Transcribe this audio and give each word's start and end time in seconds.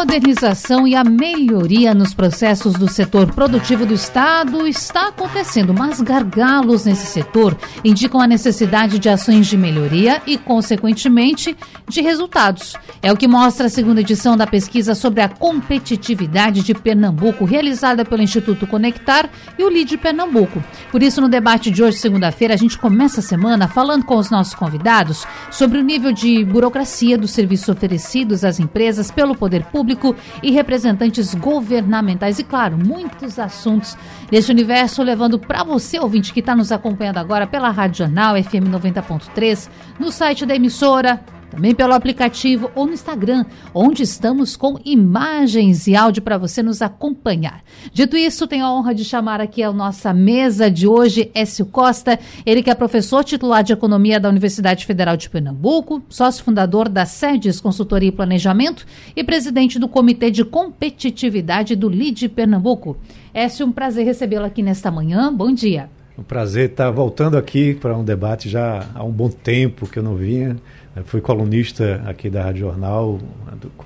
modernização 0.00 0.86
e 0.86 0.96
a 0.96 1.04
melhoria 1.04 1.92
nos 1.92 2.14
processos 2.14 2.72
do 2.72 2.88
setor 2.88 3.34
produtivo 3.34 3.84
do 3.84 3.92
Estado 3.92 4.66
está 4.66 5.08
acontecendo, 5.08 5.74
mas 5.74 6.00
gargalos 6.00 6.86
nesse 6.86 7.04
setor 7.04 7.54
indicam 7.84 8.18
a 8.18 8.26
necessidade 8.26 8.98
de 8.98 9.10
ações 9.10 9.46
de 9.46 9.58
melhoria 9.58 10.22
e, 10.26 10.38
consequentemente, 10.38 11.54
de 11.86 12.00
resultados. 12.00 12.74
É 13.02 13.12
o 13.12 13.16
que 13.16 13.28
mostra 13.28 13.66
a 13.66 13.68
segunda 13.68 14.00
edição 14.00 14.38
da 14.38 14.46
pesquisa 14.46 14.94
sobre 14.94 15.20
a 15.20 15.28
competitividade 15.28 16.62
de 16.62 16.72
Pernambuco, 16.72 17.44
realizada 17.44 18.02
pelo 18.02 18.22
Instituto 18.22 18.66
Conectar 18.66 19.28
e 19.58 19.64
o 19.64 19.68
LID 19.68 19.98
Pernambuco. 19.98 20.64
Por 20.90 21.02
isso, 21.02 21.20
no 21.20 21.28
debate 21.28 21.70
de 21.70 21.82
hoje, 21.82 21.98
segunda-feira, 21.98 22.54
a 22.54 22.56
gente 22.56 22.78
começa 22.78 23.20
a 23.20 23.22
semana 23.22 23.68
falando 23.68 24.06
com 24.06 24.16
os 24.16 24.30
nossos 24.30 24.54
convidados 24.54 25.26
sobre 25.50 25.76
o 25.76 25.84
nível 25.84 26.10
de 26.10 26.42
burocracia 26.42 27.18
dos 27.18 27.32
serviços 27.32 27.68
oferecidos 27.68 28.44
às 28.44 28.58
empresas 28.58 29.10
pelo 29.10 29.36
poder 29.36 29.62
poder 29.64 29.89
público 29.90 30.14
e 30.42 30.50
representantes 30.50 31.34
governamentais. 31.34 32.38
E, 32.38 32.44
claro, 32.44 32.76
muitos 32.78 33.38
assuntos 33.38 33.96
neste 34.30 34.50
universo, 34.52 35.02
levando 35.02 35.38
para 35.38 35.64
você, 35.64 35.98
ouvinte, 35.98 36.32
que 36.32 36.40
está 36.40 36.54
nos 36.54 36.70
acompanhando 36.70 37.18
agora 37.18 37.46
pela 37.46 37.70
Rádio 37.70 37.98
Jornal 37.98 38.36
FM 38.42 38.68
90.3, 38.70 39.68
no 39.98 40.12
site 40.12 40.46
da 40.46 40.54
emissora 40.54 41.20
também 41.50 41.74
pelo 41.74 41.92
aplicativo 41.92 42.70
ou 42.74 42.86
no 42.86 42.92
Instagram, 42.92 43.44
onde 43.74 44.02
estamos 44.02 44.56
com 44.56 44.78
imagens 44.84 45.86
e 45.86 45.96
áudio 45.96 46.22
para 46.22 46.38
você 46.38 46.62
nos 46.62 46.80
acompanhar. 46.80 47.62
Dito 47.92 48.16
isso, 48.16 48.46
tenho 48.46 48.64
a 48.64 48.72
honra 48.72 48.94
de 48.94 49.04
chamar 49.04 49.40
aqui 49.40 49.62
a 49.62 49.72
nossa 49.72 50.14
mesa 50.14 50.70
de 50.70 50.86
hoje, 50.86 51.30
Écio 51.34 51.66
Costa, 51.66 52.18
ele 52.46 52.62
que 52.62 52.70
é 52.70 52.74
professor 52.74 53.24
titular 53.24 53.64
de 53.64 53.72
Economia 53.72 54.20
da 54.20 54.28
Universidade 54.28 54.86
Federal 54.86 55.16
de 55.16 55.28
Pernambuco, 55.28 56.02
sócio 56.08 56.44
fundador 56.44 56.88
da 56.88 57.04
SEDES 57.04 57.60
Consultoria 57.60 58.08
e 58.08 58.12
Planejamento 58.12 58.86
e 59.14 59.24
presidente 59.24 59.78
do 59.78 59.88
Comitê 59.88 60.30
de 60.30 60.44
Competitividade 60.44 61.74
do 61.74 61.88
LID 61.88 62.28
Pernambuco. 62.28 62.96
Écio, 63.34 63.66
um 63.66 63.72
prazer 63.72 64.04
recebê-lo 64.04 64.44
aqui 64.44 64.62
nesta 64.62 64.90
manhã. 64.90 65.32
Bom 65.32 65.52
dia. 65.52 65.99
Um 66.20 66.22
prazer 66.22 66.68
estar 66.68 66.90
voltando 66.90 67.38
aqui 67.38 67.72
para 67.72 67.96
um 67.96 68.04
debate 68.04 68.46
já 68.46 68.86
há 68.94 69.02
um 69.02 69.10
bom 69.10 69.30
tempo 69.30 69.86
que 69.86 69.98
eu 69.98 70.02
não 70.02 70.16
vinha. 70.16 70.54
Fui 71.06 71.18
colunista 71.18 72.02
aqui 72.04 72.28
da 72.28 72.42
Rádio 72.42 72.60
Jornal 72.60 73.18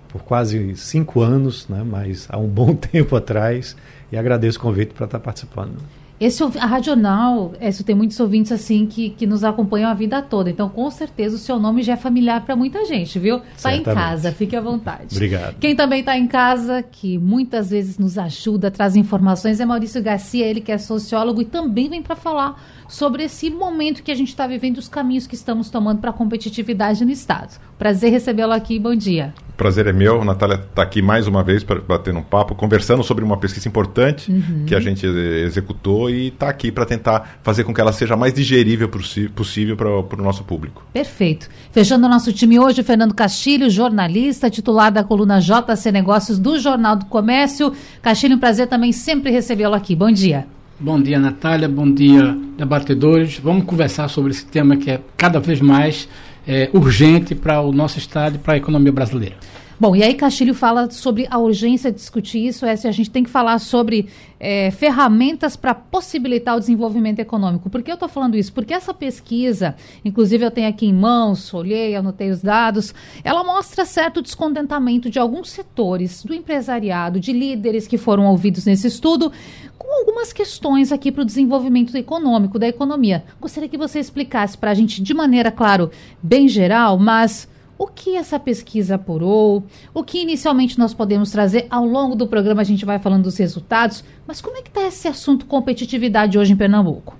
por 0.08 0.24
quase 0.24 0.74
cinco 0.74 1.20
anos, 1.20 1.68
né, 1.68 1.84
mas 1.88 2.26
há 2.28 2.36
um 2.36 2.48
bom 2.48 2.74
tempo 2.74 3.14
atrás, 3.14 3.76
e 4.10 4.16
agradeço 4.16 4.58
o 4.58 4.62
convite 4.62 4.92
para 4.94 5.04
estar 5.04 5.20
participando. 5.20 5.76
Esse, 6.20 6.42
a 6.42 6.66
Radional, 6.66 7.52
esse, 7.60 7.82
tem 7.82 7.94
muitos 7.94 8.18
ouvintes 8.20 8.52
assim 8.52 8.86
que, 8.86 9.10
que 9.10 9.26
nos 9.26 9.42
acompanham 9.42 9.90
a 9.90 9.94
vida 9.94 10.22
toda. 10.22 10.48
Então, 10.48 10.68
com 10.68 10.88
certeza, 10.90 11.34
o 11.34 11.38
seu 11.38 11.58
nome 11.58 11.82
já 11.82 11.94
é 11.94 11.96
familiar 11.96 12.44
para 12.44 12.54
muita 12.54 12.84
gente, 12.84 13.18
viu? 13.18 13.40
Está 13.56 13.74
em 13.74 13.82
casa, 13.82 14.30
fique 14.30 14.54
à 14.54 14.60
vontade. 14.60 15.16
Obrigado. 15.16 15.56
Quem 15.58 15.74
também 15.74 16.00
está 16.00 16.16
em 16.16 16.28
casa, 16.28 16.82
que 16.82 17.18
muitas 17.18 17.70
vezes 17.70 17.98
nos 17.98 18.16
ajuda, 18.16 18.70
traz 18.70 18.94
informações, 18.94 19.58
é 19.58 19.66
Maurício 19.66 20.02
Garcia, 20.02 20.46
ele 20.46 20.60
que 20.60 20.70
é 20.70 20.78
sociólogo 20.78 21.42
e 21.42 21.44
também 21.44 21.88
vem 21.88 22.00
para 22.00 22.14
falar 22.14 22.62
sobre 22.88 23.24
esse 23.24 23.50
momento 23.50 24.02
que 24.02 24.10
a 24.10 24.14
gente 24.14 24.28
está 24.28 24.46
vivendo, 24.46 24.78
os 24.78 24.88
caminhos 24.88 25.26
que 25.26 25.34
estamos 25.34 25.70
tomando 25.70 26.00
para 26.00 26.10
a 26.10 26.12
competitividade 26.12 27.04
no 27.04 27.10
Estado. 27.10 27.58
Prazer 27.78 28.10
recebê-lo 28.10 28.52
aqui, 28.52 28.78
bom 28.78 28.94
dia. 28.94 29.34
Prazer 29.56 29.86
é 29.86 29.92
meu, 29.92 30.24
Natália 30.24 30.56
está 30.56 30.82
aqui 30.82 31.00
mais 31.00 31.28
uma 31.28 31.42
vez 31.44 31.62
para 31.62 31.80
bater 31.80 32.12
um 32.14 32.22
papo, 32.22 32.56
conversando 32.56 33.04
sobre 33.04 33.24
uma 33.24 33.36
pesquisa 33.36 33.68
importante 33.68 34.30
uhum. 34.30 34.64
que 34.66 34.74
a 34.74 34.80
gente 34.80 35.06
executou 35.06 36.10
e 36.10 36.28
está 36.28 36.48
aqui 36.48 36.72
para 36.72 36.84
tentar 36.84 37.38
fazer 37.42 37.62
com 37.62 37.72
que 37.72 37.80
ela 37.80 37.92
seja 37.92 38.16
mais 38.16 38.34
digerível 38.34 38.88
possível 38.88 39.76
para 39.76 39.88
o 39.88 40.22
nosso 40.22 40.42
público. 40.42 40.84
Perfeito. 40.92 41.48
Fechando 41.70 42.06
o 42.06 42.08
nosso 42.08 42.32
time 42.32 42.58
hoje, 42.58 42.82
Fernando 42.82 43.14
Castilho, 43.14 43.70
jornalista, 43.70 44.50
titular 44.50 44.90
da 44.90 45.04
coluna 45.04 45.40
JC 45.40 45.92
Negócios 45.92 46.38
do 46.38 46.58
Jornal 46.58 46.96
do 46.96 47.04
Comércio. 47.06 47.72
Castilho, 48.02 48.34
um 48.34 48.40
prazer 48.40 48.66
também 48.66 48.90
sempre 48.90 49.30
recebê-lo 49.30 49.74
aqui. 49.74 49.94
Bom 49.94 50.10
dia. 50.10 50.46
Bom 50.78 51.00
dia, 51.00 51.20
Natália. 51.20 51.68
Bom 51.68 51.88
dia, 51.88 52.36
debatedores. 52.58 53.38
Vamos 53.38 53.64
conversar 53.64 54.08
sobre 54.08 54.32
esse 54.32 54.44
tema 54.44 54.76
que 54.76 54.90
é 54.90 55.00
cada 55.16 55.38
vez 55.38 55.60
mais 55.60 56.08
é, 56.46 56.68
urgente 56.72 57.32
para 57.32 57.60
o 57.60 57.72
nosso 57.72 57.96
Estado 57.96 58.34
e 58.34 58.38
para 58.38 58.54
a 58.54 58.56
economia 58.56 58.90
brasileira. 58.90 59.36
Bom, 59.78 59.96
e 59.96 60.04
aí 60.04 60.14
Castilho 60.14 60.54
fala 60.54 60.88
sobre 60.88 61.26
a 61.28 61.36
urgência 61.36 61.90
de 61.90 61.96
discutir 61.96 62.46
isso, 62.46 62.64
é 62.64 62.76
se 62.76 62.86
a 62.86 62.92
gente 62.92 63.10
tem 63.10 63.24
que 63.24 63.30
falar 63.30 63.58
sobre 63.58 64.08
é, 64.38 64.70
ferramentas 64.70 65.56
para 65.56 65.74
possibilitar 65.74 66.56
o 66.56 66.60
desenvolvimento 66.60 67.18
econômico. 67.18 67.68
Por 67.68 67.82
que 67.82 67.90
eu 67.90 67.94
estou 67.94 68.08
falando 68.08 68.36
isso? 68.36 68.52
Porque 68.52 68.72
essa 68.72 68.94
pesquisa, 68.94 69.74
inclusive 70.04 70.44
eu 70.44 70.50
tenho 70.52 70.68
aqui 70.68 70.86
em 70.86 70.92
mãos, 70.92 71.52
olhei, 71.52 71.96
anotei 71.96 72.30
os 72.30 72.40
dados, 72.40 72.94
ela 73.24 73.42
mostra 73.42 73.84
certo 73.84 74.22
descontentamento 74.22 75.10
de 75.10 75.18
alguns 75.18 75.50
setores 75.50 76.22
do 76.22 76.32
empresariado, 76.32 77.18
de 77.18 77.32
líderes 77.32 77.88
que 77.88 77.98
foram 77.98 78.26
ouvidos 78.26 78.66
nesse 78.66 78.86
estudo, 78.86 79.32
com 79.76 79.92
algumas 79.98 80.32
questões 80.32 80.92
aqui 80.92 81.10
para 81.10 81.22
o 81.22 81.26
desenvolvimento 81.26 81.96
econômico 81.96 82.60
da 82.60 82.68
economia. 82.68 83.24
Gostaria 83.40 83.68
que 83.68 83.76
você 83.76 83.98
explicasse 83.98 84.56
para 84.56 84.70
a 84.70 84.74
gente 84.74 85.02
de 85.02 85.12
maneira, 85.12 85.50
claro, 85.50 85.90
bem 86.22 86.46
geral, 86.46 86.96
mas 86.96 87.52
o 87.78 87.86
que 87.86 88.16
essa 88.16 88.38
pesquisa 88.38 88.94
apurou, 88.94 89.64
o 89.92 90.04
que 90.04 90.20
inicialmente 90.20 90.78
nós 90.78 90.94
podemos 90.94 91.30
trazer. 91.30 91.66
Ao 91.70 91.84
longo 91.84 92.14
do 92.14 92.26
programa 92.26 92.62
a 92.62 92.64
gente 92.64 92.84
vai 92.84 92.98
falando 92.98 93.24
dos 93.24 93.36
resultados, 93.36 94.04
mas 94.26 94.40
como 94.40 94.56
é 94.56 94.62
que 94.62 94.68
está 94.68 94.86
esse 94.86 95.08
assunto 95.08 95.46
competitividade 95.46 96.38
hoje 96.38 96.52
em 96.52 96.56
Pernambuco? 96.56 97.16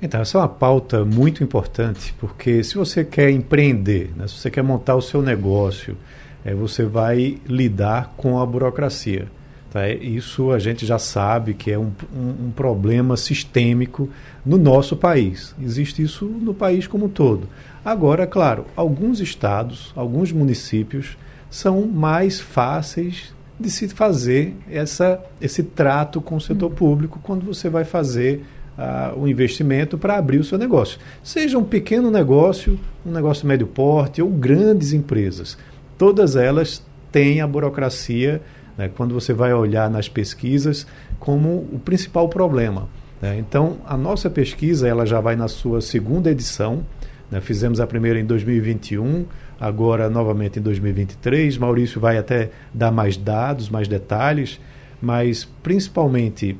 Então, 0.00 0.20
essa 0.20 0.38
é 0.38 0.40
uma 0.40 0.48
pauta 0.48 1.04
muito 1.04 1.42
importante, 1.42 2.14
porque 2.20 2.62
se 2.62 2.76
você 2.76 3.04
quer 3.04 3.30
empreender, 3.30 4.12
né, 4.16 4.28
se 4.28 4.34
você 4.34 4.48
quer 4.48 4.62
montar 4.62 4.94
o 4.94 5.02
seu 5.02 5.20
negócio, 5.20 5.96
é, 6.44 6.54
você 6.54 6.84
vai 6.84 7.38
lidar 7.46 8.14
com 8.16 8.38
a 8.38 8.46
burocracia. 8.46 9.26
Tá? 9.70 9.88
Isso 9.88 10.50
a 10.52 10.58
gente 10.58 10.86
já 10.86 10.98
sabe 10.98 11.52
que 11.52 11.70
é 11.70 11.78
um, 11.78 11.90
um, 12.14 12.46
um 12.46 12.50
problema 12.54 13.16
sistêmico 13.16 14.08
no 14.46 14.56
nosso 14.56 14.96
país. 14.96 15.54
Existe 15.60 16.00
isso 16.02 16.24
no 16.24 16.54
país 16.54 16.86
como 16.86 17.06
um 17.06 17.08
todo. 17.08 17.48
Agora, 17.84 18.26
claro, 18.26 18.66
alguns 18.76 19.20
estados, 19.20 19.92
alguns 19.96 20.32
municípios 20.32 21.16
são 21.50 21.86
mais 21.86 22.40
fáceis 22.40 23.34
de 23.58 23.70
se 23.70 23.88
fazer 23.88 24.56
essa, 24.70 25.20
esse 25.40 25.62
trato 25.62 26.20
com 26.20 26.36
o 26.36 26.40
setor 26.40 26.70
público 26.70 27.18
quando 27.22 27.44
você 27.44 27.68
vai 27.68 27.84
fazer 27.84 28.44
uh, 28.78 29.18
o 29.18 29.26
investimento 29.26 29.98
para 29.98 30.16
abrir 30.16 30.38
o 30.38 30.44
seu 30.44 30.56
negócio. 30.56 30.98
Seja 31.22 31.58
um 31.58 31.64
pequeno 31.64 32.10
negócio, 32.10 32.78
um 33.04 33.10
negócio 33.10 33.46
médio 33.46 33.66
porte 33.66 34.22
ou 34.22 34.28
grandes 34.30 34.92
empresas. 34.92 35.58
Todas 35.96 36.36
elas 36.36 36.82
têm 37.10 37.40
a 37.40 37.46
burocracia, 37.46 38.40
né, 38.76 38.88
quando 38.94 39.12
você 39.12 39.32
vai 39.32 39.52
olhar 39.52 39.90
nas 39.90 40.08
pesquisas, 40.08 40.86
como 41.18 41.66
o 41.72 41.80
principal 41.84 42.28
problema. 42.28 42.88
Né? 43.20 43.38
Então, 43.38 43.78
a 43.84 43.96
nossa 43.96 44.30
pesquisa 44.30 44.86
ela 44.86 45.04
já 45.04 45.20
vai 45.20 45.34
na 45.34 45.48
sua 45.48 45.80
segunda 45.80 46.30
edição. 46.30 46.84
Né? 47.30 47.40
Fizemos 47.40 47.80
a 47.80 47.86
primeira 47.86 48.18
em 48.18 48.24
2021, 48.24 49.26
agora 49.60 50.08
novamente 50.08 50.58
em 50.58 50.62
2023. 50.62 51.58
Maurício 51.58 52.00
vai 52.00 52.18
até 52.18 52.50
dar 52.72 52.90
mais 52.90 53.16
dados, 53.16 53.68
mais 53.68 53.88
detalhes, 53.88 54.60
mas 55.00 55.44
principalmente 55.62 56.56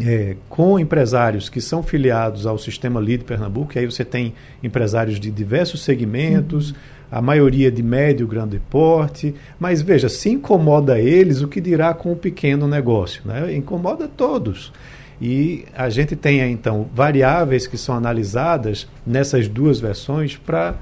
é, 0.00 0.36
com 0.48 0.78
empresários 0.78 1.48
que 1.48 1.60
são 1.60 1.82
filiados 1.82 2.46
ao 2.46 2.58
sistema 2.58 3.00
LID 3.00 3.24
Pernambuco, 3.24 3.78
aí 3.78 3.86
você 3.86 4.04
tem 4.04 4.34
empresários 4.62 5.18
de 5.18 5.30
diversos 5.30 5.82
segmentos, 5.82 6.74
a 7.10 7.22
maioria 7.22 7.70
de 7.70 7.82
médio 7.82 8.26
grande 8.26 8.60
porte, 8.70 9.34
mas 9.58 9.80
veja, 9.80 10.08
se 10.08 10.28
incomoda 10.30 10.98
eles, 10.98 11.40
o 11.40 11.48
que 11.48 11.60
dirá 11.60 11.94
com 11.94 12.12
o 12.12 12.16
pequeno 12.16 12.66
negócio? 12.66 13.22
Né? 13.24 13.54
Incomoda 13.54 14.08
todos. 14.08 14.72
E 15.20 15.64
a 15.74 15.88
gente 15.88 16.14
tem 16.14 16.40
então 16.50 16.88
variáveis 16.94 17.66
que 17.66 17.78
são 17.78 17.94
analisadas 17.94 18.86
nessas 19.06 19.48
duas 19.48 19.80
versões 19.80 20.36
para 20.36 20.74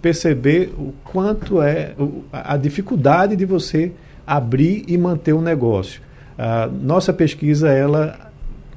perceber 0.00 0.72
o 0.76 0.92
quanto 1.04 1.62
é 1.62 1.94
a 2.32 2.56
dificuldade 2.56 3.36
de 3.36 3.44
você 3.44 3.92
abrir 4.26 4.84
e 4.88 4.96
manter 4.96 5.32
o 5.32 5.38
um 5.38 5.42
negócio. 5.42 6.00
A 6.36 6.66
nossa 6.66 7.12
pesquisa 7.12 7.70
ela, 7.70 8.32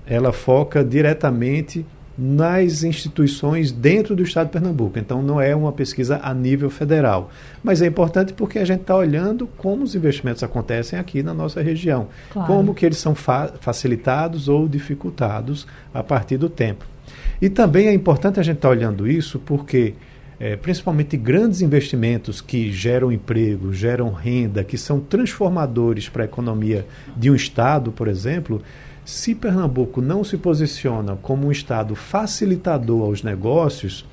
ela 0.05 0.31
foca 0.33 0.83
diretamente 0.83 1.85
nas 2.17 2.83
instituições 2.83 3.71
dentro 3.71 4.15
do 4.15 4.23
Estado 4.23 4.47
de 4.47 4.53
Pernambuco. 4.53 4.97
Então, 4.97 5.21
não 5.21 5.39
é 5.41 5.55
uma 5.55 5.71
pesquisa 5.71 6.19
a 6.23 6.33
nível 6.33 6.69
federal. 6.69 7.29
Mas 7.63 7.81
é 7.81 7.87
importante 7.87 8.33
porque 8.33 8.59
a 8.59 8.65
gente 8.65 8.81
está 8.81 8.95
olhando 8.95 9.47
como 9.57 9.83
os 9.83 9.95
investimentos 9.95 10.41
acontecem 10.41 10.97
aqui 10.97 11.21
na 11.21 11.33
nossa 11.33 11.61
região. 11.61 12.07
Claro. 12.31 12.47
Como 12.47 12.73
que 12.73 12.85
eles 12.85 12.97
são 12.97 13.13
fa 13.13 13.53
facilitados 13.59 14.47
ou 14.47 14.67
dificultados 14.67 15.67
a 15.93 16.01
partir 16.01 16.37
do 16.37 16.49
tempo. 16.49 16.85
E 17.41 17.49
também 17.49 17.87
é 17.87 17.93
importante 17.93 18.39
a 18.39 18.43
gente 18.43 18.57
estar 18.57 18.69
tá 18.69 18.73
olhando 18.73 19.07
isso 19.07 19.39
porque 19.39 19.93
é, 20.39 20.55
principalmente 20.55 21.15
grandes 21.15 21.61
investimentos 21.61 22.41
que 22.41 22.71
geram 22.71 23.11
emprego, 23.11 23.73
geram 23.73 24.11
renda, 24.11 24.63
que 24.63 24.77
são 24.77 24.99
transformadores 24.99 26.09
para 26.09 26.23
a 26.23 26.25
economia 26.25 26.85
de 27.15 27.29
um 27.31 27.35
Estado, 27.35 27.91
por 27.91 28.07
exemplo, 28.07 28.61
se 29.05 29.35
Pernambuco 29.35 30.01
não 30.01 30.23
se 30.23 30.35
posiciona 30.37 31.15
como 31.21 31.47
um 31.47 31.51
Estado 31.51 31.95
facilitador 31.95 33.03
aos 33.03 33.23
negócios, 33.23 34.05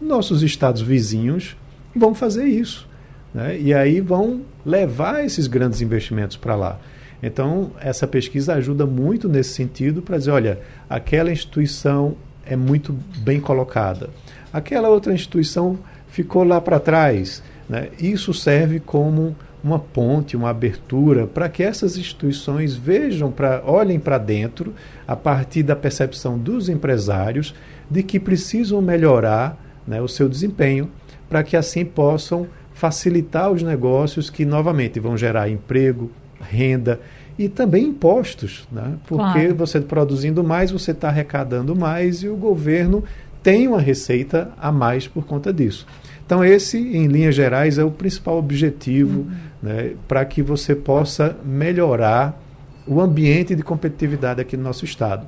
nossos 0.00 0.42
estados 0.42 0.82
vizinhos 0.82 1.56
vão 1.94 2.14
fazer 2.14 2.44
isso. 2.44 2.88
Né? 3.32 3.58
E 3.58 3.72
aí 3.72 4.00
vão 4.00 4.42
levar 4.66 5.24
esses 5.24 5.46
grandes 5.46 5.80
investimentos 5.80 6.36
para 6.36 6.56
lá. 6.56 6.78
Então, 7.22 7.70
essa 7.80 8.06
pesquisa 8.06 8.54
ajuda 8.54 8.84
muito 8.84 9.28
nesse 9.28 9.50
sentido 9.50 10.02
para 10.02 10.18
dizer: 10.18 10.30
olha, 10.30 10.58
aquela 10.88 11.30
instituição 11.30 12.16
é 12.44 12.56
muito 12.56 12.92
bem 13.18 13.40
colocada 13.40 14.10
aquela 14.52 14.88
outra 14.88 15.12
instituição 15.12 15.78
ficou 16.08 16.44
lá 16.44 16.60
para 16.60 16.80
trás. 16.80 17.42
Né? 17.68 17.88
Isso 17.98 18.34
serve 18.34 18.80
como 18.80 19.36
uma 19.62 19.78
ponte, 19.78 20.36
uma 20.36 20.50
abertura 20.50 21.26
para 21.26 21.48
que 21.48 21.62
essas 21.62 21.96
instituições 21.96 22.74
vejam, 22.74 23.30
para 23.30 23.62
olhem 23.64 23.98
para 23.98 24.18
dentro, 24.18 24.74
a 25.06 25.14
partir 25.14 25.62
da 25.62 25.76
percepção 25.76 26.38
dos 26.38 26.68
empresários, 26.68 27.54
de 27.90 28.02
que 28.02 28.18
precisam 28.18 28.80
melhorar 28.80 29.58
né, 29.86 30.00
o 30.00 30.08
seu 30.08 30.28
desempenho, 30.28 30.90
para 31.28 31.42
que 31.42 31.56
assim 31.56 31.84
possam 31.84 32.46
facilitar 32.72 33.50
os 33.50 33.62
negócios 33.62 34.30
que 34.30 34.44
novamente 34.44 34.98
vão 34.98 35.16
gerar 35.16 35.50
emprego, 35.50 36.10
renda 36.40 36.98
e 37.38 37.48
também 37.48 37.86
impostos, 37.86 38.66
né? 38.70 38.94
porque 39.06 39.40
claro. 39.40 39.54
você 39.54 39.80
produzindo 39.80 40.42
mais, 40.42 40.70
você 40.70 40.90
está 40.90 41.08
arrecadando 41.08 41.76
mais 41.76 42.22
e 42.22 42.28
o 42.28 42.36
governo 42.36 43.04
tem 43.42 43.68
uma 43.68 43.80
receita 43.80 44.50
a 44.58 44.70
mais 44.70 45.06
por 45.06 45.24
conta 45.24 45.52
disso. 45.52 45.86
Então, 46.24 46.44
esse, 46.44 46.78
em 46.78 47.06
linhas 47.06 47.34
gerais, 47.34 47.78
é 47.78 47.84
o 47.84 47.90
principal 47.90 48.38
objetivo 48.38 49.20
uhum. 49.20 49.30
Né, 49.62 49.92
para 50.08 50.24
que 50.24 50.42
você 50.42 50.74
possa 50.74 51.36
melhorar 51.44 52.40
o 52.86 53.00
ambiente 53.00 53.54
de 53.54 53.62
competitividade 53.62 54.40
aqui 54.40 54.56
no 54.56 54.62
nosso 54.62 54.84
Estado. 54.84 55.26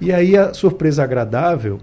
E 0.00 0.12
aí, 0.12 0.36
a 0.36 0.52
surpresa 0.52 1.02
agradável, 1.02 1.80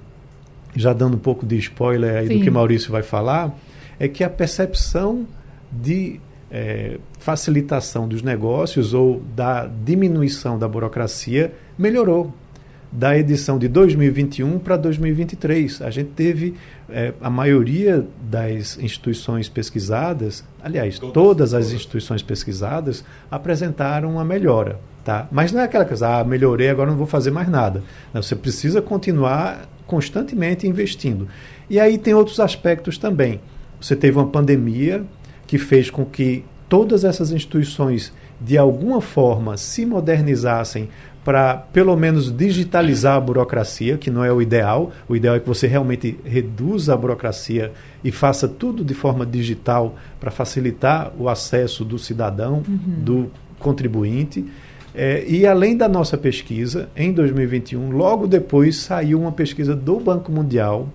já 0.76 0.94
dando 0.94 1.16
um 1.16 1.20
pouco 1.20 1.46
de 1.46 1.58
spoiler 1.58 2.18
aí 2.18 2.28
Sim. 2.28 2.38
do 2.38 2.44
que 2.44 2.50
Maurício 2.50 2.92
vai 2.92 3.04
falar, 3.04 3.56
é 4.00 4.08
que 4.08 4.24
a 4.24 4.30
percepção 4.30 5.26
de 5.72 6.20
é, 6.52 6.98
facilitação 7.20 8.08
dos 8.08 8.22
negócios 8.22 8.94
ou 8.94 9.22
da 9.36 9.66
diminuição 9.66 10.58
da 10.58 10.68
burocracia 10.68 11.54
melhorou 11.78 12.34
da 12.92 13.18
edição 13.18 13.58
de 13.58 13.68
2021 13.68 14.58
para 14.60 14.78
2023. 14.78 15.82
A 15.82 15.90
gente 15.90 16.12
teve 16.12 16.54
é, 16.90 17.14
a 17.20 17.30
maioria 17.30 18.08
das 18.22 18.78
instituições 18.78 19.50
pesquisadas, 19.50 20.46
aliás, 20.66 20.98
todas, 20.98 21.14
todas 21.14 21.54
as 21.54 21.72
instituições 21.72 22.24
pesquisadas 22.24 23.06
apresentaram 23.30 24.10
uma 24.10 24.26
melhora. 24.26 24.80
Tá? 25.04 25.28
Mas 25.32 25.52
não 25.52 25.62
é 25.62 25.66
aquela 25.66 25.86
coisa, 25.86 26.20
ah, 26.20 26.24
melhorei, 26.24 26.68
agora 26.68 26.90
não 26.90 26.98
vou 26.98 27.06
fazer 27.06 27.30
mais 27.30 27.48
nada. 27.48 27.84
Não, 28.12 28.24
você 28.24 28.36
precisa 28.36 28.82
continuar 28.82 29.70
constantemente 29.86 30.68
investindo. 30.68 31.28
E 31.70 31.80
aí 31.80 32.00
tem 32.00 32.16
outros 32.16 32.40
aspectos 32.40 32.98
também. 32.98 33.40
Você 33.80 33.96
teve 33.96 34.18
uma 34.18 34.26
pandemia 34.26 35.04
que 35.46 35.60
fez 35.60 35.92
com 35.92 36.04
que 36.04 36.44
todas 36.68 37.04
essas 37.04 37.32
instituições 37.32 38.12
de 38.42 38.58
alguma 38.58 39.00
forma 39.00 39.58
se 39.58 39.86
modernizassem 39.86 40.90
para 41.26 41.56
pelo 41.58 41.98
menos 41.98 42.32
digitalizar 42.32 43.18
a 43.18 43.20
burocracia, 43.20 43.98
que 43.98 44.12
não 44.12 44.24
é 44.24 44.32
o 44.32 44.40
ideal. 44.44 44.92
O 45.10 45.16
ideal 45.16 45.36
é 45.36 45.40
que 45.40 45.48
você 45.48 45.66
realmente 45.66 46.20
reduza 46.24 46.94
a 46.94 46.98
burocracia 46.98 47.74
e 48.04 48.12
faça 48.12 48.48
tudo 48.48 48.86
de 48.86 48.94
forma 48.94 49.26
digital 49.26 49.96
para 50.20 50.30
facilitar 50.30 51.12
o 51.18 51.28
acesso 51.28 51.84
do 51.84 51.98
cidadão, 51.98 52.62
uhum. 52.68 53.04
do 53.04 53.32
contribuinte. 53.58 54.46
É, 54.94 55.26
e 55.28 55.48
além 55.48 55.76
da 55.76 55.90
nossa 55.90 56.16
pesquisa, 56.16 56.90
em 56.96 57.12
2021, 57.12 57.90
logo 57.90 58.28
depois 58.28 58.78
saiu 58.78 59.20
uma 59.20 59.32
pesquisa 59.32 59.76
do 59.76 60.00
Banco 60.00 60.32
Mundial 60.32 60.88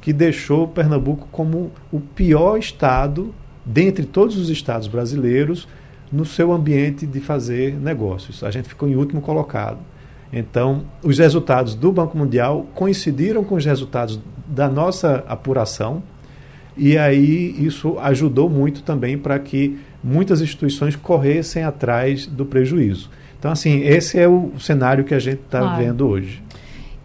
que 0.00 0.12
deixou 0.12 0.66
Pernambuco 0.66 1.28
como 1.30 1.70
o 1.92 2.00
pior 2.00 2.58
estado 2.58 3.32
dentre 3.64 4.04
todos 4.04 4.36
os 4.36 4.50
estados 4.50 4.88
brasileiros 4.88 5.68
no 6.12 6.24
seu 6.24 6.52
ambiente 6.52 7.06
de 7.06 7.20
fazer 7.20 7.74
negócios. 7.74 8.42
A 8.42 8.50
gente 8.50 8.68
ficou 8.68 8.88
em 8.88 8.96
último 8.96 9.20
colocado. 9.20 9.78
Então, 10.32 10.84
os 11.02 11.18
resultados 11.18 11.74
do 11.74 11.90
Banco 11.90 12.16
Mundial 12.16 12.66
coincidiram 12.74 13.42
com 13.44 13.54
os 13.54 13.64
resultados 13.64 14.20
da 14.46 14.68
nossa 14.68 15.24
apuração, 15.26 16.02
e 16.76 16.96
aí 16.96 17.54
isso 17.58 17.98
ajudou 17.98 18.48
muito 18.48 18.82
também 18.82 19.18
para 19.18 19.38
que 19.38 19.78
muitas 20.02 20.40
instituições 20.40 20.94
corressem 20.94 21.64
atrás 21.64 22.26
do 22.26 22.44
prejuízo. 22.44 23.10
Então, 23.38 23.50
assim, 23.50 23.82
esse 23.82 24.18
é 24.18 24.28
o 24.28 24.52
cenário 24.58 25.04
que 25.04 25.14
a 25.14 25.18
gente 25.18 25.40
está 25.40 25.60
claro. 25.60 25.82
vendo 25.82 26.06
hoje. 26.06 26.42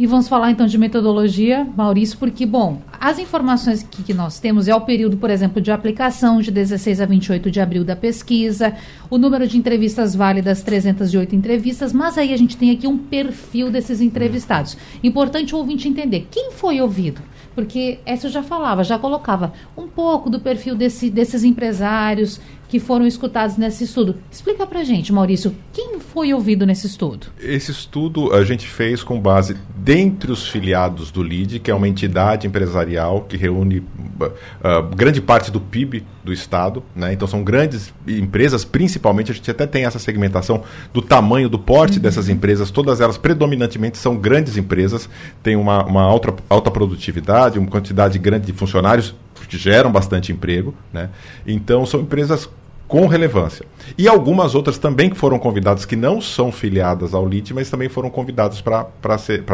E 0.03 0.05
vamos 0.05 0.27
falar 0.27 0.51
então 0.51 0.67
de 0.67 0.77
metodologia, 0.77 1.65
Maurício, 1.77 2.17
porque, 2.17 2.45
bom, 2.45 2.81
as 2.99 3.19
informações 3.19 3.83
que, 3.83 4.03
que, 4.03 4.13
nós 4.13 4.37
temos 4.37 4.67
é 4.67 4.75
o 4.75 4.81
período, 4.81 5.15
por 5.15 5.29
exemplo, 5.29 5.61
de 5.61 5.71
aplicação 5.71 6.41
de 6.41 6.51
16 6.51 6.99
a 6.99 7.05
28 7.05 7.49
de 7.49 7.61
abril 7.61 7.85
da 7.85 7.95
pesquisa, 7.95 8.75
o 9.09 9.17
número 9.17 9.47
de 9.47 9.57
entrevistas 9.57 10.13
válidas, 10.13 10.61
308 10.61 11.33
entrevistas, 11.37 11.93
mas 11.93 12.17
aí 12.17 12.33
a 12.33 12.37
gente 12.37 12.57
tem 12.57 12.71
aqui 12.71 12.85
um 12.85 12.97
perfil 12.97 13.71
desses 13.71 14.01
entrevistados. 14.01 14.75
Importante 15.01 15.55
o 15.55 15.57
ouvinte 15.57 15.87
entender 15.87 16.27
quem 16.29 16.51
foi 16.51 16.81
ouvido, 16.81 17.21
porque 17.55 17.99
essa 18.05 18.27
eu 18.27 18.31
já 18.31 18.43
falava, 18.43 18.83
já 18.83 18.99
colocava 18.99 19.53
um 19.77 19.87
pouco 19.87 20.29
do 20.29 20.41
perfil 20.41 20.75
desse, 20.75 21.09
desses 21.09 21.45
empresários, 21.45 22.41
que 22.73 22.79
foram 22.79 23.05
escutados 23.05 23.55
nesse 23.55 23.83
estudo. 23.83 24.15
Explica 24.31 24.65
pra 24.65 24.83
gente, 24.83 25.13
Maurício, 25.13 25.55
quem 25.71 25.99
foi 25.99 26.33
ouvido 26.33 26.65
nesse 26.65 26.87
estudo? 26.87 27.27
Esse 27.39 27.69
estudo 27.69 28.33
a 28.33 28.43
gente 28.43 28.65
fez 28.65 29.03
com 29.03 29.21
base 29.21 29.55
dentre 29.75 30.31
os 30.31 30.47
filiados 30.47 31.11
do 31.11 31.21
LID, 31.21 31.59
que 31.59 31.69
é 31.69 31.75
uma 31.75 31.87
entidade 31.87 32.47
empresarial 32.47 33.25
que 33.25 33.37
reúne 33.37 33.77
uh, 33.77 34.95
grande 34.95 35.21
parte 35.21 35.51
do 35.51 35.61
PIB 35.61 36.03
do 36.23 36.33
Estado. 36.33 36.81
Né? 36.95 37.13
Então 37.13 37.27
são 37.27 37.43
grandes 37.43 37.93
empresas, 38.07 38.65
principalmente, 38.65 39.31
a 39.31 39.35
gente 39.35 39.51
até 39.51 39.67
tem 39.67 39.85
essa 39.85 39.99
segmentação 39.99 40.63
do 40.91 40.99
tamanho, 40.99 41.49
do 41.49 41.59
porte 41.59 41.97
uhum. 41.97 42.01
dessas 42.01 42.27
empresas, 42.27 42.71
todas 42.71 43.01
elas 43.01 43.19
predominantemente 43.19 43.99
são 43.99 44.17
grandes 44.17 44.57
empresas, 44.57 45.07
têm 45.43 45.55
uma, 45.55 45.85
uma 45.85 46.01
alta, 46.01 46.33
alta 46.49 46.71
produtividade, 46.71 47.59
uma 47.59 47.69
quantidade 47.69 48.17
grande 48.17 48.47
de 48.47 48.53
funcionários 48.53 49.13
que 49.47 49.59
geram 49.59 49.91
bastante 49.91 50.31
emprego. 50.31 50.73
Né? 50.91 51.11
Então 51.45 51.85
são 51.85 51.99
empresas 51.99 52.49
com 52.87 53.07
relevância. 53.07 53.65
E 53.97 54.07
algumas 54.07 54.55
outras 54.55 54.77
também 54.77 55.09
que 55.09 55.17
foram 55.17 55.39
convidadas, 55.39 55.85
que 55.85 55.95
não 55.95 56.21
são 56.21 56.51
filiadas 56.51 57.13
ao 57.13 57.27
LIT, 57.27 57.53
mas 57.53 57.69
também 57.69 57.89
foram 57.89 58.09
convidadas 58.09 58.61
para 58.61 58.85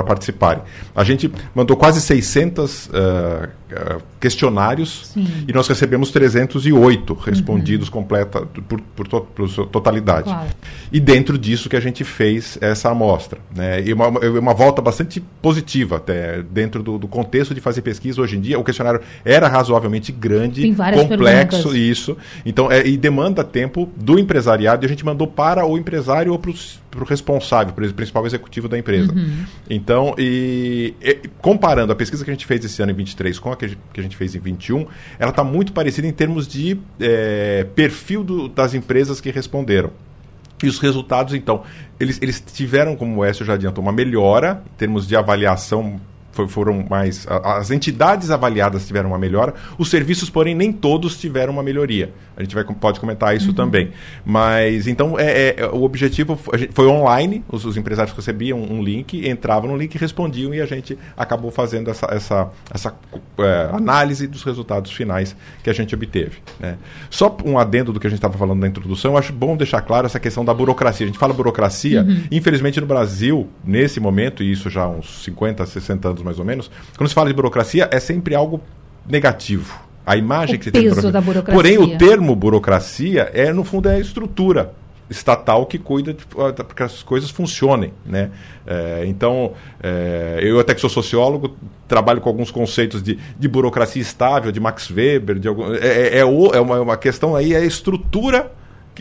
participarem. 0.05 0.63
A 0.95 1.03
gente 1.03 1.31
mandou 1.55 1.77
quase 1.77 2.01
600 2.01 2.87
uh, 2.87 3.49
uh, 3.71 4.01
questionários 4.19 5.11
Sim. 5.13 5.45
e 5.47 5.53
nós 5.53 5.67
recebemos 5.67 6.11
308 6.11 7.13
respondidos 7.13 7.87
uhum. 7.87 7.93
completa, 7.93 8.41
por, 8.67 8.81
por, 8.81 9.07
to, 9.07 9.21
por 9.21 9.49
totalidade. 9.67 10.23
Claro. 10.23 10.49
E 10.91 10.99
dentro 10.99 11.37
disso 11.37 11.69
que 11.69 11.75
a 11.75 11.79
gente 11.79 12.03
fez 12.03 12.57
essa 12.61 12.89
amostra. 12.89 13.39
Né? 13.55 13.83
E 13.85 13.93
uma, 13.93 14.07
uma 14.07 14.53
volta 14.53 14.81
bastante 14.81 15.19
positiva 15.41 15.97
até, 15.97 16.41
dentro 16.41 16.81
do, 16.83 16.97
do 16.97 17.07
contexto 17.07 17.53
de 17.53 17.61
fazer 17.61 17.81
pesquisa 17.81 18.21
hoje 18.21 18.37
em 18.37 18.41
dia. 18.41 18.59
O 18.59 18.63
questionário 18.63 19.01
era 19.23 19.47
razoavelmente 19.47 20.11
grande, 20.11 20.67
complexo, 20.73 21.07
perguntas. 21.07 21.73
isso. 21.73 22.17
Então, 22.45 22.71
é, 22.71 22.85
e 22.85 22.97
demanda 22.97 23.43
tempo 23.43 23.89
do 23.95 24.19
empresariado 24.19 24.83
e 24.83 24.85
a 24.85 24.89
gente 24.89 25.05
mandou 25.05 25.27
para 25.27 25.65
o 25.65 25.77
empresário 25.77 26.31
ou 26.31 26.39
para 26.39 26.51
o 26.51 27.03
responsável, 27.03 27.73
para 27.73 27.85
o 27.85 27.93
principal 27.93 28.25
executivo 28.25 28.67
da 28.67 28.77
empresa. 28.77 29.13
Uhum. 29.13 29.45
Então, 29.69 30.15
e, 30.17 30.93
e, 31.01 31.19
comparando 31.39 31.91
a 31.91 31.95
pesquisa 31.95 32.23
que 32.23 32.31
a 32.31 32.33
gente 32.33 32.45
fez 32.45 32.63
esse 32.65 32.81
ano 32.81 32.91
em 32.91 32.95
23 32.95 33.37
com 33.39 33.51
a 33.51 33.55
que 33.67 33.99
a 33.99 34.03
gente 34.03 34.15
fez 34.15 34.35
em 34.35 34.39
21, 34.39 34.87
ela 35.17 35.31
está 35.31 35.43
muito 35.43 35.73
parecida 35.73 36.07
em 36.07 36.11
termos 36.11 36.47
de 36.47 36.79
é, 36.99 37.65
perfil 37.75 38.23
do, 38.23 38.47
das 38.47 38.73
empresas 38.73 39.19
que 39.19 39.29
responderam. 39.31 39.91
E 40.61 40.67
os 40.67 40.79
resultados, 40.79 41.33
então, 41.33 41.63
eles, 41.99 42.19
eles 42.21 42.41
tiveram, 42.41 42.95
como 42.95 43.17
o 43.17 43.25
Écio 43.25 43.45
já 43.45 43.53
adiantou, 43.53 43.81
uma 43.81 43.93
melhora 43.93 44.61
em 44.73 44.77
termos 44.77 45.07
de 45.07 45.15
avaliação 45.15 45.99
foram 46.47 46.85
mais. 46.89 47.25
As 47.27 47.71
entidades 47.71 48.31
avaliadas 48.31 48.85
tiveram 48.87 49.09
uma 49.09 49.17
melhora, 49.19 49.53
os 49.77 49.89
serviços, 49.89 50.29
porém, 50.29 50.55
nem 50.55 50.71
todos 50.71 51.17
tiveram 51.19 51.53
uma 51.53 51.63
melhoria. 51.63 52.13
A 52.39 52.41
gente 52.41 52.55
vai, 52.55 52.63
pode 52.63 52.99
comentar 53.01 53.35
isso 53.35 53.49
uhum. 53.49 53.53
também. 53.53 53.91
Mas, 54.25 54.87
então, 54.87 55.19
é, 55.19 55.55
é 55.57 55.65
o 55.67 55.83
objetivo 55.83 56.39
foi 56.71 56.87
online, 56.87 57.43
os, 57.49 57.65
os, 57.65 57.75
empresários 57.75 58.15
recebiam 58.15 58.61
um 58.61 58.81
link, 58.81 59.27
entravam 59.27 59.69
no 59.69 59.77
link, 59.77 59.97
respondiam 59.97 60.53
e 60.53 60.61
a 60.61 60.65
gente 60.65 60.97
acabou 61.17 61.51
fazendo 61.51 61.89
essa, 61.89 62.07
essa, 62.11 62.49
essa 62.73 62.95
é, 63.39 63.69
análise 63.73 64.25
dos 64.25 64.43
resultados 64.43 64.91
finais 64.91 65.35
que 65.61 65.69
a 65.69 65.73
gente 65.73 65.93
obteve. 65.93 66.37
Né? 66.59 66.77
Só 67.09 67.35
um 67.43 67.59
adendo 67.59 67.91
do 67.91 67.99
que 67.99 68.07
a 68.07 68.09
gente 68.09 68.19
estava 68.19 68.37
falando 68.37 68.59
na 68.61 68.67
introdução, 68.67 69.11
eu 69.11 69.17
acho 69.17 69.33
bom 69.33 69.57
deixar 69.57 69.81
claro 69.81 70.05
essa 70.05 70.19
questão 70.19 70.45
da 70.45 70.53
burocracia. 70.53 71.05
A 71.05 71.07
gente 71.07 71.19
fala 71.19 71.33
burocracia, 71.33 72.03
uhum. 72.03 72.23
infelizmente 72.31 72.79
no 72.79 72.87
Brasil, 72.87 73.49
nesse 73.65 73.99
momento, 73.99 74.41
e 74.41 74.51
isso 74.51 74.69
já 74.69 74.83
há 74.83 74.89
uns 74.89 75.23
50, 75.23 75.65
60 75.65 76.07
anos 76.07 76.18
mais 76.21 76.39
ou 76.39 76.45
menos, 76.45 76.69
quando 76.97 77.07
se 77.07 77.15
fala 77.15 77.29
de 77.29 77.35
burocracia, 77.35 77.89
é 77.91 77.99
sempre 77.99 78.35
algo 78.35 78.61
negativo 79.07 79.79
A 80.05 80.15
imagem 80.15 80.55
o 80.55 80.59
que 80.59 80.65
você 80.65 80.71
peso 80.71 81.01
tem 81.01 81.11
da 81.11 81.21
burocracia. 81.21 81.53
Porém, 81.53 81.77
o 81.77 81.97
termo 81.97 82.35
burocracia 82.35 83.29
é, 83.33 83.51
no 83.53 83.63
fundo, 83.63 83.89
é 83.89 83.95
a 83.95 83.99
estrutura 83.99 84.73
estatal 85.09 85.65
que 85.65 85.79
cuida 85.79 86.15
para 86.35 86.63
que 86.63 86.83
as 86.83 87.01
coisas 87.01 87.31
funcionem, 87.31 87.91
né? 88.05 88.29
É, 88.65 89.03
então, 89.07 89.53
é, 89.81 90.39
eu 90.43 90.59
até 90.59 90.75
que 90.75 90.81
sou 90.81 90.89
sociólogo, 90.89 91.57
trabalho 91.87 92.21
com 92.21 92.29
alguns 92.29 92.51
conceitos 92.51 93.01
de, 93.01 93.17
de 93.37 93.47
burocracia 93.47 94.01
estável, 94.01 94.51
de 94.51 94.59
Max 94.59 94.89
Weber, 94.91 95.39
de 95.39 95.47
algum, 95.47 95.73
é, 95.73 95.79
é, 95.79 96.17
é, 96.19 96.25
o, 96.25 96.51
é 96.53 96.61
uma, 96.61 96.79
uma 96.79 96.97
questão 96.97 97.35
aí, 97.35 97.53
é 97.53 97.57
a 97.57 97.65
estrutura 97.65 98.51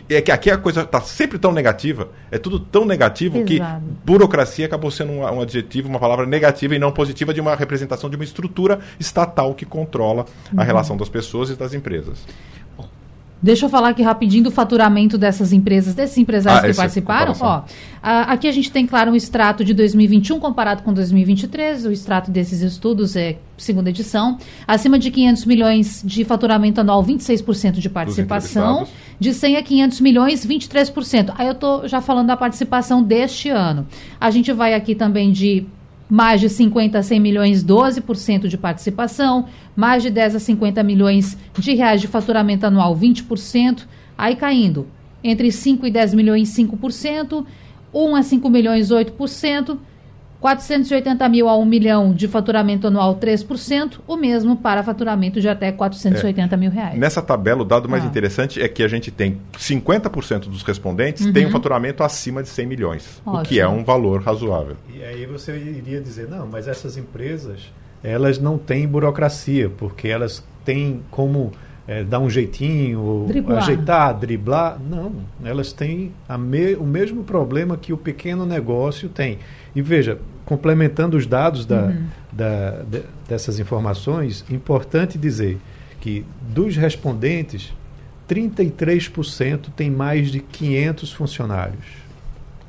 é 0.08 0.20
que 0.20 0.30
aqui 0.30 0.50
a 0.50 0.56
coisa 0.56 0.82
está 0.82 1.00
sempre 1.00 1.38
tão 1.38 1.52
negativa, 1.52 2.08
é 2.30 2.38
tudo 2.38 2.58
tão 2.58 2.84
negativo 2.84 3.38
Exato. 3.38 3.46
que 3.46 3.62
burocracia 4.04 4.66
acabou 4.66 4.90
sendo 4.90 5.12
um, 5.12 5.20
um, 5.20 5.40
adjetivo, 5.40 5.88
uma 5.88 5.98
palavra 5.98 6.26
negativa 6.26 6.74
e 6.74 6.78
não 6.78 6.92
positiva 6.92 7.32
de 7.32 7.40
uma 7.40 7.54
representação 7.54 8.08
de 8.08 8.16
uma 8.16 8.24
estrutura 8.24 8.80
estatal 8.98 9.54
que 9.54 9.64
controla 9.64 10.26
a 10.56 10.62
relação 10.62 10.96
das 10.96 11.08
pessoas 11.08 11.50
e 11.50 11.54
das 11.54 11.74
empresas. 11.74 12.18
Deixa 13.40 13.66
eu 13.66 13.70
falar 13.70 13.90
aqui 13.90 14.02
rapidinho 14.02 14.42
do 14.44 14.50
faturamento 14.50 15.16
dessas 15.16 15.52
empresas, 15.52 15.94
desses 15.94 16.18
empresários 16.18 16.58
Ah, 16.58 16.64
que 16.64 16.70
essa 16.70 16.80
participaram. 16.82 17.34
Ó, 17.40 17.62
a- 18.02 18.32
aqui 18.32 18.48
a 18.48 18.52
gente 18.52 18.70
tem, 18.72 18.84
claro, 18.86 19.12
um 19.12 19.14
extrato 19.14 19.64
de 19.64 19.72
2021 19.72 20.40
comparado 20.40 20.82
com 20.82 20.92
2023. 20.92 21.86
O 21.86 21.92
extrato 21.92 22.30
desses 22.32 22.62
estudos 22.62 23.14
é 23.14 23.36
segunda 23.56 23.90
edição. 23.90 24.38
Acima 24.66 24.98
de 24.98 25.10
500 25.12 25.44
milhões 25.44 26.02
de 26.04 26.24
faturamento 26.24 26.80
anual, 26.80 27.02
26% 27.04 27.78
de 27.78 27.88
participação. 27.88 28.86
De 29.20 29.32
100 29.34 29.56
a 29.56 29.62
500 29.62 30.00
milhões, 30.00 30.44
23%. 30.46 31.32
Aí 31.38 31.46
eu 31.46 31.52
estou 31.52 31.86
já 31.88 32.00
falando 32.00 32.26
da 32.28 32.36
participação 32.36 33.02
deste 33.02 33.48
ano. 33.50 33.86
A 34.20 34.30
gente 34.30 34.52
vai 34.52 34.74
aqui 34.74 34.94
também 34.94 35.30
de 35.32 35.64
mais 36.08 36.40
de 36.40 36.48
50 36.48 36.98
a 36.98 37.02
100 37.02 37.20
milhões, 37.20 37.64
12% 37.64 38.48
de 38.48 38.56
participação, 38.56 39.46
mais 39.76 40.02
de 40.02 40.10
10 40.10 40.36
a 40.36 40.38
50 40.38 40.82
milhões 40.82 41.36
de 41.58 41.74
reais 41.74 42.00
de 42.00 42.06
faturamento 42.06 42.66
anual, 42.66 42.96
20%, 42.96 43.84
aí 44.16 44.34
caindo 44.34 44.86
entre 45.22 45.50
5 45.50 45.86
e 45.86 45.90
10 45.90 46.14
milhões, 46.14 46.48
5%, 46.56 47.44
1 47.92 48.16
a 48.16 48.22
5 48.22 48.50
milhões, 48.50 48.90
8%, 48.90 49.78
480 50.40 51.28
mil 51.28 51.48
a 51.48 51.56
1 51.58 51.64
milhão 51.64 52.12
de 52.14 52.28
faturamento 52.28 52.86
anual, 52.86 53.16
3%, 53.16 53.98
o 54.06 54.16
mesmo 54.16 54.56
para 54.56 54.82
faturamento 54.84 55.40
de 55.40 55.48
até 55.48 55.72
480 55.72 56.56
mil 56.56 56.70
reais. 56.70 56.96
Nessa 56.98 57.20
tabela, 57.20 57.62
o 57.62 57.64
dado 57.64 57.88
mais 57.88 58.04
Ah. 58.04 58.06
interessante 58.06 58.62
é 58.62 58.68
que 58.68 58.82
a 58.84 58.88
gente 58.88 59.10
tem 59.10 59.38
50% 59.58 60.48
dos 60.48 60.62
respondentes 60.62 61.26
tem 61.32 61.46
um 61.46 61.50
faturamento 61.50 62.04
acima 62.04 62.42
de 62.42 62.48
100 62.48 62.66
milhões, 62.66 63.20
o 63.26 63.42
que 63.42 63.58
é 63.58 63.66
Ótimo. 63.66 63.80
um 63.80 63.84
valor 63.84 64.22
razoável. 64.22 64.76
E 64.94 65.02
aí 65.02 65.26
você 65.26 65.56
iria 65.56 66.00
dizer, 66.00 66.28
não, 66.28 66.46
mas 66.46 66.68
essas 66.68 66.96
empresas, 66.96 67.72
elas 68.02 68.38
não 68.38 68.56
têm 68.58 68.86
burocracia, 68.86 69.68
porque 69.68 70.06
elas 70.08 70.44
têm 70.64 71.02
como 71.10 71.50
eh, 71.90 72.04
dar 72.04 72.18
um 72.20 72.28
jeitinho, 72.28 73.24
Driblar. 73.26 73.62
ajeitar, 73.62 74.12
driblar. 74.18 74.78
Não, 74.78 75.10
elas 75.42 75.72
têm 75.72 76.12
a 76.28 76.36
me- 76.36 76.74
o 76.74 76.84
mesmo 76.84 77.24
problema 77.24 77.78
que 77.78 77.94
o 77.94 77.96
pequeno 77.96 78.44
negócio 78.44 79.08
tem. 79.08 79.38
E 79.78 79.82
veja, 79.82 80.18
complementando 80.44 81.16
os 81.16 81.24
dados 81.24 81.64
da, 81.64 81.92
da- 82.32 82.82
de- 82.82 83.04
dessas 83.28 83.60
informações, 83.60 84.44
importante 84.50 85.16
dizer 85.16 85.56
que 86.00 86.24
dos 86.52 86.74
respondentes, 86.76 87.72
33% 88.28 89.68
tem 89.76 89.88
mais 89.88 90.32
de 90.32 90.40
500 90.40 91.12
funcionários. 91.12 91.84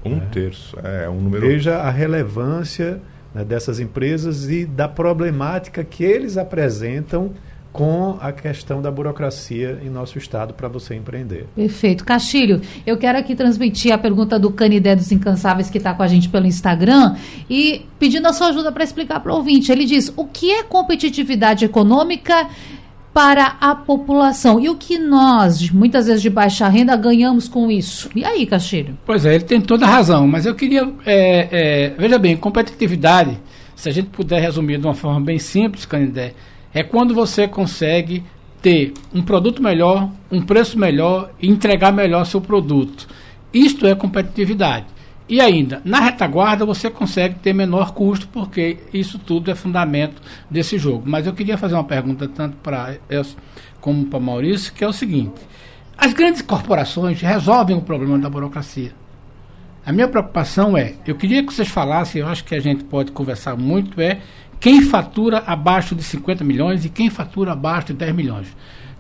Um 0.06 0.20
terço, 0.20 0.78
é 0.84 1.10
um 1.10 1.20
número... 1.20 1.48
Veja 1.48 1.78
a 1.78 1.89
relevância 1.89 3.01
né, 3.34 3.44
dessas 3.44 3.80
empresas 3.80 4.48
e 4.50 4.66
da 4.68 4.88
problemática 4.88 5.84
que 5.84 6.04
eles 6.04 6.38
apresentam 6.38 7.32
com 7.71 8.17
a 8.19 8.31
questão 8.31 8.81
da 8.81 8.89
burocracia 8.89 9.79
em 9.83 9.89
nosso 9.89 10.17
estado 10.17 10.53
para 10.53 10.67
você 10.67 10.95
empreender. 10.95 11.45
Perfeito. 11.55 12.03
Castilho, 12.03 12.61
eu 12.85 12.97
quero 12.97 13.17
aqui 13.17 13.35
transmitir 13.35 13.93
a 13.93 13.97
pergunta 13.97 14.39
do 14.39 14.51
Canidé 14.51 14.95
dos 14.95 15.11
Incansáveis 15.11 15.69
que 15.69 15.77
está 15.77 15.93
com 15.93 16.01
a 16.01 16.07
gente 16.07 16.29
pelo 16.29 16.47
Instagram 16.47 17.15
e 17.49 17.85
pedindo 17.99 18.27
a 18.27 18.33
sua 18.33 18.47
ajuda 18.47 18.71
para 18.71 18.83
explicar 18.83 19.19
para 19.19 19.31
o 19.31 19.35
ouvinte. 19.35 19.71
Ele 19.71 19.85
diz: 19.85 20.11
o 20.15 20.25
que 20.25 20.51
é 20.51 20.63
competitividade 20.63 21.63
econômica 21.63 22.47
para 23.13 23.57
a 23.59 23.75
população 23.75 24.59
e 24.59 24.69
o 24.69 24.75
que 24.75 24.97
nós, 24.97 25.69
muitas 25.71 26.07
vezes 26.07 26.21
de 26.21 26.29
baixa 26.29 26.67
renda, 26.67 26.95
ganhamos 26.95 27.47
com 27.47 27.69
isso? 27.69 28.09
E 28.15 28.23
aí, 28.23 28.45
Castilho? 28.45 28.97
Pois 29.05 29.25
é, 29.25 29.35
ele 29.35 29.43
tem 29.43 29.61
toda 29.61 29.85
a 29.85 29.89
razão, 29.89 30.27
mas 30.27 30.45
eu 30.45 30.55
queria. 30.55 30.91
é, 31.05 31.47
é, 31.51 31.89
veja 31.97 32.17
bem, 32.17 32.35
competitividade, 32.35 33.38
se 33.75 33.89
a 33.89 33.91
gente 33.91 34.09
puder 34.09 34.41
resumir 34.41 34.79
de 34.79 34.85
uma 34.85 34.93
forma 34.93 35.21
bem 35.21 35.39
simples, 35.39 35.85
Canindé, 35.85 36.33
é 36.73 36.83
quando 36.83 37.13
você 37.13 37.47
consegue 37.47 38.23
ter 38.61 38.93
um 39.13 39.21
produto 39.21 39.61
melhor, 39.61 40.09
um 40.31 40.41
preço 40.41 40.77
melhor 40.77 41.31
e 41.41 41.49
entregar 41.49 41.91
melhor 41.91 42.25
seu 42.25 42.41
produto. 42.41 43.07
Isto 43.53 43.88
é 43.88 43.95
competitividade. 43.95 44.85
E 45.27 45.39
ainda, 45.39 45.79
na 45.85 45.99
retaguarda 45.99 46.65
você 46.65 46.89
consegue 46.89 47.35
ter 47.35 47.53
menor 47.53 47.93
custo, 47.93 48.27
porque 48.29 48.77
isso 48.91 49.19
tudo 49.19 49.51
é 49.51 49.55
fundamento 49.55 50.19
desse 50.49 50.77
jogo. 50.77 51.03
Mas 51.05 51.27
eu 51.27 51.33
queria 51.33 51.57
fazer 51.57 51.75
uma 51.75 51.83
pergunta 51.83 52.27
tanto 52.27 52.57
para 52.57 52.97
Elcio 53.07 53.38
como 53.79 54.05
para 54.05 54.19
Maurício, 54.19 54.73
que 54.73 54.83
é 54.83 54.88
o 54.88 54.93
seguinte: 54.93 55.39
as 55.95 56.13
grandes 56.13 56.41
corporações 56.41 57.21
resolvem 57.21 57.77
o 57.77 57.81
problema 57.81 58.17
da 58.17 58.29
burocracia. 58.29 58.91
A 59.85 59.91
minha 59.91 60.07
preocupação 60.07 60.77
é, 60.77 60.95
eu 61.05 61.15
queria 61.15 61.45
que 61.45 61.53
vocês 61.53 61.67
falassem, 61.67 62.21
eu 62.21 62.27
acho 62.27 62.43
que 62.43 62.55
a 62.55 62.59
gente 62.59 62.83
pode 62.83 63.11
conversar 63.11 63.55
muito, 63.55 64.01
é 64.01 64.19
quem 64.60 64.82
fatura 64.82 65.44
abaixo 65.46 65.96
de 65.96 66.04
50 66.04 66.44
milhões 66.44 66.84
e 66.84 66.89
quem 66.89 67.10
fatura 67.10 67.54
abaixo 67.54 67.88
de 67.88 67.94
10 67.94 68.13
milhões. 68.13 68.48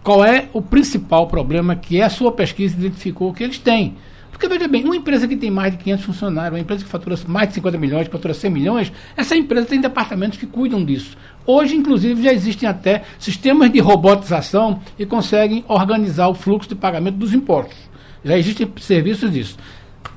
Qual 0.01 0.23
é 0.23 0.47
o 0.53 0.61
principal 0.61 1.27
problema 1.27 1.75
que 1.75 2.01
a 2.01 2.09
sua 2.09 2.31
pesquisa 2.31 2.77
identificou 2.77 3.33
que 3.33 3.43
eles 3.43 3.59
têm? 3.59 3.95
Porque, 4.31 4.47
veja 4.47 4.69
bem, 4.69 4.85
uma 4.85 4.95
empresa 4.95 5.27
que 5.27 5.35
tem 5.35 5.51
mais 5.51 5.73
de 5.73 5.83
500 5.83 6.05
funcionários, 6.05 6.53
uma 6.53 6.61
empresa 6.61 6.85
que 6.85 6.89
fatura 6.89 7.17
mais 7.27 7.49
de 7.49 7.55
50 7.55 7.77
milhões, 7.77 8.07
que 8.07 8.13
fatura 8.13 8.33
100 8.33 8.49
milhões, 8.49 8.93
essa 9.17 9.35
empresa 9.35 9.67
tem 9.67 9.81
departamentos 9.81 10.39
que 10.39 10.47
cuidam 10.47 10.85
disso. 10.85 11.17
Hoje, 11.45 11.75
inclusive, 11.75 12.23
já 12.23 12.31
existem 12.31 12.69
até 12.69 13.03
sistemas 13.19 13.69
de 13.69 13.79
robotização 13.79 14.79
e 14.97 15.05
conseguem 15.05 15.65
organizar 15.67 16.29
o 16.29 16.33
fluxo 16.33 16.69
de 16.69 16.75
pagamento 16.75 17.17
dos 17.17 17.33
impostos. 17.33 17.77
Já 18.23 18.37
existem 18.37 18.71
serviços 18.79 19.29
disso. 19.29 19.57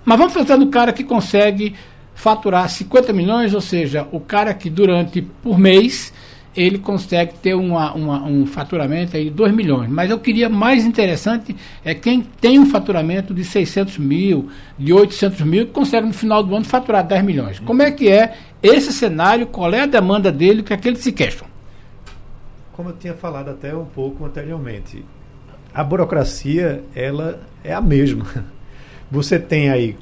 Mas 0.05 0.19
vamos 0.19 0.33
pensar 0.33 0.57
no 0.57 0.69
cara 0.69 0.93
que 0.93 1.03
consegue 1.03 1.75
faturar 2.15 2.69
50 2.69 3.13
milhões, 3.13 3.55
ou 3.55 3.61
seja, 3.61 4.07
o 4.13 4.21
cara 4.21 4.53
que 4.55 4.69
durante, 4.71 5.23
por 5.23 5.59
mês, 5.59 6.13
ele 6.55 6.79
consegue 6.79 7.33
ter 7.39 7.55
uma, 7.55 7.95
uma- 7.95 8.25
um 8.25 8.45
faturamento 8.45 9.17
aí 9.17 9.25
de 9.25 9.31
2 9.31 9.53
milhões. 9.55 9.89
Mas 9.89 10.11
eu 10.11 10.19
queria 10.19 10.49
mais 10.51 10.85
interessante 10.85 11.57
é 11.85 11.95
quem 11.95 12.21
tem 12.41 12.59
um 12.59 12.67
faturamento 12.67 13.33
de 13.33 13.43
600 13.43 13.97
mil, 13.99 14.51
de 14.79 14.93
800 14.93 15.41
mil, 15.43 15.67
que 15.67 15.73
consegue 15.73 16.07
no 16.07 16.13
final 16.13 16.43
do 16.43 16.55
ano 16.55 16.65
faturar 16.67 17.07
10 17.07 17.25
milhões. 17.25 17.59
Como 17.59 17.81
é 17.83 17.91
que 17.91 18.09
é 18.09 18.35
esse 18.63 18.93
cenário, 18.93 19.47
qual 19.47 19.73
é 19.73 19.81
a 19.81 19.87
demanda 19.87 20.31
dele, 20.31 20.63
que 20.63 20.73
é 20.75 20.77
que 20.77 20.95
se 20.97 21.11
queixam? 21.13 21.47
Como 22.75 22.91
eu 22.91 22.97
tinha 22.97 23.15
falado 23.15 23.49
até 23.51 23.75
um 23.75 23.85
pouco 23.87 24.25
anteriormente, 24.25 25.05
a 25.75 25.83
burocracia 25.83 26.85
ela 26.95 27.41
é 27.65 27.73
a 27.73 27.81
mesma. 27.81 28.27
Você 29.11 29.39
tem 29.39 29.71
aí, 29.71 29.97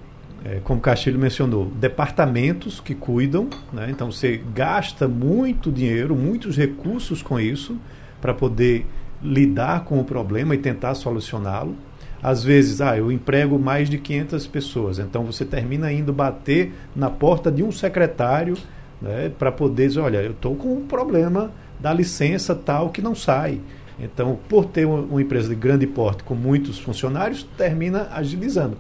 eh, 0.45 0.61
como 0.65 0.81
Castilho 0.81 1.19
mencionou, 1.19 1.67
departamentos 1.67 2.81
que 2.81 2.95
cuidam, 2.95 3.49
né? 3.73 3.89
então 3.91 4.11
você 4.11 4.41
gasta 4.55 5.07
muito 5.07 5.71
dinheiro, 5.71 6.17
muitos 6.17 6.57
recursos 6.57 7.23
com 7.23 7.39
isso 7.39 7.77
para 8.21 8.33
poder 8.33 8.87
lidar 9.23 9.85
com 9.85 10.01
o 10.01 10.05
problema 10.05 10.55
e 10.55 10.59
tentar 10.59 10.95
solucioná-lo. 10.95 11.77
Às 12.23 12.45
vezes, 12.45 12.81
ah, 12.81 12.97
eu 12.97 13.11
emprego 13.11 13.59
mais 13.59 13.89
de 13.89 13.99
500 13.99 14.47
pessoas, 14.47 14.99
então 14.99 15.25
você 15.25 15.45
termina 15.45 15.91
indo 15.93 16.13
bater 16.13 16.73
na 16.95 17.09
porta 17.09 17.51
de 17.51 17.63
um 17.63 17.73
secretário 17.73 18.57
né, 19.01 19.31
para 19.39 19.51
poder 19.51 19.89
dizer, 19.89 20.01
olha, 20.01 20.19
eu 20.19 20.33
estou 20.33 20.55
com 20.55 20.75
um 20.75 20.87
problema 20.87 21.51
da 21.79 21.93
licença 21.93 22.55
tal 22.55 22.91
que 22.91 23.01
não 23.01 23.15
sai. 23.15 23.61
Então, 23.99 24.39
por 24.49 24.67
ter 24.67 24.87
uma 24.87 25.21
empresa 25.21 25.51
de 25.51 25.55
grande 25.55 25.87
porte 25.87 26.23
com 26.25 26.35
muitos 26.35 26.79
funcionários, 26.79 27.43
termina 27.57 28.09
agilizando. 28.13 28.77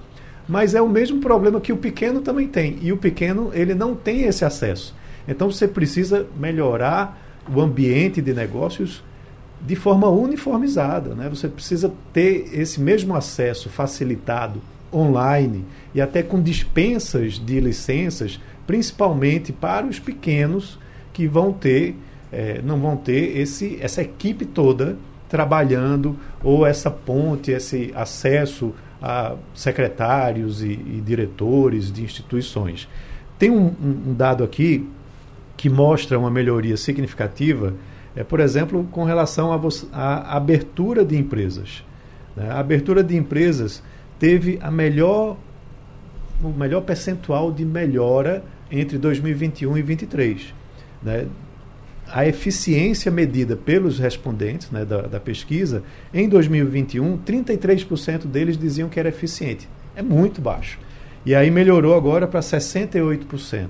Mas 0.51 0.75
é 0.75 0.83
o 0.83 0.89
mesmo 0.89 1.21
problema 1.21 1.61
que 1.61 1.73
o 1.73 1.77
pequeno 1.77 2.21
também 2.21 2.49
tem. 2.49 2.77
E 2.83 2.93
o 2.93 2.97
pequeno, 2.97 3.53
ele 3.55 3.73
não 3.73 3.95
tem 3.95 4.23
esse 4.23 4.45
acesso. 4.45 4.93
Então, 5.29 5.49
você 5.49 5.69
precisa 5.69 6.27
melhorar 6.37 7.17
o 7.49 7.61
ambiente 7.61 8.21
de 8.21 8.35
negócios 8.35 9.01
de 9.65 9.77
forma 9.77 10.09
uniformizada. 10.09 11.15
Né? 11.15 11.29
Você 11.29 11.47
precisa 11.47 11.93
ter 12.13 12.51
esse 12.53 12.81
mesmo 12.81 13.15
acesso 13.15 13.69
facilitado 13.69 14.61
online 14.93 15.65
e 15.95 16.01
até 16.01 16.21
com 16.21 16.43
dispensas 16.43 17.35
de 17.35 17.61
licenças, 17.61 18.41
principalmente 18.67 19.53
para 19.53 19.87
os 19.87 20.01
pequenos 20.01 20.81
que 21.13 21.29
vão 21.29 21.53
ter, 21.53 21.95
eh, 22.33 22.61
não 22.65 22.81
vão 22.81 22.97
ter 22.97 23.39
esse, 23.39 23.79
essa 23.81 24.03
equipe 24.03 24.45
toda 24.45 24.97
trabalhando 25.29 26.19
ou 26.43 26.67
essa 26.67 26.91
ponte, 26.91 27.53
esse 27.53 27.93
acesso 27.95 28.75
a 29.01 29.35
secretários 29.55 30.63
e, 30.63 30.73
e 30.73 31.03
diretores 31.05 31.91
de 31.91 32.03
instituições. 32.03 32.89
Tem 33.39 33.51
um, 33.51 33.67
um- 33.83 34.15
dado 34.15 34.45
aqui 34.45 34.87
que 35.57 35.69
mostra 35.69 36.19
uma 36.19 36.31
melhoria 36.31 36.77
significativa 36.77 37.75
é, 38.15 38.25
por 38.25 38.41
exemplo, 38.41 38.87
com 38.91 39.05
relação 39.05 39.53
à 39.93 40.37
abertura 40.37 41.05
de 41.05 41.17
empresas. 41.17 41.85
Né? 42.37 42.51
A 42.51 42.59
abertura 42.59 43.05
de 43.05 43.17
empresas 43.17 43.83
teve 44.19 44.59
a 44.61 44.71
melhor, 44.71 45.37
o 46.43 46.49
melhor 46.49 46.83
percentual 46.83 47.53
de 47.53 47.65
melhora 47.65 48.43
entre 48.71 48.99
2021 48.99 49.69
e 49.79 49.83
2023. 49.83 50.55
Né? 51.03 51.27
A 52.13 52.27
eficiência 52.27 53.11
medida 53.11 53.57
pelos 53.57 53.99
respondentes 53.99 54.71
né, 54.71 54.85
da, 54.85 55.03
da 55.03 55.21
pesquisa, 55.21 55.83
em 56.13 56.29
2021, 56.29 57.19
33% 57.19 58.27
deles 58.27 58.59
diziam 58.59 58.89
que 58.89 58.99
era 58.99 59.09
eficiente. 59.09 59.69
É 59.95 60.03
muito 60.03 60.41
baixo. 60.41 60.79
E 61.25 61.35
aí 61.35 61.51
melhorou 61.51 61.95
agora 61.95 62.27
para 62.27 62.41
68%. 62.41 63.69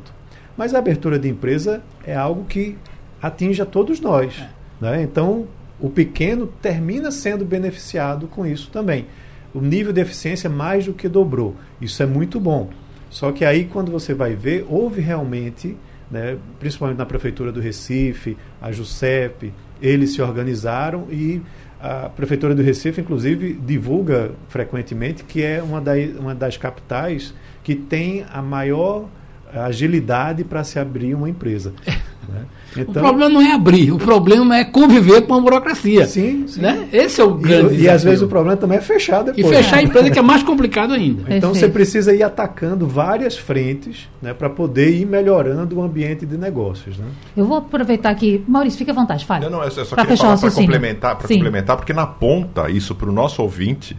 Mas 0.57 0.75
a 0.75 0.79
abertura 0.79 1.19
de 1.19 1.29
empresa 1.29 1.83
é 2.05 2.15
algo 2.15 2.45
que 2.45 2.77
atinge 3.21 3.61
a 3.61 3.67
todos 3.67 4.01
nós. 4.01 4.39
É. 4.39 4.49
Né? 4.81 5.03
Então, 5.03 5.47
o 5.79 5.91
pequeno 5.91 6.47
termina 6.47 7.11
sendo 7.11 7.45
beneficiado 7.45 8.27
com 8.27 8.47
isso 8.47 8.71
também. 8.71 9.07
O 9.53 9.61
nível 9.61 9.93
de 9.93 10.01
eficiência 10.01 10.49
mais 10.49 10.87
do 10.87 10.93
que 10.93 11.09
dobrou. 11.09 11.57
Isso 11.81 12.03
é 12.03 12.07
muito 12.07 12.39
bom. 12.39 12.71
Só 13.09 13.33
que 13.33 13.45
aí, 13.45 13.65
quando 13.65 13.91
você 13.91 14.15
vai 14.15 14.35
ver, 14.35 14.65
houve 14.69 15.01
realmente, 15.01 15.77
né, 16.11 16.37
principalmente 16.59 16.99
na 16.99 17.07
Prefeitura 17.07 17.53
do 17.53 17.61
Recife, 17.61 18.37
a 18.61 18.73
JUSEP, 18.73 19.53
eles 19.81 20.13
se 20.13 20.21
organizaram 20.21 21.07
e 21.11 21.41
a 21.81 22.11
Prefeitura 22.11 22.55
do 22.55 22.63
Recife, 22.63 23.01
inclusive, 23.01 23.55
divulga 23.55 24.33
frequentemente 24.49 25.25
que 25.25 25.43
é 25.43 25.63
uma, 25.63 25.81
da, 25.81 25.93
uma 26.19 26.35
das 26.35 26.57
capitais 26.57 27.33
que 27.63 27.75
tem 27.75 28.27
a 28.31 28.43
maior 28.43 29.09
agilidade 29.53 30.45
para 30.45 30.63
se 30.63 30.79
abrir 30.79 31.15
uma 31.15 31.29
empresa. 31.29 31.73
Né? 32.33 32.43
Então, 32.77 33.03
o 33.03 33.07
problema 33.07 33.29
não 33.29 33.41
é 33.41 33.53
abrir, 33.53 33.93
o 33.93 33.99
problema 33.99 34.57
é 34.57 34.65
conviver 34.65 35.23
com 35.23 35.35
a 35.35 35.41
burocracia. 35.41 36.07
Sim, 36.07 36.47
sim. 36.47 36.61
Né? 36.61 36.89
Esse 36.93 37.21
é 37.21 37.25
o 37.25 37.35
grande. 37.35 37.75
E, 37.75 37.83
e 37.83 37.89
às 37.89 38.05
vezes 38.05 38.23
o 38.23 38.29
problema 38.29 38.57
também 38.57 38.79
é 38.79 38.81
fechar 38.81 39.23
depois. 39.23 39.45
E 39.45 39.57
fechar 39.57 39.79
a 39.79 39.83
empresa 39.83 40.11
que 40.11 40.19
é 40.19 40.23
mais 40.23 40.43
complicado 40.43 40.93
ainda. 40.93 41.23
Então 41.23 41.51
Perfeito. 41.51 41.55
você 41.57 41.69
precisa 41.69 42.15
ir 42.15 42.23
atacando 42.23 42.87
várias 42.87 43.37
frentes 43.37 44.09
né, 44.23 44.33
para 44.33 44.49
poder 44.49 44.95
ir 44.95 45.07
melhorando 45.07 45.79
o 45.79 45.83
ambiente 45.83 46.25
de 46.25 46.37
negócios. 46.39 46.97
Né? 46.97 47.07
Eu 47.37 47.45
vou 47.45 47.59
aproveitar 47.59 48.11
aqui. 48.11 48.45
Maurício, 48.47 48.79
fica 48.79 48.93
à 48.93 48.95
vontade, 48.95 49.25
fale. 49.27 49.45
Não, 49.45 49.51
não, 49.51 49.65
eu 49.65 49.71
só 49.71 49.85
pra 49.95 50.05
queria 50.05 50.17
falar 50.17 50.39
para 50.39 50.51
complementar, 50.51 51.17
complementar, 51.17 51.77
porque 51.77 51.93
na 51.93 52.07
ponta, 52.07 52.71
isso 52.71 52.95
para 52.95 53.09
o 53.09 53.13
nosso 53.13 53.43
ouvinte 53.43 53.97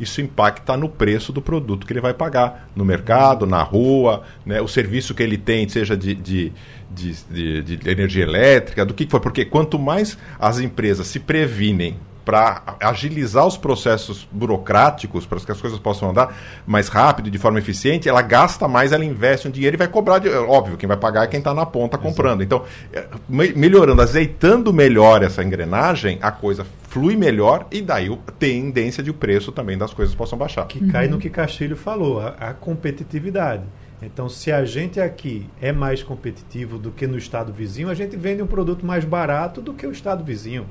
isso 0.00 0.20
impacta 0.20 0.76
no 0.76 0.88
preço 0.88 1.32
do 1.32 1.42
produto 1.42 1.86
que 1.86 1.92
ele 1.92 2.00
vai 2.00 2.14
pagar 2.14 2.70
no 2.74 2.84
mercado, 2.84 3.46
na 3.46 3.62
rua, 3.62 4.22
né, 4.44 4.60
o 4.60 4.66
serviço 4.66 5.14
que 5.14 5.22
ele 5.22 5.36
tem, 5.36 5.68
seja 5.68 5.96
de, 5.96 6.14
de, 6.14 6.52
de, 6.90 7.62
de 7.62 7.88
energia 7.88 8.24
elétrica, 8.24 8.84
do 8.84 8.94
que 8.94 9.06
for. 9.06 9.20
Porque 9.20 9.44
quanto 9.44 9.78
mais 9.78 10.16
as 10.38 10.58
empresas 10.58 11.06
se 11.06 11.20
previnem 11.20 11.96
para 12.24 12.76
agilizar 12.80 13.46
os 13.46 13.56
processos 13.56 14.28
burocráticos, 14.30 15.26
para 15.26 15.40
que 15.40 15.52
as 15.52 15.60
coisas 15.60 15.78
possam 15.78 16.10
andar 16.10 16.36
mais 16.66 16.88
rápido, 16.88 17.30
de 17.30 17.38
forma 17.38 17.58
eficiente, 17.58 18.08
ela 18.08 18.22
gasta 18.22 18.68
mais, 18.68 18.92
ela 18.92 19.04
investe 19.04 19.48
um 19.48 19.50
dinheiro 19.50 19.76
e 19.76 19.78
vai 19.78 19.88
cobrar. 19.88 20.18
De, 20.18 20.28
óbvio, 20.28 20.76
quem 20.76 20.86
vai 20.86 20.96
pagar 20.96 21.24
é 21.24 21.26
quem 21.26 21.38
está 21.38 21.54
na 21.54 21.66
ponta 21.66 21.98
comprando. 21.98 22.42
Então, 22.42 22.64
é, 22.92 23.06
melhorando, 23.28 24.02
azeitando 24.02 24.72
melhor 24.72 25.22
essa 25.22 25.42
engrenagem, 25.42 26.18
a 26.20 26.30
coisa 26.30 26.66
flui 26.88 27.16
melhor 27.16 27.66
e 27.70 27.80
daí 27.80 28.12
a 28.12 28.32
tendência 28.32 29.02
de 29.02 29.10
o 29.10 29.14
preço 29.14 29.52
também 29.52 29.78
das 29.78 29.94
coisas 29.94 30.14
possam 30.14 30.38
baixar. 30.38 30.66
Que 30.66 30.86
cai 30.88 31.08
no 31.08 31.18
que 31.18 31.30
Castilho 31.30 31.76
falou, 31.76 32.20
a, 32.20 32.28
a 32.28 32.54
competitividade. 32.54 33.62
Então, 34.02 34.28
se 34.28 34.50
a 34.50 34.64
gente 34.64 34.98
aqui 34.98 35.46
é 35.60 35.72
mais 35.72 36.02
competitivo 36.02 36.78
do 36.78 36.90
que 36.90 37.06
no 37.06 37.18
estado 37.18 37.52
vizinho, 37.52 37.90
a 37.90 37.94
gente 37.94 38.16
vende 38.16 38.42
um 38.42 38.46
produto 38.46 38.84
mais 38.84 39.04
barato 39.04 39.60
do 39.60 39.74
que 39.74 39.86
o 39.86 39.92
estado 39.92 40.24
vizinho. 40.24 40.66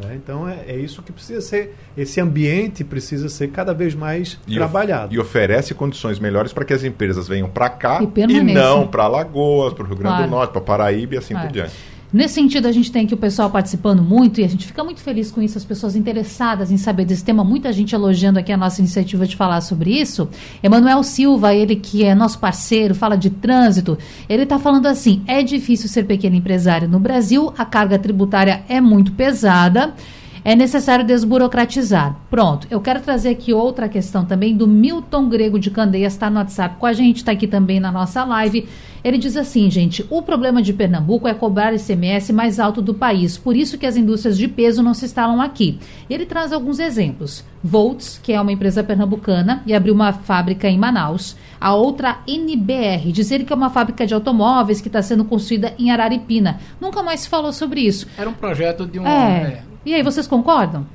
Né? 0.00 0.14
Então 0.16 0.48
é, 0.48 0.64
é, 0.66 0.76
isso 0.76 1.02
que 1.02 1.12
precisa 1.12 1.40
ser, 1.40 1.76
esse 1.96 2.20
ambiente 2.20 2.82
precisa 2.82 3.28
ser 3.28 3.48
cada 3.48 3.74
vez 3.74 3.94
mais 3.94 4.38
e 4.46 4.54
trabalhado. 4.54 5.14
e 5.14 5.18
oferece 5.18 5.74
condições 5.74 6.18
melhores 6.18 6.52
para 6.52 6.64
que 6.64 6.72
as 6.72 6.82
empresas 6.82 7.28
venham 7.28 7.48
para 7.48 7.68
cá 7.68 8.00
e, 8.02 8.20
e 8.20 8.42
não 8.42 8.86
para 8.86 9.04
Alagoas, 9.04 9.74
para 9.74 9.84
o 9.84 9.86
Rio 9.86 9.96
Grande 9.96 10.16
claro. 10.16 10.30
do 10.30 10.30
Norte, 10.30 10.52
para 10.52 10.60
Paraíba 10.60 11.14
e 11.14 11.18
assim 11.18 11.34
claro. 11.34 11.48
por 11.48 11.52
diante. 11.52 11.72
Nesse 12.12 12.34
sentido, 12.34 12.66
a 12.66 12.72
gente 12.72 12.90
tem 12.90 13.04
aqui 13.04 13.14
o 13.14 13.16
pessoal 13.16 13.48
participando 13.48 14.02
muito 14.02 14.40
e 14.40 14.44
a 14.44 14.48
gente 14.48 14.66
fica 14.66 14.82
muito 14.82 15.00
feliz 15.00 15.30
com 15.30 15.40
isso, 15.40 15.56
as 15.56 15.64
pessoas 15.64 15.94
interessadas 15.94 16.72
em 16.72 16.76
saber 16.76 17.04
desse 17.04 17.24
tema, 17.24 17.44
muita 17.44 17.72
gente 17.72 17.94
elogiando 17.94 18.40
aqui 18.40 18.52
a 18.52 18.56
nossa 18.56 18.80
iniciativa 18.80 19.24
de 19.24 19.36
falar 19.36 19.60
sobre 19.60 19.92
isso. 19.92 20.28
Emanuel 20.60 21.04
Silva, 21.04 21.54
ele 21.54 21.76
que 21.76 22.02
é 22.02 22.12
nosso 22.12 22.40
parceiro, 22.40 22.96
fala 22.96 23.16
de 23.16 23.30
trânsito, 23.30 23.96
ele 24.28 24.42
está 24.42 24.58
falando 24.58 24.86
assim: 24.86 25.22
é 25.24 25.40
difícil 25.44 25.88
ser 25.88 26.02
pequeno 26.02 26.34
empresário 26.34 26.88
no 26.88 26.98
Brasil, 26.98 27.52
a 27.56 27.64
carga 27.64 27.96
tributária 27.96 28.64
é 28.68 28.80
muito 28.80 29.12
pesada. 29.12 29.94
É 30.42 30.56
necessário 30.56 31.04
desburocratizar. 31.04 32.16
Pronto, 32.30 32.66
eu 32.70 32.80
quero 32.80 33.00
trazer 33.00 33.28
aqui 33.28 33.52
outra 33.52 33.90
questão 33.90 34.24
também 34.24 34.56
do 34.56 34.66
Milton 34.66 35.28
Grego 35.28 35.58
de 35.58 35.70
Candeias, 35.70 36.14
está 36.14 36.30
no 36.30 36.38
WhatsApp 36.38 36.76
com 36.78 36.86
a 36.86 36.94
gente, 36.94 37.18
está 37.18 37.32
aqui 37.32 37.46
também 37.46 37.78
na 37.78 37.92
nossa 37.92 38.24
live. 38.24 38.66
Ele 39.02 39.18
diz 39.18 39.36
assim, 39.36 39.70
gente, 39.70 40.04
o 40.10 40.22
problema 40.22 40.62
de 40.62 40.72
Pernambuco 40.72 41.26
é 41.26 41.34
cobrar 41.34 41.74
ICMS 41.74 42.32
mais 42.32 42.60
alto 42.60 42.82
do 42.82 42.94
país, 42.94 43.38
por 43.38 43.56
isso 43.56 43.78
que 43.78 43.86
as 43.86 43.96
indústrias 43.96 44.36
de 44.36 44.46
peso 44.46 44.82
não 44.82 44.94
se 44.94 45.04
instalam 45.04 45.40
aqui. 45.40 45.78
Ele 46.08 46.26
traz 46.26 46.52
alguns 46.52 46.78
exemplos. 46.78 47.44
Volts, 47.62 48.18
que 48.22 48.32
é 48.32 48.40
uma 48.40 48.52
empresa 48.52 48.82
pernambucana 48.82 49.62
e 49.66 49.74
abriu 49.74 49.92
uma 49.92 50.12
fábrica 50.12 50.68
em 50.68 50.78
Manaus. 50.78 51.36
A 51.60 51.74
outra, 51.74 52.18
NBR, 52.26 53.12
dizer 53.12 53.44
que 53.44 53.52
é 53.52 53.56
uma 53.56 53.68
fábrica 53.68 54.06
de 54.06 54.14
automóveis 54.14 54.80
que 54.80 54.88
está 54.88 55.02
sendo 55.02 55.24
construída 55.24 55.74
em 55.78 55.90
Araripina. 55.90 56.58
Nunca 56.80 57.02
mais 57.02 57.20
se 57.20 57.28
falou 57.28 57.52
sobre 57.52 57.82
isso. 57.82 58.06
Era 58.16 58.30
um 58.30 58.34
projeto 58.34 58.86
de 58.86 58.98
um... 58.98 59.06
É. 59.06 59.42
é 59.42 59.62
e 59.84 59.94
aí, 59.94 60.02
vocês 60.02 60.26
concordam? 60.26 60.86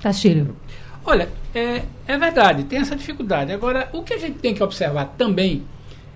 Castilho. 0.00 0.56
Olha, 1.04 1.28
é, 1.54 1.82
é 2.06 2.18
verdade, 2.18 2.64
tem 2.64 2.80
essa 2.80 2.94
dificuldade. 2.94 3.52
Agora, 3.52 3.88
o 3.92 4.02
que 4.02 4.14
a 4.14 4.18
gente 4.18 4.38
tem 4.38 4.54
que 4.54 4.62
observar 4.62 5.14
também 5.18 5.62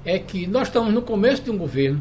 é 0.07 0.19
que 0.19 0.47
nós 0.47 0.69
estamos 0.69 0.95
no 0.95 1.03
começo 1.03 1.43
de 1.43 1.51
um 1.51 1.59
governo 1.59 2.01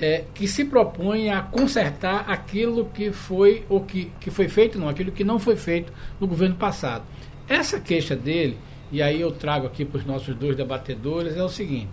é, 0.00 0.24
que 0.32 0.46
se 0.48 0.64
propõe 0.64 1.28
a 1.28 1.42
consertar 1.42 2.24
aquilo 2.30 2.86
que 2.86 3.12
foi 3.12 3.64
o 3.68 3.80
que, 3.80 4.10
que 4.20 4.30
foi 4.30 4.48
feito, 4.48 4.78
não, 4.78 4.88
aquilo 4.88 5.12
que 5.12 5.24
não 5.24 5.38
foi 5.38 5.56
feito 5.56 5.92
no 6.20 6.26
governo 6.26 6.54
passado. 6.54 7.04
Essa 7.48 7.80
queixa 7.80 8.16
dele, 8.16 8.56
e 8.90 9.02
aí 9.02 9.20
eu 9.20 9.32
trago 9.32 9.66
aqui 9.66 9.84
para 9.84 9.98
os 9.98 10.06
nossos 10.06 10.34
dois 10.34 10.56
debatedores, 10.56 11.36
é 11.36 11.42
o 11.42 11.48
seguinte: 11.48 11.88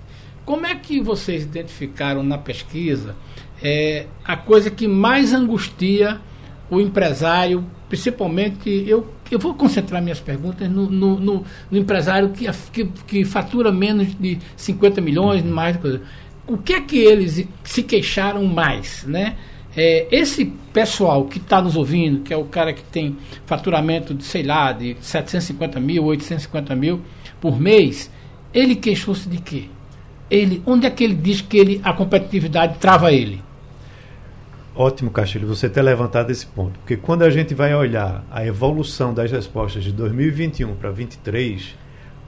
como 0.46 0.66
é 0.66 0.76
que 0.76 1.02
vocês 1.02 1.44
identificaram 1.44 2.24
na 2.24 2.38
pesquisa 2.38 3.16
é, 3.62 4.06
a 4.24 4.38
coisa 4.38 4.70
que 4.70 4.88
mais 4.88 5.34
angustia 5.34 6.22
o 6.70 6.80
empresário, 6.80 7.66
principalmente, 7.90 8.70
eu, 8.88 9.12
eu 9.32 9.40
vou 9.40 9.56
concentrar 9.56 10.02
minhas 10.02 10.20
perguntas 10.20 10.70
no, 10.70 10.90
no, 10.90 11.20
no, 11.20 11.44
no 11.72 11.78
empresário 11.78 12.30
que, 12.30 12.46
que, 12.72 12.86
que, 12.86 13.26
fatura 13.26 13.72
menos 13.72 14.14
de 14.18 14.38
50 14.56 15.02
milhões, 15.02 15.44
mais 15.44 15.76
coisa. 15.76 16.02
O 16.48 16.58
que 16.58 16.74
é 16.74 16.82
que 16.82 16.98
eles 16.98 17.46
se 17.64 17.84
queixaram 17.84 18.46
mais, 18.46 19.04
né? 19.06 19.36
É, 19.76 20.08
esse 20.12 20.46
pessoal 20.72 21.26
que 21.26 21.38
está 21.38 21.62
nos 21.62 21.76
ouvindo, 21.76 22.22
que 22.22 22.34
é 22.34 22.38
o 22.38 22.46
cara 22.46 22.74
que 22.74 22.84
tem 22.84 23.18
faturamento 23.46 24.14
de, 24.14 24.24
sei 24.24 24.44
lá, 24.44 24.72
de 24.72 24.96
750 25.02 25.80
mil, 25.80 26.06
850 26.06 26.76
mil 26.76 27.02
por 27.42 27.60
mês, 27.60 28.12
ele 28.54 28.76
queixou-se 28.76 29.28
de 29.28 29.38
quê? 29.40 29.66
Ele, 30.30 30.62
onde 30.66 30.86
é 30.86 30.90
que 30.90 31.04
ele 31.04 31.16
diz 31.16 31.42
que 31.42 31.58
ele, 31.58 31.82
a 31.84 31.94
competitividade 31.94 32.78
trava 32.80 33.12
ele? 33.12 33.42
Ótimo, 34.76 35.12
Castilho, 35.12 35.48
você 35.48 35.68
ter 35.68 35.82
levantado 35.82 36.30
esse 36.32 36.46
ponto. 36.46 36.80
Porque 36.80 36.96
quando 36.96 37.24
a 37.24 37.30
gente 37.30 37.54
vai 37.54 37.74
olhar 37.74 38.24
a 38.32 38.46
evolução 38.46 39.14
das 39.14 39.32
respostas 39.32 39.84
de 39.84 39.92
2021 39.92 40.76
para 40.76 40.90
2023, 40.90 41.76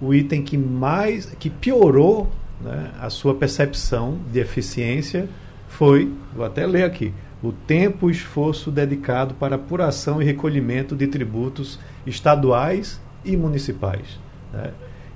o 0.01 0.13
item 0.13 0.41
que 0.41 0.57
mais 0.57 1.25
que 1.39 1.49
piorou 1.49 2.29
né, 2.59 2.91
a 2.99 3.09
sua 3.09 3.35
percepção 3.35 4.19
de 4.31 4.39
eficiência 4.39 5.29
foi, 5.67 6.11
vou 6.35 6.45
até 6.45 6.65
ler 6.65 6.83
aqui, 6.83 7.13
o 7.41 7.51
tempo 7.51 8.09
e 8.09 8.11
esforço 8.11 8.69
dedicado 8.69 9.33
para 9.35 9.55
apuração 9.55 10.21
e 10.21 10.25
recolhimento 10.25 10.95
de 10.95 11.07
tributos 11.07 11.79
estaduais 12.05 13.01
e 13.23 13.37
municipais. 13.37 14.19
Né? 14.51 14.71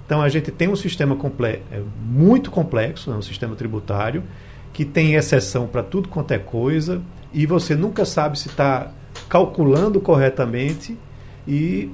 Então 0.06 0.22
a 0.22 0.30
gente 0.30 0.52
tem 0.52 0.68
um 0.68 0.76
sistema 0.76 1.16
comple 1.16 1.62
é, 1.72 1.82
muito 2.04 2.52
complexo, 2.52 3.10
né, 3.10 3.18
um 3.18 3.22
sistema 3.22 3.56
tributário, 3.56 4.24
que 4.76 4.84
tem 4.84 5.16
exceção 5.16 5.68
para 5.68 5.82
tudo 5.82 6.10
quanto 6.10 6.34
é 6.34 6.38
coisa, 6.38 7.02
e 7.34 7.46
você 7.46 7.76
nunca 7.76 8.04
sabe 8.04 8.38
se 8.38 8.50
está 8.50 8.92
calculando 9.30 10.02
corretamente 10.02 10.98
e 11.48 11.90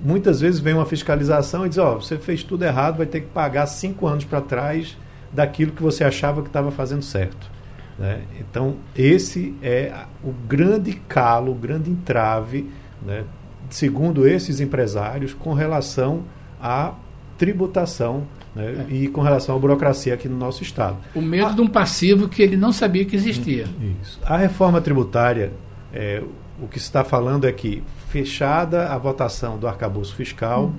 muitas 0.00 0.40
vezes 0.40 0.60
vem 0.60 0.72
uma 0.72 0.86
fiscalização 0.86 1.66
e 1.66 1.68
diz, 1.68 1.78
ó, 1.78 1.96
oh, 1.96 2.00
você 2.00 2.16
fez 2.18 2.44
tudo 2.44 2.64
errado, 2.64 2.98
vai 2.98 3.06
ter 3.06 3.22
que 3.22 3.26
pagar 3.26 3.66
cinco 3.66 4.06
anos 4.06 4.24
para 4.24 4.40
trás 4.40 4.96
daquilo 5.32 5.72
que 5.72 5.82
você 5.82 6.04
achava 6.04 6.42
que 6.42 6.48
estava 6.48 6.70
fazendo 6.70 7.02
certo. 7.02 7.50
Né? 7.98 8.20
Então, 8.38 8.76
esse 8.94 9.56
é 9.60 9.92
o 10.22 10.30
grande 10.30 10.92
calo, 11.08 11.50
o 11.50 11.56
grande 11.56 11.90
entrave, 11.90 12.70
né, 13.04 13.24
segundo 13.68 14.28
esses 14.28 14.60
empresários, 14.60 15.34
com 15.34 15.54
relação 15.54 16.22
a 16.60 16.94
tributação 17.42 18.22
né, 18.54 18.86
é. 18.88 18.94
e 18.94 19.08
com 19.08 19.20
relação 19.20 19.56
à 19.56 19.58
burocracia 19.58 20.14
aqui 20.14 20.28
no 20.28 20.36
nosso 20.36 20.62
Estado. 20.62 20.96
O 21.12 21.20
medo 21.20 21.48
a, 21.48 21.50
de 21.50 21.60
um 21.60 21.66
passivo 21.66 22.28
que 22.28 22.40
ele 22.40 22.56
não 22.56 22.72
sabia 22.72 23.04
que 23.04 23.16
existia. 23.16 23.66
Isso. 24.00 24.20
A 24.22 24.36
reforma 24.36 24.80
tributária, 24.80 25.52
é, 25.92 26.22
o 26.62 26.68
que 26.68 26.78
se 26.78 26.86
está 26.86 27.02
falando 27.02 27.44
é 27.44 27.50
que, 27.50 27.82
fechada 28.10 28.92
a 28.92 28.96
votação 28.96 29.58
do 29.58 29.66
arcabouço 29.66 30.14
fiscal, 30.14 30.66
hum. 30.66 30.74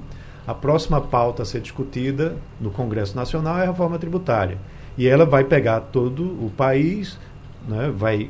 a 0.48 0.54
próxima 0.54 1.02
pauta 1.02 1.44
a 1.44 1.46
ser 1.46 1.60
discutida 1.60 2.38
no 2.62 2.72
Congresso 2.72 3.14
Nacional 3.14 3.58
é 3.58 3.64
a 3.64 3.66
reforma 3.66 4.00
tributária. 4.00 4.58
E 4.98 5.06
ela 5.06 5.26
vai 5.26 5.44
pegar 5.44 5.82
todo 5.82 6.24
o 6.24 6.50
país, 6.56 7.20
né, 7.68 7.92
vai 7.94 8.30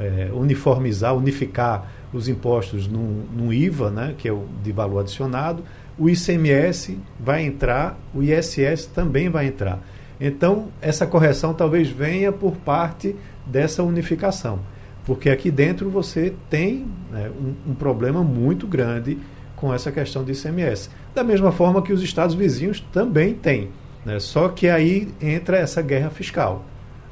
é, 0.00 0.30
uniformizar, 0.32 1.14
unificar 1.14 1.92
os 2.10 2.26
impostos 2.26 2.88
num, 2.88 3.24
num 3.36 3.52
IVA, 3.52 3.90
né, 3.90 4.14
que 4.16 4.26
é 4.26 4.32
o 4.32 4.46
de 4.62 4.72
valor 4.72 5.00
adicionado, 5.00 5.62
o 5.98 6.08
ICMS 6.10 6.98
vai 7.18 7.44
entrar, 7.44 7.98
o 8.14 8.22
ISS 8.22 8.86
também 8.86 9.28
vai 9.28 9.46
entrar. 9.46 9.80
Então, 10.20 10.68
essa 10.80 11.06
correção 11.06 11.54
talvez 11.54 11.88
venha 11.88 12.32
por 12.32 12.56
parte 12.56 13.14
dessa 13.46 13.82
unificação, 13.82 14.60
porque 15.04 15.30
aqui 15.30 15.50
dentro 15.50 15.88
você 15.90 16.34
tem 16.50 16.86
né, 17.10 17.30
um, 17.30 17.70
um, 17.70 17.74
problema 17.74 18.22
muito 18.22 18.66
grande 18.66 19.18
com 19.54 19.72
essa 19.72 19.92
questão 19.92 20.24
do 20.24 20.30
ICMS. 20.30 20.90
Da 21.14 21.22
mesma 21.22 21.52
forma 21.52 21.82
que 21.82 21.92
os 21.92 22.02
estados 22.02 22.34
vizinhos 22.34 22.80
também 22.92 23.34
têm, 23.34 23.70
né, 24.04 24.18
só 24.18 24.48
que 24.48 24.68
aí 24.68 25.08
entra 25.20 25.58
essa 25.58 25.80
guerra 25.80 26.10
fiscal. 26.10 26.64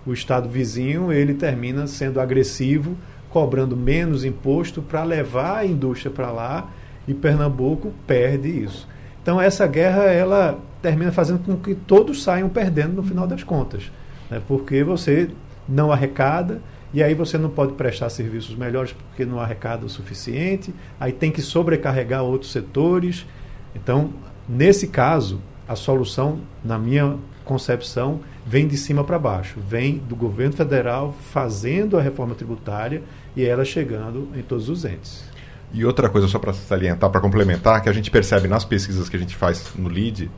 O 0.06 0.12
estado 0.12 0.48
vizinho 0.48 1.12
ele 1.12 1.34
termina 1.34 1.86
sendo 1.86 2.20
agressivo, 2.20 2.96
cobrando 3.30 3.76
menos 3.76 4.24
imposto 4.24 4.82
para 4.82 5.02
levar 5.02 5.58
a 5.58 5.66
indústria 5.66 6.10
para 6.10 6.30
lá 6.30 6.70
e 7.06 7.14
Pernambuco 7.14 7.92
perde 8.06 8.48
isso. 8.48 8.88
Então 9.22 9.40
essa 9.40 9.66
guerra 9.66 10.04
ela 10.04 10.58
termina 10.82 11.10
fazendo 11.10 11.38
com 11.38 11.56
que 11.56 11.74
todos 11.74 12.22
saiam 12.22 12.48
perdendo 12.48 12.94
no 12.94 13.02
final 13.02 13.26
das 13.26 13.42
contas, 13.42 13.90
né? 14.30 14.40
porque 14.46 14.84
você 14.84 15.30
não 15.68 15.90
arrecada 15.90 16.60
e 16.92 17.02
aí 17.02 17.14
você 17.14 17.36
não 17.36 17.50
pode 17.50 17.72
prestar 17.72 18.08
serviços 18.10 18.54
melhores 18.54 18.92
porque 18.92 19.24
não 19.24 19.40
arrecada 19.40 19.84
o 19.84 19.88
suficiente, 19.88 20.72
aí 21.00 21.10
tem 21.10 21.32
que 21.32 21.42
sobrecarregar 21.42 22.22
outros 22.22 22.52
setores. 22.52 23.26
Então, 23.74 24.10
nesse 24.48 24.86
caso, 24.86 25.40
a 25.66 25.74
solução, 25.74 26.38
na 26.64 26.78
minha 26.78 27.16
concepção, 27.44 28.20
vem 28.46 28.68
de 28.68 28.76
cima 28.76 29.02
para 29.02 29.18
baixo, 29.18 29.58
vem 29.58 29.98
do 29.98 30.14
governo 30.14 30.54
federal 30.54 31.12
fazendo 31.32 31.98
a 31.98 32.02
reforma 32.02 32.34
tributária 32.34 33.02
e 33.34 33.44
ela 33.44 33.64
chegando 33.64 34.28
em 34.36 34.42
todos 34.42 34.68
os 34.68 34.84
entes. 34.84 35.33
E 35.74 35.84
outra 35.84 36.08
coisa, 36.08 36.28
só 36.28 36.38
para 36.38 36.52
salientar, 36.52 37.10
para 37.10 37.20
complementar, 37.20 37.82
que 37.82 37.88
a 37.88 37.92
gente 37.92 38.08
percebe 38.08 38.46
nas 38.46 38.64
pesquisas 38.64 39.08
que 39.08 39.16
a 39.16 39.18
gente 39.18 39.34
faz 39.34 39.72
no 39.76 39.88
LID, 39.88 40.30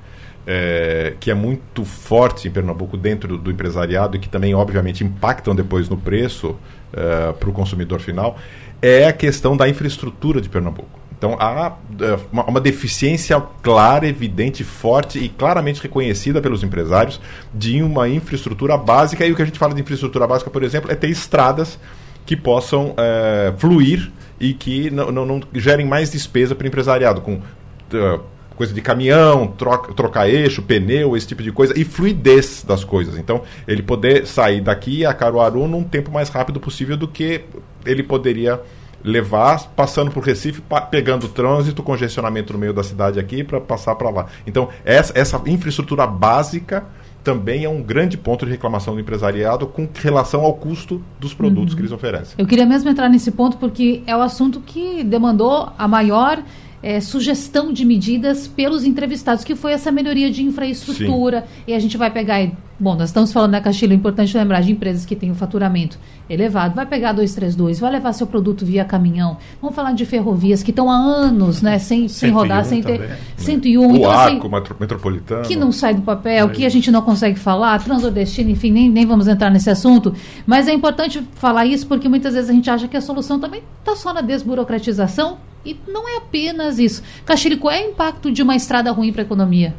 é, 0.46 1.14
que 1.20 1.30
é 1.30 1.34
muito 1.34 1.84
forte 1.84 2.48
em 2.48 2.50
Pernambuco 2.50 2.96
dentro 2.96 3.28
do, 3.28 3.38
do, 3.38 3.50
empresariado 3.50 4.16
e 4.16 4.20
que 4.20 4.30
também, 4.30 4.54
obviamente, 4.54 5.04
impactam 5.04 5.54
depois 5.54 5.90
no 5.90 5.96
preço 5.98 6.56
é, 6.92 7.32
para 7.32 7.50
o 7.50 7.52
consumidor 7.52 8.00
final, 8.00 8.38
é 8.80 9.06
a 9.06 9.12
questão 9.12 9.56
da 9.56 9.68
infraestrutura 9.68 10.40
de 10.40 10.48
Pernambuco. 10.48 10.98
Então 11.18 11.36
há 11.38 11.76
é, 12.00 12.18
uma, 12.30 12.44
uma, 12.44 12.60
deficiência 12.60 13.42
clara, 13.62 14.06
evidente, 14.06 14.62
forte 14.64 15.18
e 15.18 15.28
claramente 15.28 15.82
reconhecida 15.82 16.40
pelos 16.40 16.62
empresários 16.62 17.20
de 17.52 17.82
uma 17.82 18.08
infraestrutura 18.08 18.76
básica. 18.76 19.26
E 19.26 19.32
o 19.32 19.36
que 19.36 19.42
a 19.42 19.46
gente 19.46 19.58
fala 19.58 19.74
de 19.74 19.80
infraestrutura 19.80 20.26
básica, 20.26 20.50
por 20.50 20.62
exemplo, 20.62 20.90
é 20.90 20.94
ter 20.94 21.08
estradas 21.08 21.78
que 22.24 22.36
possam 22.36 22.94
é, 22.96 23.52
fluir 23.56 24.10
e 24.38 24.52
que 24.54 24.90
não, 24.90 25.10
não, 25.10 25.26
não 25.26 25.40
gerem 25.54 25.86
mais 25.86 26.10
despesa 26.10 26.54
para 26.54 26.64
o 26.64 26.68
empresariado, 26.68 27.20
com 27.20 27.34
uh, 27.34 28.20
coisa 28.56 28.72
de 28.72 28.80
caminhão, 28.80 29.46
troca, 29.46 29.92
trocar 29.92 30.28
eixo, 30.28 30.62
pneu, 30.62 31.16
esse 31.16 31.26
tipo 31.26 31.42
de 31.42 31.52
coisa, 31.52 31.78
e 31.78 31.84
fluidez 31.84 32.64
das 32.66 32.82
coisas. 32.82 33.16
Então, 33.18 33.42
ele 33.68 33.82
poder 33.82 34.26
sair 34.26 34.60
daqui 34.60 35.04
a 35.04 35.12
Caruaru 35.12 35.68
num 35.68 35.84
tempo 35.84 36.10
mais 36.10 36.28
rápido 36.28 36.58
possível 36.58 36.96
do 36.96 37.06
que 37.06 37.44
ele 37.84 38.02
poderia 38.02 38.60
levar 39.04 39.70
passando 39.76 40.10
por 40.10 40.24
Recife, 40.24 40.62
pegando 40.90 41.28
trânsito, 41.28 41.82
congestionamento 41.82 42.52
no 42.52 42.58
meio 42.58 42.72
da 42.72 42.82
cidade 42.82 43.20
aqui 43.20 43.44
para 43.44 43.60
passar 43.60 43.94
para 43.94 44.10
lá. 44.10 44.26
Então, 44.46 44.68
essa, 44.84 45.12
essa 45.16 45.40
infraestrutura 45.46 46.06
básica 46.06 46.84
também 47.26 47.64
é 47.64 47.68
um 47.68 47.82
grande 47.82 48.16
ponto 48.16 48.44
de 48.46 48.52
reclamação 48.52 48.94
do 48.94 49.00
empresariado 49.00 49.66
com 49.66 49.88
relação 49.96 50.44
ao 50.44 50.54
custo 50.54 51.02
dos 51.18 51.34
produtos 51.34 51.72
uhum. 51.72 51.76
que 51.76 51.82
eles 51.82 51.90
oferecem. 51.90 52.36
Eu 52.38 52.46
queria 52.46 52.64
mesmo 52.64 52.88
entrar 52.88 53.08
nesse 53.08 53.32
ponto 53.32 53.56
porque 53.56 54.04
é 54.06 54.16
o 54.16 54.22
assunto 54.22 54.60
que 54.60 55.02
demandou 55.02 55.68
a 55.76 55.88
maior 55.88 56.40
é, 56.86 57.00
sugestão 57.00 57.72
de 57.72 57.84
medidas 57.84 58.46
pelos 58.46 58.84
entrevistados, 58.84 59.42
que 59.42 59.56
foi 59.56 59.72
essa 59.72 59.90
melhoria 59.90 60.30
de 60.30 60.44
infraestrutura. 60.44 61.40
Sim. 61.40 61.62
E 61.66 61.74
a 61.74 61.80
gente 61.80 61.96
vai 61.96 62.12
pegar. 62.12 62.48
Bom, 62.78 62.94
nós 62.94 63.08
estamos 63.08 63.32
falando 63.32 63.52
da 63.52 63.60
Castilho, 63.60 63.92
é 63.92 63.96
importante 63.96 64.36
lembrar 64.36 64.60
de 64.60 64.70
empresas 64.70 65.04
que 65.04 65.16
têm 65.16 65.30
o 65.30 65.32
um 65.32 65.34
faturamento 65.34 65.98
elevado. 66.30 66.76
Vai 66.76 66.86
pegar 66.86 67.10
232, 67.12 67.80
vai 67.80 67.90
levar 67.90 68.12
seu 68.12 68.24
produto 68.24 68.64
via 68.64 68.84
caminhão. 68.84 69.36
Vamos 69.60 69.74
falar 69.74 69.94
de 69.94 70.06
ferrovias 70.06 70.62
que 70.62 70.70
estão 70.70 70.88
há 70.88 70.94
anos 70.94 71.60
né, 71.60 71.76
sem, 71.80 72.06
sem 72.06 72.30
rodar, 72.30 72.64
sem 72.64 72.80
ter. 72.80 73.00
Também, 73.00 73.16
101. 73.36 73.80
Né? 73.80 73.88
O 73.88 73.96
então, 73.96 74.10
arco 74.12 74.56
assim, 74.56 74.74
metropolitano. 74.78 75.42
Que 75.42 75.56
não 75.56 75.72
sai 75.72 75.92
do 75.92 76.02
papel, 76.02 76.48
que 76.50 76.64
a 76.64 76.68
gente 76.68 76.88
não 76.92 77.02
consegue 77.02 77.36
falar, 77.36 77.82
transordestino, 77.82 78.50
enfim, 78.50 78.70
nem, 78.70 78.88
nem 78.88 79.04
vamos 79.04 79.26
entrar 79.26 79.50
nesse 79.50 79.70
assunto. 79.70 80.14
Mas 80.46 80.68
é 80.68 80.72
importante 80.72 81.20
falar 81.34 81.66
isso 81.66 81.84
porque 81.88 82.08
muitas 82.08 82.34
vezes 82.34 82.48
a 82.48 82.52
gente 82.52 82.70
acha 82.70 82.86
que 82.86 82.96
a 82.96 83.00
solução 83.00 83.40
também 83.40 83.62
está 83.80 83.96
só 83.96 84.14
na 84.14 84.20
desburocratização 84.20 85.38
e 85.66 85.76
não 85.88 86.08
é 86.08 86.18
apenas 86.18 86.78
isso. 86.78 87.02
Castilho, 87.24 87.58
qual 87.58 87.74
é 87.74 87.84
o 87.84 87.90
impacto 87.90 88.30
de 88.30 88.42
uma 88.42 88.54
estrada 88.54 88.90
ruim 88.92 89.12
para 89.12 89.22
a 89.22 89.24
economia? 89.24 89.74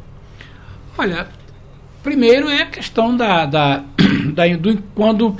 Olha, 0.96 1.28
primeiro 2.02 2.48
é 2.48 2.62
a 2.62 2.66
questão 2.66 3.16
da, 3.16 3.46
da, 3.46 3.84
da 4.34 4.56
do, 4.56 4.82
quando, 4.94 5.36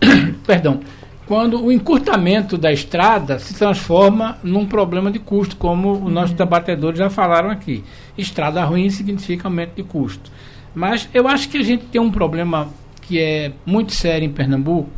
perdão, 0.46 0.80
quando 1.26 1.64
o 1.64 1.70
encurtamento 1.70 2.58
da 2.58 2.72
estrada 2.72 3.38
se 3.38 3.54
transforma 3.54 4.38
num 4.42 4.66
problema 4.66 5.10
de 5.10 5.18
custo, 5.18 5.56
como 5.56 5.92
os 5.92 6.12
nossos 6.12 6.36
debatedores 6.36 6.98
já 6.98 7.08
falaram 7.08 7.48
aqui. 7.48 7.84
Estrada 8.18 8.62
ruim 8.64 8.90
significa 8.90 9.48
aumento 9.48 9.76
de 9.76 9.82
custo. 9.82 10.30
Mas 10.74 11.08
eu 11.14 11.28
acho 11.28 11.48
que 11.48 11.58
a 11.58 11.62
gente 11.62 11.84
tem 11.86 12.00
um 12.00 12.10
problema 12.10 12.68
que 13.02 13.18
é 13.18 13.52
muito 13.64 13.92
sério 13.92 14.26
em 14.26 14.32
Pernambuco, 14.32 14.90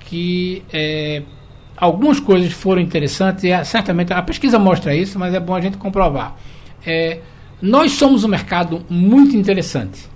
que 0.00 0.62
é 0.72 1.22
algumas 1.80 2.20
coisas 2.20 2.52
foram 2.52 2.82
interessantes, 2.82 3.42
e 3.44 3.48
é, 3.48 3.64
certamente 3.64 4.12
a 4.12 4.20
pesquisa 4.22 4.58
mostra 4.58 4.94
isso, 4.94 5.18
mas 5.18 5.32
é 5.32 5.40
bom 5.40 5.54
a 5.54 5.60
gente 5.60 5.78
comprovar. 5.78 6.36
É, 6.86 7.20
nós 7.60 7.92
somos 7.92 8.22
um 8.22 8.28
mercado 8.28 8.84
muito 8.88 9.34
interessante. 9.34 10.08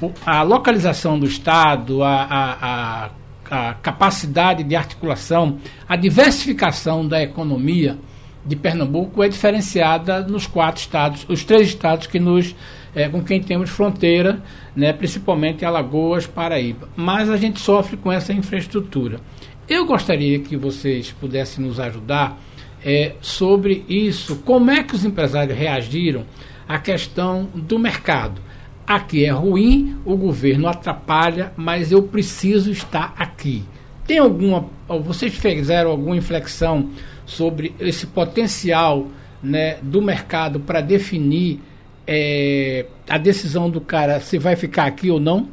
O, 0.00 0.10
a 0.24 0.42
localização 0.42 1.18
do 1.18 1.26
Estado, 1.26 2.02
a, 2.02 2.22
a, 2.22 3.10
a, 3.50 3.68
a, 3.70 3.74
capacidade 3.74 4.64
de 4.64 4.74
articulação, 4.74 5.58
a 5.86 5.96
diversificação 5.96 7.06
da 7.06 7.22
economia 7.22 7.98
de 8.44 8.56
Pernambuco 8.56 9.22
é 9.22 9.28
diferenciada 9.28 10.20
nos 10.22 10.46
quatro 10.46 10.80
estados, 10.80 11.24
os 11.28 11.44
três 11.44 11.68
estados 11.68 12.06
que 12.06 12.18
nos 12.18 12.56
é, 12.94 13.08
com 13.08 13.22
quem 13.22 13.42
temos 13.42 13.70
fronteira, 13.70 14.42
né, 14.76 14.92
principalmente 14.92 15.64
Alagoas, 15.64 16.26
Paraíba. 16.26 16.88
Mas 16.96 17.30
a 17.30 17.36
gente 17.36 17.60
sofre 17.60 17.96
com 17.96 18.10
essa 18.12 18.32
infraestrutura. 18.32 19.20
Eu 19.68 19.86
gostaria 19.86 20.40
que 20.40 20.56
vocês 20.56 21.12
pudessem 21.12 21.64
nos 21.64 21.78
ajudar 21.78 22.38
é, 22.84 23.14
sobre 23.20 23.84
isso, 23.88 24.36
como 24.44 24.70
é 24.70 24.82
que 24.82 24.94
os 24.94 25.04
empresários 25.04 25.56
reagiram 25.56 26.24
à 26.66 26.78
questão 26.78 27.48
do 27.54 27.78
mercado. 27.78 28.40
Aqui 28.84 29.24
é 29.24 29.30
ruim, 29.30 29.96
o 30.04 30.16
governo 30.16 30.66
atrapalha, 30.66 31.52
mas 31.56 31.92
eu 31.92 32.02
preciso 32.02 32.72
estar 32.72 33.14
aqui. 33.16 33.64
Tem 34.04 34.18
alguma. 34.18 34.68
Vocês 34.88 35.32
fizeram 35.32 35.92
alguma 35.92 36.16
inflexão 36.16 36.90
sobre 37.24 37.72
esse 37.78 38.08
potencial 38.08 39.06
né, 39.40 39.78
do 39.80 40.02
mercado 40.02 40.58
para 40.58 40.80
definir 40.80 41.60
é, 42.04 42.86
a 43.08 43.16
decisão 43.16 43.70
do 43.70 43.80
cara 43.80 44.18
se 44.18 44.38
vai 44.38 44.56
ficar 44.56 44.86
aqui 44.86 45.08
ou 45.08 45.20
não? 45.20 45.48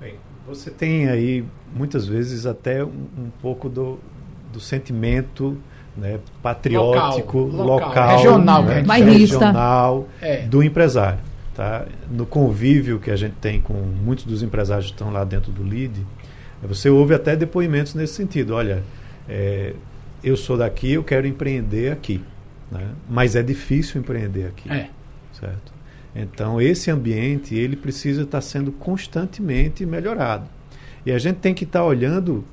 Bem, 0.00 0.14
você 0.46 0.70
tem 0.70 1.08
aí 1.08 1.44
muitas 1.74 2.06
vezes 2.06 2.46
até 2.46 2.84
um, 2.84 2.88
um 2.88 3.30
pouco 3.40 3.68
do, 3.68 3.98
do 4.52 4.60
sentimento 4.60 5.56
né, 5.96 6.18
patriótico, 6.42 7.38
local, 7.38 7.64
local, 7.64 7.88
local 7.88 8.16
regional, 8.16 8.62
né, 8.64 8.82
regional 9.02 10.08
é. 10.20 10.42
do 10.46 10.62
empresário. 10.62 11.18
Tá? 11.54 11.84
No 12.10 12.24
convívio 12.24 12.98
que 12.98 13.10
a 13.10 13.16
gente 13.16 13.34
tem 13.34 13.60
com 13.60 13.74
muitos 13.74 14.24
dos 14.24 14.42
empresários 14.42 14.86
que 14.86 14.92
estão 14.92 15.10
lá 15.10 15.22
dentro 15.22 15.52
do 15.52 15.62
LID, 15.62 16.06
você 16.62 16.88
ouve 16.88 17.14
até 17.14 17.36
depoimentos 17.36 17.94
nesse 17.94 18.14
sentido. 18.14 18.54
Olha, 18.54 18.82
é, 19.28 19.74
eu 20.22 20.36
sou 20.36 20.56
daqui, 20.56 20.92
eu 20.92 21.04
quero 21.04 21.26
empreender 21.26 21.92
aqui. 21.92 22.22
Né? 22.70 22.88
Mas 23.08 23.36
é 23.36 23.42
difícil 23.42 24.00
empreender 24.00 24.46
aqui. 24.46 24.70
É. 24.72 24.88
Certo? 25.32 25.72
Então, 26.14 26.60
esse 26.60 26.90
ambiente 26.90 27.54
ele 27.54 27.76
precisa 27.76 28.22
estar 28.22 28.40
sendo 28.40 28.70
constantemente 28.72 29.84
melhorado. 29.84 30.46
E 31.04 31.12
a 31.12 31.18
gente 31.18 31.36
tem 31.36 31.54
que 31.54 31.64
estar 31.64 31.80
tá 31.80 31.84
olhando 31.84 32.44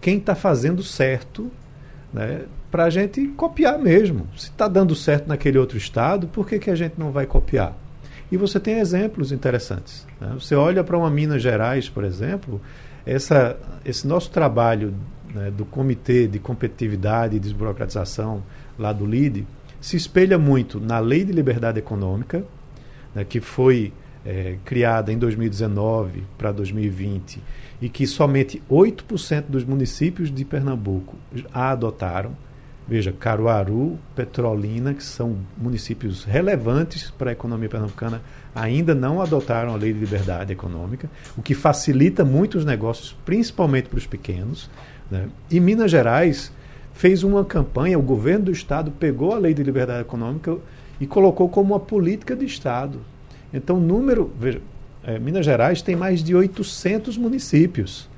quem 0.00 0.18
está 0.18 0.34
fazendo 0.34 0.82
certo 0.82 1.50
né, 2.12 2.42
para 2.70 2.84
a 2.84 2.90
gente 2.90 3.26
copiar 3.28 3.78
mesmo. 3.78 4.26
Se 4.36 4.50
está 4.50 4.68
dando 4.68 4.94
certo 4.94 5.26
naquele 5.28 5.58
outro 5.58 5.76
estado, 5.76 6.28
por 6.28 6.46
que, 6.46 6.58
que 6.58 6.70
a 6.70 6.74
gente 6.74 6.94
não 6.98 7.10
vai 7.10 7.26
copiar? 7.26 7.76
E 8.30 8.36
você 8.36 8.58
tem 8.58 8.78
exemplos 8.78 9.32
interessantes. 9.32 10.06
Né? 10.20 10.32
Você 10.34 10.54
olha 10.54 10.82
para 10.82 10.96
uma 10.96 11.10
Minas 11.10 11.42
Gerais, 11.42 11.88
por 11.88 12.04
exemplo, 12.04 12.60
essa, 13.04 13.56
esse 13.84 14.06
nosso 14.06 14.30
trabalho 14.30 14.94
né, 15.32 15.50
do 15.50 15.64
Comitê 15.64 16.26
de 16.26 16.38
Competitividade 16.38 17.36
e 17.36 17.40
Desburocratização 17.40 18.42
lá 18.78 18.92
do 18.92 19.06
LIDE 19.06 19.46
se 19.80 19.96
espelha 19.96 20.38
muito 20.38 20.80
na 20.80 20.98
Lei 20.98 21.24
de 21.24 21.32
Liberdade 21.32 21.78
Econômica, 21.78 22.44
né, 23.14 23.24
que 23.24 23.40
foi 23.40 23.92
é, 24.26 24.56
criada 24.64 25.12
em 25.12 25.18
2019 25.18 26.24
para 26.36 26.50
2020 26.50 27.40
e 27.80 27.88
que 27.88 28.06
somente 28.06 28.60
8% 28.68 29.44
dos 29.48 29.64
municípios 29.64 30.34
de 30.34 30.44
Pernambuco 30.44 31.14
a 31.54 31.70
adotaram. 31.70 32.32
Veja, 32.88 33.12
Caruaru, 33.12 33.98
Petrolina, 34.14 34.94
que 34.94 35.02
são 35.02 35.38
municípios 35.56 36.24
relevantes 36.24 37.10
para 37.10 37.30
a 37.30 37.32
economia 37.32 37.68
pernambucana, 37.68 38.22
ainda 38.54 38.94
não 38.94 39.20
adotaram 39.20 39.74
a 39.74 39.76
lei 39.76 39.92
de 39.92 39.98
liberdade 39.98 40.52
econômica, 40.52 41.10
o 41.36 41.42
que 41.42 41.52
facilita 41.52 42.24
muito 42.24 42.56
os 42.56 42.64
negócios, 42.64 43.16
principalmente 43.24 43.88
para 43.88 43.98
os 43.98 44.06
pequenos. 44.06 44.70
Né? 45.10 45.26
E 45.50 45.58
Minas 45.58 45.90
Gerais 45.90 46.52
fez 46.92 47.24
uma 47.24 47.44
campanha, 47.44 47.98
o 47.98 48.02
governo 48.02 48.46
do 48.46 48.52
estado 48.52 48.92
pegou 48.92 49.34
a 49.34 49.38
lei 49.38 49.52
de 49.52 49.64
liberdade 49.64 50.02
econômica 50.02 50.56
e 51.00 51.08
colocou 51.08 51.48
como 51.48 51.74
uma 51.74 51.80
política 51.80 52.36
de 52.36 52.44
estado. 52.44 53.00
Então, 53.52 53.78
número. 53.78 54.32
Veja, 54.38 54.60
é, 55.04 55.18
Minas 55.18 55.44
Gerais 55.44 55.82
tem 55.82 55.94
mais 55.94 56.22
de 56.22 56.34
800 56.34 57.16
municípios. 57.16 58.08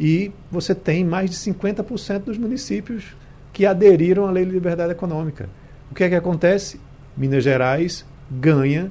E 0.00 0.32
você 0.50 0.74
tem 0.74 1.04
mais 1.04 1.30
de 1.30 1.36
50% 1.36 2.20
dos 2.24 2.38
municípios 2.38 3.04
que 3.52 3.66
aderiram 3.66 4.26
à 4.26 4.30
Lei 4.30 4.44
de 4.44 4.50
Liberdade 4.50 4.92
Econômica. 4.92 5.48
O 5.90 5.94
que 5.94 6.04
é 6.04 6.08
que 6.08 6.14
acontece? 6.14 6.80
Minas 7.16 7.44
Gerais 7.44 8.04
ganha 8.30 8.90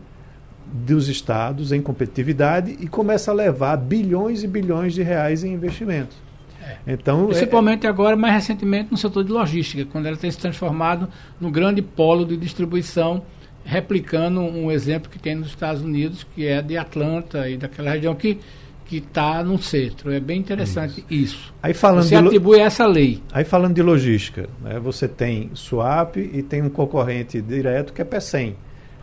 dos 0.71 1.09
estados 1.09 1.71
em 1.71 1.81
competitividade 1.81 2.77
e 2.79 2.87
começa 2.87 3.31
a 3.31 3.33
levar 3.33 3.75
bilhões 3.75 4.43
e 4.43 4.47
bilhões 4.47 4.93
de 4.93 5.01
reais 5.01 5.43
em 5.43 5.53
investimentos. 5.53 6.15
É. 6.63 6.93
Então, 6.93 7.25
Principalmente 7.27 7.85
é, 7.85 7.89
agora, 7.89 8.15
mais 8.15 8.35
recentemente, 8.35 8.91
no 8.91 8.97
setor 8.97 9.23
de 9.23 9.31
logística, 9.31 9.85
quando 9.91 10.05
ela 10.05 10.15
tem 10.15 10.29
se 10.29 10.37
transformado 10.37 11.09
no 11.39 11.49
grande 11.49 11.81
polo 11.81 12.25
de 12.25 12.37
distribuição 12.37 13.23
replicando 13.71 14.41
um 14.41 14.69
exemplo 14.69 15.09
que 15.09 15.17
tem 15.17 15.33
nos 15.33 15.47
Estados 15.47 15.81
Unidos, 15.81 16.27
que 16.35 16.45
é 16.45 16.61
de 16.61 16.75
Atlanta 16.77 17.47
e 17.47 17.55
daquela 17.55 17.91
região 17.91 18.13
que 18.13 18.37
que 18.85 18.97
está 18.97 19.41
no 19.41 19.57
centro. 19.57 20.11
É 20.11 20.19
bem 20.19 20.37
interessante 20.37 21.05
isso. 21.09 21.31
isso. 21.35 21.53
Aí 21.63 21.73
falando 21.73 22.03
você 22.03 22.15
atribui 22.15 22.59
essa 22.59 22.85
lei. 22.85 23.23
Aí 23.31 23.45
falando 23.45 23.73
de 23.73 23.81
logística, 23.81 24.49
né, 24.61 24.77
você 24.79 25.07
tem 25.07 25.49
Swap 25.55 26.17
e 26.17 26.43
tem 26.43 26.61
um 26.61 26.69
concorrente 26.69 27.39
direto 27.39 27.93
que 27.93 28.01
é 28.01 28.03
PECEM. 28.03 28.57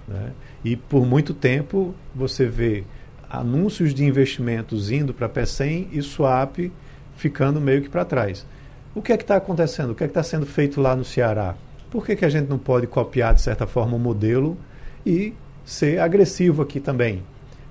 Né, 0.06 0.32
e 0.62 0.76
por 0.76 1.06
muito 1.06 1.32
tempo 1.32 1.94
você 2.14 2.44
vê 2.44 2.84
anúncios 3.30 3.94
de 3.94 4.04
investimentos 4.04 4.90
indo 4.90 5.14
para 5.14 5.26
PECEM 5.26 5.88
e 5.90 6.02
Swap 6.02 6.58
ficando 7.16 7.58
meio 7.58 7.80
que 7.80 7.88
para 7.88 8.04
trás. 8.04 8.44
O 8.94 9.00
que 9.00 9.14
é 9.14 9.16
que 9.16 9.24
está 9.24 9.36
acontecendo? 9.36 9.92
O 9.92 9.94
que 9.94 10.04
é 10.04 10.06
que 10.06 10.10
está 10.10 10.22
sendo 10.22 10.44
feito 10.44 10.78
lá 10.82 10.94
no 10.94 11.06
Ceará? 11.06 11.54
Por 11.90 12.04
que, 12.04 12.16
que 12.16 12.24
a 12.24 12.28
gente 12.28 12.48
não 12.48 12.58
pode 12.58 12.86
copiar, 12.86 13.34
de 13.34 13.40
certa 13.40 13.66
forma, 13.66 13.96
o 13.96 13.98
modelo 13.98 14.56
e 15.04 15.32
ser 15.64 16.00
agressivo 16.00 16.62
aqui 16.62 16.80
também? 16.80 17.22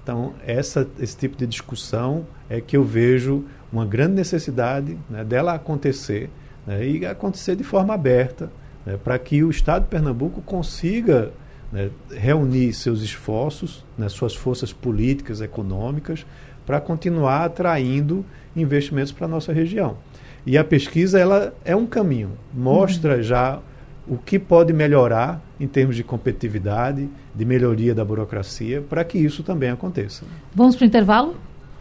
Então, 0.01 0.33
essa, 0.45 0.87
esse 0.99 1.17
tipo 1.17 1.35
de 1.35 1.45
discussão 1.45 2.25
é 2.49 2.61
que 2.61 2.77
eu 2.77 2.83
vejo 2.83 3.43
uma 3.71 3.85
grande 3.85 4.13
necessidade 4.13 4.97
né, 5.09 5.23
dela 5.23 5.53
acontecer 5.53 6.29
né, 6.65 6.87
e 6.87 7.05
acontecer 7.05 7.55
de 7.55 7.63
forma 7.63 7.93
aberta, 7.93 8.49
né, 8.85 8.97
para 9.03 9.19
que 9.19 9.43
o 9.43 9.49
Estado 9.49 9.83
de 9.83 9.89
Pernambuco 9.89 10.41
consiga 10.41 11.33
né, 11.71 11.89
reunir 12.09 12.73
seus 12.73 13.01
esforços, 13.01 13.85
né, 13.97 14.07
suas 14.07 14.33
forças 14.33 14.71
políticas, 14.71 15.41
econômicas, 15.41 16.25
para 16.65 16.79
continuar 16.81 17.45
atraindo 17.45 18.25
investimentos 18.55 19.11
para 19.11 19.25
a 19.25 19.29
nossa 19.29 19.53
região. 19.53 19.97
E 20.45 20.57
a 20.57 20.63
pesquisa 20.63 21.19
ela 21.19 21.53
é 21.65 21.75
um 21.75 21.85
caminho, 21.85 22.31
mostra 22.53 23.17
uhum. 23.17 23.21
já 23.23 23.59
o 24.07 24.17
que 24.17 24.39
pode 24.39 24.71
melhorar 24.73 25.41
em 25.59 25.67
termos 25.67 25.95
de 25.95 26.03
competitividade, 26.03 27.09
de 27.33 27.45
melhoria 27.45 27.93
da 27.93 28.05
burocracia, 28.05 28.81
para 28.81 29.03
que 29.03 29.17
isso 29.17 29.43
também 29.43 29.69
aconteça. 29.69 30.25
Vamos 30.53 30.75
para 30.75 30.83
o 30.83 30.87
intervalo? 30.87 31.35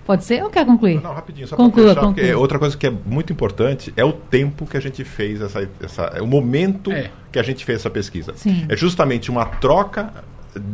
Pode 0.06 0.24
ser 0.24 0.42
ou 0.42 0.48
quer 0.48 0.64
concluir? 0.64 1.02
Não, 1.02 1.12
rapidinho, 1.12 1.48
só 1.48 1.56
para 1.56 1.68
fechar, 1.68 2.00
conclua. 2.00 2.36
outra 2.36 2.58
coisa 2.60 2.76
que 2.76 2.86
é 2.86 2.90
muito 2.90 3.32
importante 3.32 3.92
é 3.96 4.04
o 4.04 4.12
tempo 4.12 4.64
que 4.64 4.76
a 4.76 4.80
gente 4.80 5.02
fez 5.02 5.40
essa, 5.40 5.68
essa 5.82 6.02
é 6.14 6.22
o 6.22 6.26
momento 6.26 6.92
é. 6.92 7.10
que 7.32 7.38
a 7.40 7.42
gente 7.42 7.64
fez 7.64 7.80
essa 7.80 7.90
pesquisa. 7.90 8.32
Sim. 8.36 8.66
É 8.68 8.76
justamente 8.76 9.32
uma 9.32 9.44
troca 9.44 10.12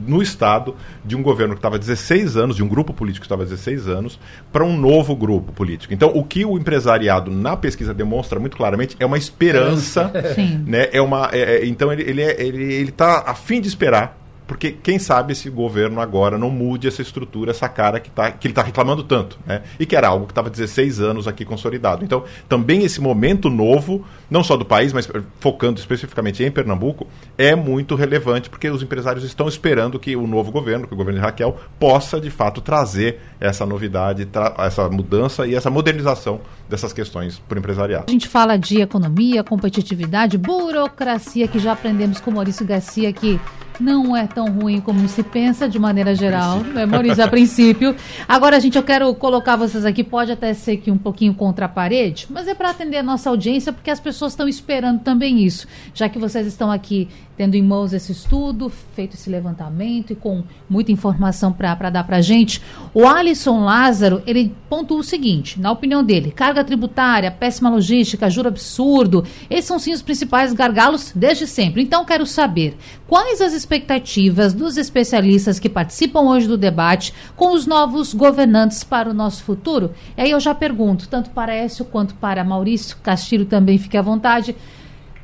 no 0.06 0.22
Estado 0.22 0.74
de 1.04 1.16
um 1.16 1.22
governo 1.22 1.54
que 1.54 1.58
estava 1.58 1.78
16 1.78 2.36
anos, 2.36 2.56
de 2.56 2.62
um 2.62 2.68
grupo 2.68 2.92
político 2.92 3.22
que 3.22 3.26
estava 3.26 3.44
16 3.44 3.88
anos, 3.88 4.18
para 4.52 4.64
um 4.64 4.76
novo 4.76 5.14
grupo 5.14 5.52
político. 5.52 5.92
Então, 5.92 6.10
o 6.14 6.24
que 6.24 6.44
o 6.44 6.56
empresariado 6.56 7.30
na 7.30 7.56
pesquisa 7.56 7.92
demonstra 7.92 8.38
muito 8.38 8.56
claramente 8.56 8.96
é 8.98 9.06
uma 9.06 9.18
esperança, 9.18 10.10
Sim. 10.34 10.64
né? 10.66 10.88
É 10.92 11.00
uma, 11.00 11.30
é, 11.32 11.56
é 11.56 11.66
então 11.66 11.92
ele, 11.92 12.02
ele, 12.02 12.22
é, 12.22 12.40
ele, 12.40 12.74
ele 12.74 12.92
tá 12.92 13.24
a 13.26 13.34
fim 13.34 13.60
de 13.60 13.68
esperar 13.68 14.21
porque 14.52 14.70
quem 14.70 14.98
sabe 14.98 15.32
esse 15.32 15.48
governo 15.48 15.98
agora 15.98 16.36
não 16.36 16.50
mude 16.50 16.86
essa 16.86 17.00
estrutura, 17.00 17.52
essa 17.52 17.70
cara 17.70 17.98
que, 17.98 18.10
tá, 18.10 18.30
que 18.30 18.46
ele 18.46 18.52
está 18.52 18.62
reclamando 18.62 19.02
tanto, 19.02 19.38
né? 19.46 19.62
E 19.80 19.86
que 19.86 19.96
era 19.96 20.06
algo 20.06 20.26
que 20.26 20.32
estava 20.32 20.50
16 20.50 21.00
anos 21.00 21.26
aqui 21.26 21.42
consolidado. 21.42 22.04
Então, 22.04 22.24
também 22.50 22.84
esse 22.84 23.00
momento 23.00 23.48
novo, 23.48 24.04
não 24.30 24.44
só 24.44 24.54
do 24.54 24.66
país, 24.66 24.92
mas 24.92 25.08
focando 25.40 25.80
especificamente 25.80 26.44
em 26.44 26.50
Pernambuco, 26.50 27.06
é 27.38 27.56
muito 27.56 27.94
relevante, 27.94 28.50
porque 28.50 28.68
os 28.68 28.82
empresários 28.82 29.24
estão 29.24 29.48
esperando 29.48 29.98
que 29.98 30.14
o 30.14 30.26
novo 30.26 30.52
governo, 30.52 30.86
que 30.86 30.92
o 30.92 30.96
governo 30.98 31.18
de 31.18 31.24
Raquel, 31.24 31.56
possa 31.80 32.20
de 32.20 32.28
fato 32.28 32.60
trazer 32.60 33.20
essa 33.40 33.64
novidade, 33.64 34.28
essa 34.58 34.86
mudança 34.90 35.46
e 35.46 35.54
essa 35.54 35.70
modernização 35.70 36.42
dessas 36.68 36.92
questões 36.92 37.38
para 37.38 37.56
o 37.56 37.58
empresariado. 37.58 38.04
A 38.08 38.10
gente 38.10 38.28
fala 38.28 38.58
de 38.58 38.82
economia, 38.82 39.42
competitividade, 39.42 40.36
burocracia, 40.36 41.48
que 41.48 41.58
já 41.58 41.72
aprendemos 41.72 42.20
com 42.20 42.30
Maurício 42.30 42.66
Garcia 42.66 43.10
que 43.14 43.40
não 43.80 44.16
é 44.16 44.26
tão 44.26 44.46
ruim 44.46 44.80
como 44.80 45.08
se 45.08 45.22
pensa 45.22 45.68
de 45.68 45.78
maneira 45.78 46.14
geral, 46.14 46.60
memoriza 46.60 47.24
a 47.24 47.28
princípio. 47.28 47.94
Agora, 48.28 48.60
gente, 48.60 48.76
eu 48.76 48.82
quero 48.82 49.14
colocar 49.14 49.56
vocês 49.56 49.84
aqui, 49.84 50.04
pode 50.04 50.32
até 50.32 50.54
ser 50.54 50.76
que 50.78 50.90
um 50.90 50.98
pouquinho 50.98 51.34
contra 51.34 51.66
a 51.66 51.68
parede, 51.68 52.26
mas 52.30 52.48
é 52.48 52.54
para 52.54 52.70
atender 52.70 52.98
a 52.98 53.02
nossa 53.02 53.30
audiência, 53.30 53.72
porque 53.72 53.90
as 53.90 54.00
pessoas 54.00 54.32
estão 54.32 54.48
esperando 54.48 55.00
também 55.00 55.44
isso, 55.44 55.66
já 55.94 56.08
que 56.08 56.18
vocês 56.18 56.46
estão 56.46 56.70
aqui 56.70 57.08
tendo 57.36 57.54
em 57.54 57.62
mãos 57.62 57.92
esse 57.92 58.12
estudo, 58.12 58.70
feito 58.94 59.14
esse 59.14 59.30
levantamento 59.30 60.12
e 60.12 60.16
com 60.16 60.44
muita 60.68 60.92
informação 60.92 61.52
para 61.52 61.90
dar 61.90 62.04
para 62.04 62.18
a 62.18 62.20
gente. 62.20 62.60
O 62.92 63.06
Alisson 63.06 63.64
Lázaro, 63.64 64.22
ele 64.26 64.54
pontua 64.68 64.98
o 64.98 65.04
seguinte, 65.04 65.58
na 65.60 65.70
opinião 65.70 66.04
dele, 66.04 66.30
carga 66.30 66.62
tributária, 66.62 67.30
péssima 67.30 67.70
logística, 67.70 68.28
juro 68.28 68.48
absurdo, 68.48 69.24
esses 69.48 69.64
são 69.64 69.78
sim 69.78 69.92
os 69.92 70.02
principais 70.02 70.52
gargalos 70.52 71.12
desde 71.14 71.46
sempre. 71.46 71.82
Então, 71.82 72.04
quero 72.04 72.26
saber 72.26 72.76
quais 73.08 73.40
as 73.40 73.52
expectativas 73.52 74.52
dos 74.52 74.76
especialistas 74.76 75.58
que 75.58 75.68
participam 75.68 76.22
hoje 76.22 76.46
do 76.46 76.58
debate 76.58 77.14
com 77.36 77.52
os 77.52 77.66
novos 77.66 78.12
governantes 78.14 78.84
para 78.84 79.10
o 79.10 79.14
nosso 79.14 79.42
futuro? 79.42 79.92
E 80.16 80.20
aí 80.22 80.30
eu 80.30 80.40
já 80.40 80.54
pergunto, 80.54 81.08
tanto 81.08 81.30
para 81.30 81.54
Écio 81.54 81.84
quanto 81.84 82.14
para 82.14 82.44
Maurício 82.44 82.96
Castilho 83.02 83.46
também, 83.46 83.78
fique 83.78 83.96
à 83.96 84.02
vontade. 84.02 84.54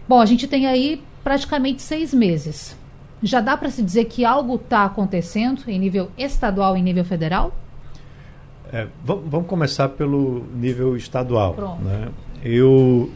Bom, 0.08 0.20
a 0.20 0.26
gente 0.26 0.46
tem 0.46 0.66
aí 0.66 1.02
praticamente 1.28 1.82
seis 1.82 2.14
meses. 2.14 2.74
Já 3.22 3.42
dá 3.42 3.54
para 3.54 3.68
se 3.68 3.82
dizer 3.82 4.06
que 4.06 4.24
algo 4.24 4.54
está 4.54 4.86
acontecendo 4.86 5.62
em 5.68 5.78
nível 5.78 6.10
estadual 6.16 6.74
e 6.74 6.80
em 6.80 6.82
nível 6.82 7.04
federal? 7.04 7.54
É, 8.72 8.86
vamos 9.04 9.46
começar 9.46 9.90
pelo 9.90 10.46
nível 10.54 10.96
estadual. 10.96 11.78
Né? 11.82 12.08
Eu, 12.42 13.12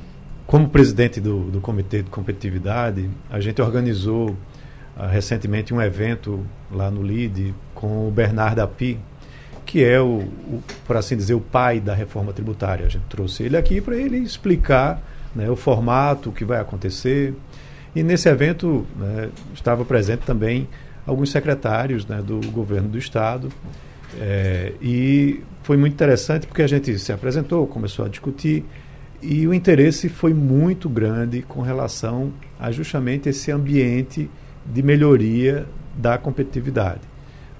como 0.46 0.68
presidente 0.68 1.22
do, 1.22 1.44
do 1.44 1.59
Comitê 1.62 2.03
de 2.03 2.11
Competitividade, 2.11 3.09
a 3.31 3.40
gente 3.40 3.62
organizou 3.62 4.29
uh, 4.29 5.07
recentemente 5.11 5.72
um 5.72 5.81
evento 5.81 6.46
lá 6.70 6.90
no 6.90 7.03
LIDE 7.03 7.55
com 7.75 8.07
o 8.07 8.11
Bernardo 8.11 8.59
Api, 8.59 8.98
que 9.64 9.83
é 9.83 9.98
o, 9.98 10.18
o, 10.18 10.62
por 10.87 10.98
assim 10.98 11.16
dizer, 11.16 11.33
o 11.33 11.40
pai 11.40 11.81
da 11.81 11.94
reforma 11.94 12.31
tributária. 12.35 12.85
A 12.85 12.90
gente 12.90 13.05
trouxe 13.09 13.44
ele 13.44 13.57
aqui 13.57 13.81
para 13.81 13.96
ele 13.96 14.18
explicar 14.18 15.01
né, 15.35 15.48
o 15.48 15.57
formato, 15.57 16.29
o 16.29 16.33
que 16.33 16.44
vai 16.44 16.61
acontecer. 16.61 17.35
E 17.94 18.02
nesse 18.02 18.28
evento 18.28 18.87
né, 18.96 19.28
estava 19.55 19.85
presente 19.85 20.20
também 20.20 20.68
alguns 21.07 21.31
secretários 21.31 22.07
né, 22.07 22.22
do 22.22 22.40
governo 22.50 22.88
do 22.88 22.98
estado. 22.98 23.48
É, 24.20 24.72
e 24.81 25.42
foi 25.62 25.76
muito 25.76 25.92
interessante 25.92 26.46
porque 26.46 26.62
a 26.62 26.66
gente 26.66 26.98
se 26.98 27.12
apresentou, 27.12 27.66
começou 27.66 28.05
a 28.05 28.09
discutir 28.09 28.64
e 29.22 29.46
o 29.46 29.55
interesse 29.55 30.09
foi 30.09 30.35
muito 30.35 30.88
grande 30.88 31.42
com 31.42 31.61
relação 31.61 32.33
a 32.59 32.70
justamente 32.72 33.28
esse 33.28 33.50
ambiente 33.50 34.28
de 34.66 34.83
melhoria 34.83 35.66
da 35.96 36.18
competitividade. 36.18 37.00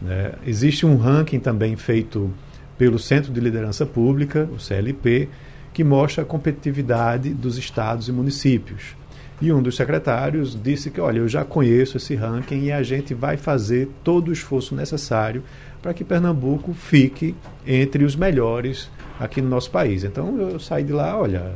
Né? 0.00 0.32
Existe 0.44 0.84
um 0.84 0.96
ranking 0.96 1.38
também 1.38 1.76
feito 1.76 2.32
pelo 2.76 2.98
Centro 2.98 3.32
de 3.32 3.38
Liderança 3.38 3.86
Pública, 3.86 4.48
o 4.52 4.58
CLP, 4.58 5.28
que 5.72 5.84
mostra 5.84 6.22
a 6.22 6.26
competitividade 6.26 7.32
dos 7.32 7.56
estados 7.56 8.08
e 8.08 8.12
municípios. 8.12 8.96
E 9.42 9.52
um 9.52 9.61
dos 9.61 9.74
secretários 9.74 10.57
disse 10.62 10.88
que, 10.88 11.00
olha, 11.00 11.18
eu 11.18 11.26
já 11.26 11.44
conheço 11.44 11.96
esse 11.96 12.14
ranking 12.14 12.62
e 12.62 12.70
a 12.70 12.81
gente 12.85 13.12
vai 13.12 13.37
fazer 13.37 13.90
todo 14.05 14.28
o 14.28 14.33
esforço 14.33 14.72
necessário 14.72 15.42
para 15.83 15.92
que 15.92 16.05
Pernambuco 16.05 16.72
fique 16.72 17.35
entre 17.66 18.05
os 18.05 18.14
melhores 18.14 18.88
aqui 19.18 19.42
no 19.42 19.48
nosso 19.48 19.68
país. 19.68 20.05
Então 20.05 20.38
eu 20.38 20.61
saí 20.61 20.85
de 20.85 20.92
lá, 20.92 21.20
olha, 21.20 21.55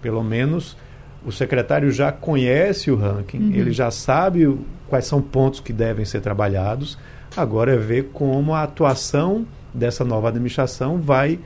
pelo 0.00 0.24
menos 0.24 0.78
o 1.26 1.30
secretário 1.30 1.90
já 1.90 2.10
conhece 2.10 2.90
o 2.90 2.96
ranking, 2.96 3.38
uhum. 3.38 3.52
ele 3.52 3.70
já 3.70 3.90
sabe 3.90 4.46
o, 4.46 4.64
quais 4.88 5.04
são 5.04 5.20
pontos 5.20 5.60
que 5.60 5.74
devem 5.74 6.06
ser 6.06 6.22
trabalhados. 6.22 6.96
Agora 7.36 7.74
é 7.74 7.76
ver 7.76 8.12
como 8.14 8.54
a 8.54 8.62
atuação 8.62 9.46
dessa 9.74 10.06
nova 10.06 10.28
administração 10.28 10.98
vai 10.98 11.38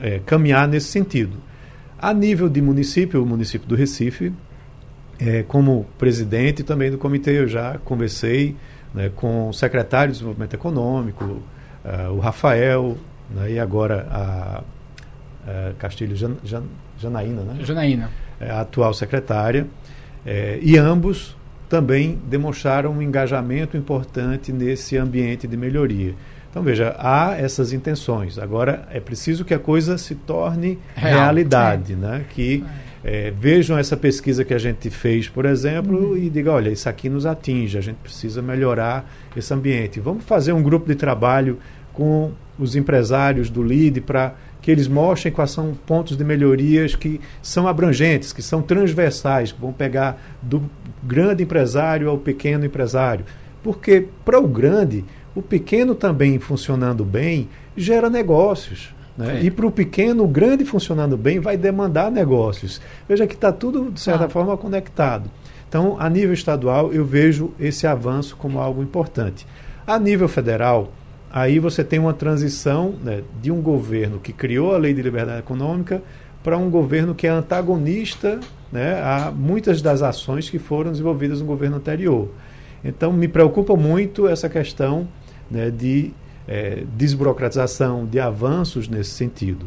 é, 0.00 0.18
caminhar 0.24 0.66
nesse 0.66 0.86
sentido. 0.86 1.36
A 1.98 2.14
nível 2.14 2.48
de 2.48 2.62
município, 2.62 3.22
o 3.22 3.26
município 3.26 3.68
do 3.68 3.74
Recife, 3.74 4.32
é, 5.20 5.42
como 5.42 5.86
presidente 5.98 6.62
também 6.62 6.90
do 6.90 6.98
comitê, 6.98 7.38
eu 7.38 7.48
já 7.48 7.78
conversei 7.84 8.56
né, 8.94 9.10
com 9.14 9.50
o 9.50 9.52
secretário 9.52 10.08
de 10.08 10.18
Desenvolvimento 10.18 10.54
Econômico, 10.54 11.24
uh, 11.24 12.12
o 12.12 12.18
Rafael, 12.18 12.96
né, 13.30 13.52
e 13.52 13.58
agora 13.58 14.06
a, 14.10 14.62
a 15.46 15.72
Castilho 15.78 16.16
Jan, 16.16 16.36
Jan, 16.42 16.64
Janaína, 16.98 17.42
né? 17.42 17.56
Janaína. 17.64 18.10
É, 18.40 18.50
a 18.50 18.62
atual 18.62 18.94
secretária, 18.94 19.66
é, 20.24 20.58
e 20.62 20.76
ambos 20.76 21.36
também 21.68 22.18
demonstraram 22.26 22.92
um 22.92 23.02
engajamento 23.02 23.76
importante 23.76 24.52
nesse 24.52 24.96
ambiente 24.96 25.46
de 25.46 25.56
melhoria. 25.56 26.14
Então, 26.50 26.64
veja, 26.64 26.96
há 26.98 27.36
essas 27.38 27.72
intenções. 27.72 28.36
Agora, 28.36 28.88
é 28.90 28.98
preciso 28.98 29.44
que 29.44 29.54
a 29.54 29.58
coisa 29.58 29.96
se 29.96 30.16
torne 30.16 30.78
Real. 30.96 31.20
realidade, 31.20 31.92
é. 31.92 31.96
né? 31.96 32.24
que 32.30 32.64
é, 33.02 33.30
vejam 33.30 33.78
essa 33.78 33.96
pesquisa 33.96 34.44
que 34.44 34.52
a 34.52 34.58
gente 34.58 34.90
fez, 34.90 35.28
por 35.28 35.46
exemplo, 35.46 36.10
uhum. 36.10 36.16
e 36.16 36.28
digam, 36.28 36.54
olha, 36.54 36.70
isso 36.70 36.88
aqui 36.88 37.08
nos 37.08 37.24
atinge, 37.24 37.78
a 37.78 37.80
gente 37.80 37.96
precisa 37.96 38.42
melhorar 38.42 39.10
esse 39.34 39.52
ambiente. 39.54 40.00
Vamos 40.00 40.24
fazer 40.24 40.52
um 40.52 40.62
grupo 40.62 40.86
de 40.86 40.94
trabalho 40.94 41.58
com 41.92 42.32
os 42.58 42.76
empresários 42.76 43.48
do 43.48 43.62
LID 43.62 44.02
para 44.02 44.34
que 44.60 44.70
eles 44.70 44.86
mostrem 44.86 45.32
quais 45.32 45.50
são 45.50 45.74
pontos 45.86 46.16
de 46.16 46.24
melhorias 46.24 46.94
que 46.94 47.20
são 47.42 47.66
abrangentes, 47.66 48.32
que 48.32 48.42
são 48.42 48.60
transversais, 48.60 49.52
que 49.52 49.60
vão 49.60 49.72
pegar 49.72 50.20
do 50.42 50.62
grande 51.02 51.42
empresário 51.42 52.10
ao 52.10 52.18
pequeno 52.18 52.66
empresário. 52.66 53.24
Porque 53.62 54.06
para 54.24 54.38
o 54.38 54.46
grande, 54.46 55.04
o 55.34 55.40
pequeno 55.40 55.94
também 55.94 56.38
funcionando 56.38 57.04
bem 57.04 57.48
gera 57.74 58.10
negócios. 58.10 58.94
Né? 59.16 59.40
E 59.42 59.50
para 59.50 59.66
o 59.66 59.70
pequeno, 59.70 60.24
o 60.24 60.28
grande 60.28 60.64
funcionando 60.64 61.16
bem 61.16 61.40
vai 61.40 61.56
demandar 61.56 62.10
negócios. 62.10 62.80
Veja 63.08 63.26
que 63.26 63.34
está 63.34 63.52
tudo, 63.52 63.90
de 63.90 64.00
certa 64.00 64.26
ah. 64.26 64.28
forma, 64.28 64.56
conectado. 64.56 65.30
Então, 65.68 65.96
a 65.98 66.08
nível 66.10 66.32
estadual, 66.32 66.92
eu 66.92 67.04
vejo 67.04 67.52
esse 67.58 67.86
avanço 67.86 68.36
como 68.36 68.58
algo 68.58 68.82
importante. 68.82 69.46
A 69.86 69.98
nível 69.98 70.28
federal, 70.28 70.92
aí 71.32 71.58
você 71.58 71.84
tem 71.84 71.98
uma 71.98 72.12
transição 72.12 72.94
né, 73.04 73.22
de 73.40 73.52
um 73.52 73.60
governo 73.60 74.18
que 74.18 74.32
criou 74.32 74.74
a 74.74 74.78
lei 74.78 74.92
de 74.92 75.00
liberdade 75.00 75.38
econômica 75.38 76.02
para 76.42 76.56
um 76.56 76.68
governo 76.70 77.14
que 77.14 77.26
é 77.26 77.30
antagonista 77.30 78.40
né, 78.72 79.00
a 79.00 79.30
muitas 79.30 79.80
das 79.80 80.02
ações 80.02 80.50
que 80.50 80.58
foram 80.58 80.90
desenvolvidas 80.90 81.40
no 81.40 81.46
governo 81.46 81.76
anterior. 81.76 82.28
Então, 82.84 83.12
me 83.12 83.28
preocupa 83.28 83.76
muito 83.76 84.26
essa 84.26 84.48
questão 84.48 85.06
né, 85.50 85.70
de 85.70 86.12
é, 86.50 86.82
desburocratização, 86.96 88.04
de 88.04 88.18
avanços 88.18 88.88
nesse 88.88 89.10
sentido. 89.10 89.66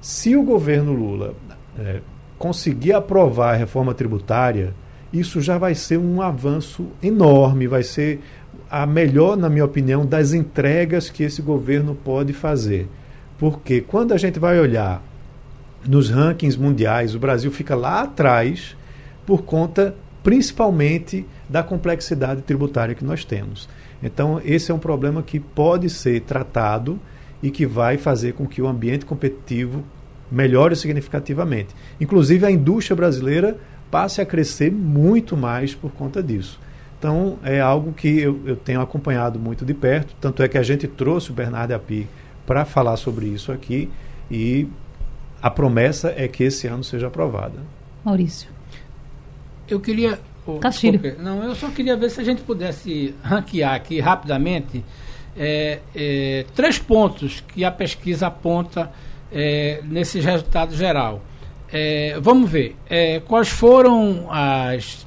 Se 0.00 0.34
o 0.34 0.42
governo 0.42 0.92
Lula 0.92 1.34
é, 1.78 2.00
conseguir 2.36 2.92
aprovar 2.92 3.54
a 3.54 3.56
reforma 3.56 3.94
tributária, 3.94 4.74
isso 5.12 5.40
já 5.40 5.56
vai 5.56 5.74
ser 5.76 5.98
um 5.98 6.20
avanço 6.20 6.88
enorme, 7.00 7.68
vai 7.68 7.84
ser 7.84 8.20
a 8.68 8.84
melhor, 8.84 9.36
na 9.36 9.48
minha 9.48 9.64
opinião, 9.64 10.04
das 10.04 10.32
entregas 10.32 11.08
que 11.08 11.22
esse 11.22 11.40
governo 11.40 11.94
pode 11.94 12.32
fazer. 12.32 12.88
Porque 13.38 13.80
quando 13.80 14.12
a 14.12 14.16
gente 14.16 14.40
vai 14.40 14.58
olhar 14.58 15.00
nos 15.86 16.10
rankings 16.10 16.58
mundiais, 16.58 17.14
o 17.14 17.20
Brasil 17.20 17.52
fica 17.52 17.76
lá 17.76 18.02
atrás 18.02 18.76
por 19.24 19.42
conta 19.42 19.94
principalmente 20.24 21.24
da 21.48 21.62
complexidade 21.62 22.42
tributária 22.42 22.96
que 22.96 23.04
nós 23.04 23.24
temos. 23.24 23.68
Então, 24.02 24.40
esse 24.44 24.70
é 24.70 24.74
um 24.74 24.78
problema 24.78 25.22
que 25.22 25.40
pode 25.40 25.88
ser 25.88 26.20
tratado 26.20 26.98
e 27.42 27.50
que 27.50 27.66
vai 27.66 27.96
fazer 27.96 28.34
com 28.34 28.46
que 28.46 28.60
o 28.60 28.66
ambiente 28.66 29.04
competitivo 29.04 29.84
melhore 30.30 30.74
significativamente. 30.76 31.74
Inclusive, 32.00 32.44
a 32.46 32.50
indústria 32.50 32.96
brasileira 32.96 33.56
passe 33.90 34.20
a 34.20 34.26
crescer 34.26 34.72
muito 34.72 35.36
mais 35.36 35.74
por 35.74 35.90
conta 35.92 36.22
disso. 36.22 36.60
Então, 36.98 37.38
é 37.42 37.60
algo 37.60 37.92
que 37.92 38.20
eu, 38.20 38.40
eu 38.46 38.56
tenho 38.56 38.80
acompanhado 38.80 39.38
muito 39.38 39.64
de 39.64 39.74
perto, 39.74 40.14
tanto 40.20 40.42
é 40.42 40.48
que 40.48 40.58
a 40.58 40.62
gente 40.62 40.88
trouxe 40.88 41.30
o 41.30 41.34
Bernardo 41.34 41.72
Api 41.72 42.08
para 42.46 42.64
falar 42.64 42.96
sobre 42.96 43.26
isso 43.26 43.52
aqui 43.52 43.90
e 44.30 44.66
a 45.42 45.50
promessa 45.50 46.12
é 46.16 46.26
que 46.26 46.44
esse 46.44 46.66
ano 46.66 46.82
seja 46.82 47.08
aprovada. 47.08 47.58
Maurício. 48.04 48.48
Eu 49.68 49.80
queria. 49.80 50.18
Oh, 50.46 50.58
Castilho. 50.58 51.00
Não, 51.18 51.42
eu 51.42 51.54
só 51.54 51.68
queria 51.70 51.96
ver 51.96 52.10
se 52.10 52.20
a 52.20 52.24
gente 52.24 52.42
pudesse 52.42 53.14
ranquear 53.22 53.74
aqui 53.74 53.98
rapidamente 53.98 54.84
é, 55.36 55.80
é, 55.94 56.46
três 56.54 56.78
pontos 56.78 57.42
que 57.48 57.64
a 57.64 57.70
pesquisa 57.70 58.28
aponta 58.28 58.90
é, 59.32 59.80
nesses 59.84 60.24
resultados 60.24 60.76
geral. 60.76 61.22
É, 61.72 62.16
vamos 62.20 62.48
ver 62.48 62.76
é, 62.88 63.20
quais 63.20 63.48
foram 63.48 64.28
as, 64.30 65.04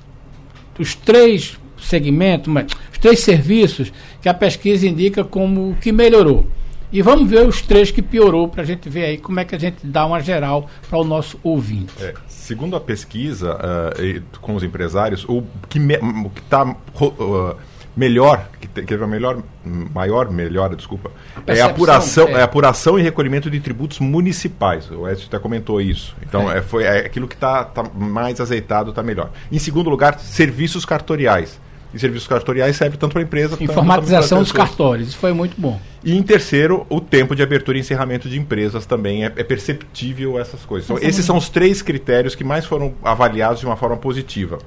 os 0.78 0.94
três 0.94 1.58
segmentos, 1.82 2.54
os 2.92 2.98
três 2.98 3.22
serviços 3.22 3.94
que 4.22 4.28
a 4.28 4.34
pesquisa 4.34 4.86
indica 4.86 5.24
como 5.24 5.76
que 5.82 5.92
melhorou. 5.92 6.46
E 6.92 7.02
vamos 7.02 7.30
ver 7.30 7.48
os 7.48 7.62
três 7.62 7.92
que 7.92 8.02
piorou 8.02 8.48
para 8.48 8.64
a 8.64 8.66
gente 8.66 8.90
ver 8.90 9.06
aí 9.06 9.18
como 9.18 9.40
é 9.40 9.46
que 9.46 9.56
a 9.56 9.60
gente 9.60 9.86
dá 9.86 10.06
uma 10.06 10.20
geral 10.20 10.68
para 10.90 10.98
o 10.98 11.04
nosso 11.04 11.40
ouvinte. 11.44 11.94
É, 12.02 12.14
segundo 12.50 12.76
a 12.76 12.80
pesquisa 12.80 13.56
uh, 13.56 14.40
com 14.42 14.56
os 14.56 14.64
empresários, 14.64 15.24
o 15.30 15.44
que 15.70 15.78
está 15.78 16.64
uh, 16.66 17.56
melhor, 17.96 18.50
que 18.60 18.68
teve 18.68 19.04
a 19.04 19.06
melhor, 19.06 19.44
maior 19.64 20.32
melhora, 20.32 20.76
desculpa, 20.76 21.12
a 21.46 21.54
é 21.54 21.62
a 21.62 21.68
apuração, 21.68 22.28
é. 22.30 22.40
é. 22.40 22.42
apuração 22.42 22.98
e 22.98 23.04
recolhimento 23.04 23.52
de 23.52 23.60
tributos 23.60 24.00
municipais. 24.00 24.90
O 24.90 25.08
Edson 25.08 25.28
até 25.28 25.38
comentou 25.38 25.80
isso. 25.80 26.16
Então 26.24 26.52
é, 26.52 26.58
é 26.58 26.62
foi 26.64 26.86
é 26.86 27.06
aquilo 27.06 27.28
que 27.28 27.36
está 27.36 27.64
tá 27.64 27.84
mais 27.84 28.42
azeitado, 28.42 28.90
está 28.90 29.04
melhor. 29.04 29.30
Em 29.52 29.60
segundo 29.60 29.88
lugar, 29.88 30.20
serviços 30.20 30.86
cartoriais 30.86 31.60
e 31.94 32.00
serviços 32.00 32.28
cartoriais 32.28 32.76
serve 32.76 32.98
tanto 32.98 33.14
para 33.14 33.22
a 33.22 33.24
empresa 33.24 33.58
Informatização 33.60 34.40
dos 34.40 34.52
cartórios, 34.52 35.10
isso 35.10 35.18
foi 35.18 35.34
muito 35.34 35.60
bom. 35.60 35.80
E 36.04 36.16
em 36.16 36.24
terceiro, 36.24 36.86
o 36.90 37.02
tempo 37.02 37.36
de 37.36 37.44
abertura 37.44 37.78
e 37.78 37.82
encerramento 37.82 38.30
de 38.30 38.40
empresas 38.40 38.86
também 38.86 39.26
é, 39.26 39.34
é 39.36 39.44
perceptível 39.44 40.40
essas 40.40 40.62
coisas. 40.66 40.90
Então, 40.90 41.02
esses 41.02 41.26
são 41.26 41.38
os 41.38 41.50
três 41.50 41.82
critérios 41.82 42.36
que 42.36 42.44
mais 42.44 42.66
foram 42.66 42.94
avaliados 43.04 43.60
de 43.60 43.66
uma 43.66 43.76
forma 43.76 43.98
positiva. 43.98 44.60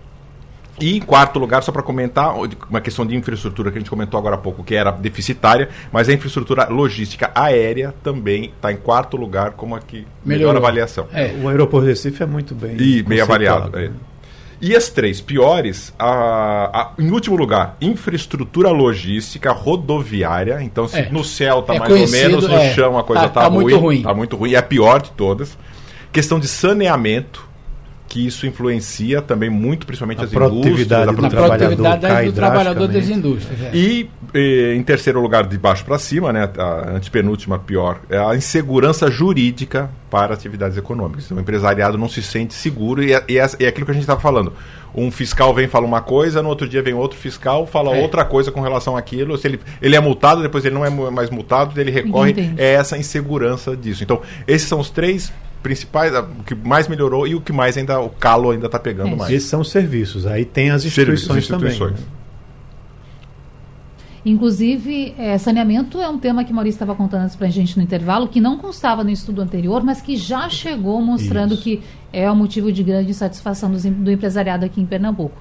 E 0.80 0.96
em 0.96 1.00
quarto 1.00 1.38
lugar, 1.38 1.62
só 1.62 1.70
para 1.70 1.82
comentar, 1.82 2.34
uma 2.68 2.80
questão 2.80 3.06
de 3.06 3.14
infraestrutura 3.14 3.70
que 3.70 3.78
a 3.78 3.80
gente 3.80 3.90
comentou 3.90 4.18
agora 4.18 4.36
há 4.36 4.38
pouco, 4.38 4.64
que 4.64 4.74
era 4.74 4.90
deficitária, 4.90 5.68
mas 5.92 6.08
a 6.08 6.12
infraestrutura 6.12 6.66
logística 6.68 7.30
aérea 7.34 7.94
também 8.02 8.46
está 8.46 8.72
em 8.72 8.76
quarto 8.76 9.16
lugar 9.16 9.52
como 9.52 9.76
a 9.76 9.80
que 9.80 10.06
melhor 10.24 10.56
avaliação. 10.56 11.06
É. 11.12 11.34
O 11.42 11.48
aeroporto 11.48 11.86
de 11.86 11.92
Recife 11.92 12.22
é 12.22 12.26
muito 12.26 12.54
bem. 12.54 12.76
E 12.80 13.02
bem 13.02 13.20
avaliado. 13.20 13.78
É. 13.78 13.90
E 14.62 14.76
as 14.76 14.88
três 14.88 15.20
piores, 15.20 15.92
a, 15.98 16.70
a, 16.72 16.92
em 16.96 17.10
último 17.10 17.34
lugar, 17.34 17.76
infraestrutura 17.80 18.70
logística 18.70 19.50
rodoviária. 19.50 20.62
Então, 20.62 20.86
se 20.86 21.00
é. 21.00 21.10
no 21.10 21.24
céu 21.24 21.58
está 21.58 21.74
é 21.74 21.78
mais 21.80 21.92
ou 21.92 22.08
menos, 22.08 22.46
no 22.46 22.54
é. 22.54 22.72
chão 22.72 22.96
a 22.96 23.02
coisa 23.02 23.26
está 23.26 23.40
tá, 23.40 23.48
tá 23.48 23.52
ruim. 23.52 23.64
Muito 23.64 23.78
ruim. 23.78 24.02
Tá 24.02 24.14
muito 24.14 24.36
ruim. 24.36 24.54
É 24.54 24.58
a 24.58 24.62
pior 24.62 25.02
de 25.02 25.10
todas. 25.10 25.58
Questão 26.12 26.38
de 26.38 26.46
saneamento 26.46 27.50
que 28.12 28.26
isso 28.26 28.46
influencia 28.46 29.22
também 29.22 29.48
muito, 29.48 29.86
principalmente 29.86 30.20
a 30.20 30.24
as 30.24 30.32
indústrias, 30.34 30.92
a 30.92 31.12
produtividade 31.14 32.26
do 32.26 32.32
trabalhador 32.34 32.86
das 32.86 33.08
indústrias. 33.08 33.62
É. 33.62 33.70
E, 33.74 34.10
e, 34.34 34.74
em 34.76 34.82
terceiro 34.82 35.18
lugar, 35.18 35.46
de 35.46 35.56
baixo 35.56 35.82
para 35.82 35.98
cima, 35.98 36.30
né, 36.30 36.46
a 36.58 36.96
antepenúltima 36.96 37.58
pior, 37.58 38.00
é 38.10 38.18
a 38.18 38.36
insegurança 38.36 39.10
jurídica 39.10 39.90
para 40.10 40.34
atividades 40.34 40.76
econômicas. 40.76 41.24
Então, 41.24 41.38
o 41.38 41.40
empresariado 41.40 41.96
não 41.96 42.06
se 42.06 42.22
sente 42.22 42.52
seguro 42.52 43.02
e 43.02 43.14
é, 43.14 43.24
e 43.26 43.38
é, 43.38 43.50
é 43.60 43.66
aquilo 43.66 43.86
que 43.86 43.92
a 43.92 43.94
gente 43.94 44.02
estava 44.02 44.20
falando. 44.20 44.52
Um 44.94 45.10
fiscal 45.10 45.54
vem 45.54 45.66
fala 45.66 45.86
uma 45.86 46.02
coisa, 46.02 46.42
no 46.42 46.50
outro 46.50 46.68
dia 46.68 46.82
vem 46.82 46.92
outro 46.92 47.18
fiscal, 47.18 47.66
fala 47.66 47.96
é. 47.96 48.02
outra 48.02 48.26
coisa 48.26 48.52
com 48.52 48.60
relação 48.60 48.94
àquilo. 48.94 49.38
Se 49.38 49.48
ele, 49.48 49.60
ele 49.80 49.96
é 49.96 50.00
multado, 50.00 50.42
depois 50.42 50.66
ele 50.66 50.74
não 50.74 50.84
é 50.84 50.90
mais 50.90 51.30
multado, 51.30 51.80
ele 51.80 51.90
recorre. 51.90 52.52
É 52.58 52.74
essa 52.74 52.98
insegurança 52.98 53.74
disso. 53.74 54.04
Então, 54.04 54.20
esses 54.46 54.68
são 54.68 54.80
os 54.80 54.90
três 54.90 55.32
principais, 55.62 56.12
o 56.14 56.42
que 56.44 56.54
mais 56.54 56.88
melhorou 56.88 57.26
e 57.26 57.34
o 57.34 57.40
que 57.40 57.52
mais 57.52 57.76
ainda, 57.76 58.00
o 58.00 58.10
calo 58.10 58.50
ainda 58.50 58.66
está 58.66 58.78
pegando 58.78 59.12
é. 59.12 59.16
mais. 59.16 59.32
Esses 59.32 59.48
são 59.48 59.60
os 59.60 59.70
serviços, 59.70 60.26
aí 60.26 60.44
tem 60.44 60.70
as 60.70 60.84
instituições, 60.84 61.44
instituições. 61.44 61.78
também. 61.78 61.92
Né? 61.92 62.22
Inclusive, 64.24 65.14
é, 65.18 65.36
saneamento 65.36 66.00
é 66.00 66.08
um 66.08 66.16
tema 66.16 66.44
que 66.44 66.52
Maurício 66.52 66.76
estava 66.76 66.94
contando 66.94 67.22
antes 67.22 67.34
para 67.34 67.48
a 67.48 67.50
gente 67.50 67.76
no 67.76 67.82
intervalo, 67.82 68.28
que 68.28 68.40
não 68.40 68.56
constava 68.56 69.02
no 69.02 69.10
estudo 69.10 69.42
anterior, 69.42 69.82
mas 69.82 70.00
que 70.00 70.16
já 70.16 70.48
chegou 70.48 71.02
mostrando 71.02 71.54
Isso. 71.54 71.62
que 71.62 71.82
é 72.12 72.30
um 72.30 72.36
motivo 72.36 72.70
de 72.70 72.84
grande 72.84 73.10
insatisfação 73.10 73.70
do, 73.70 73.78
do 73.90 74.10
empresariado 74.12 74.64
aqui 74.64 74.80
em 74.80 74.86
Pernambuco. 74.86 75.36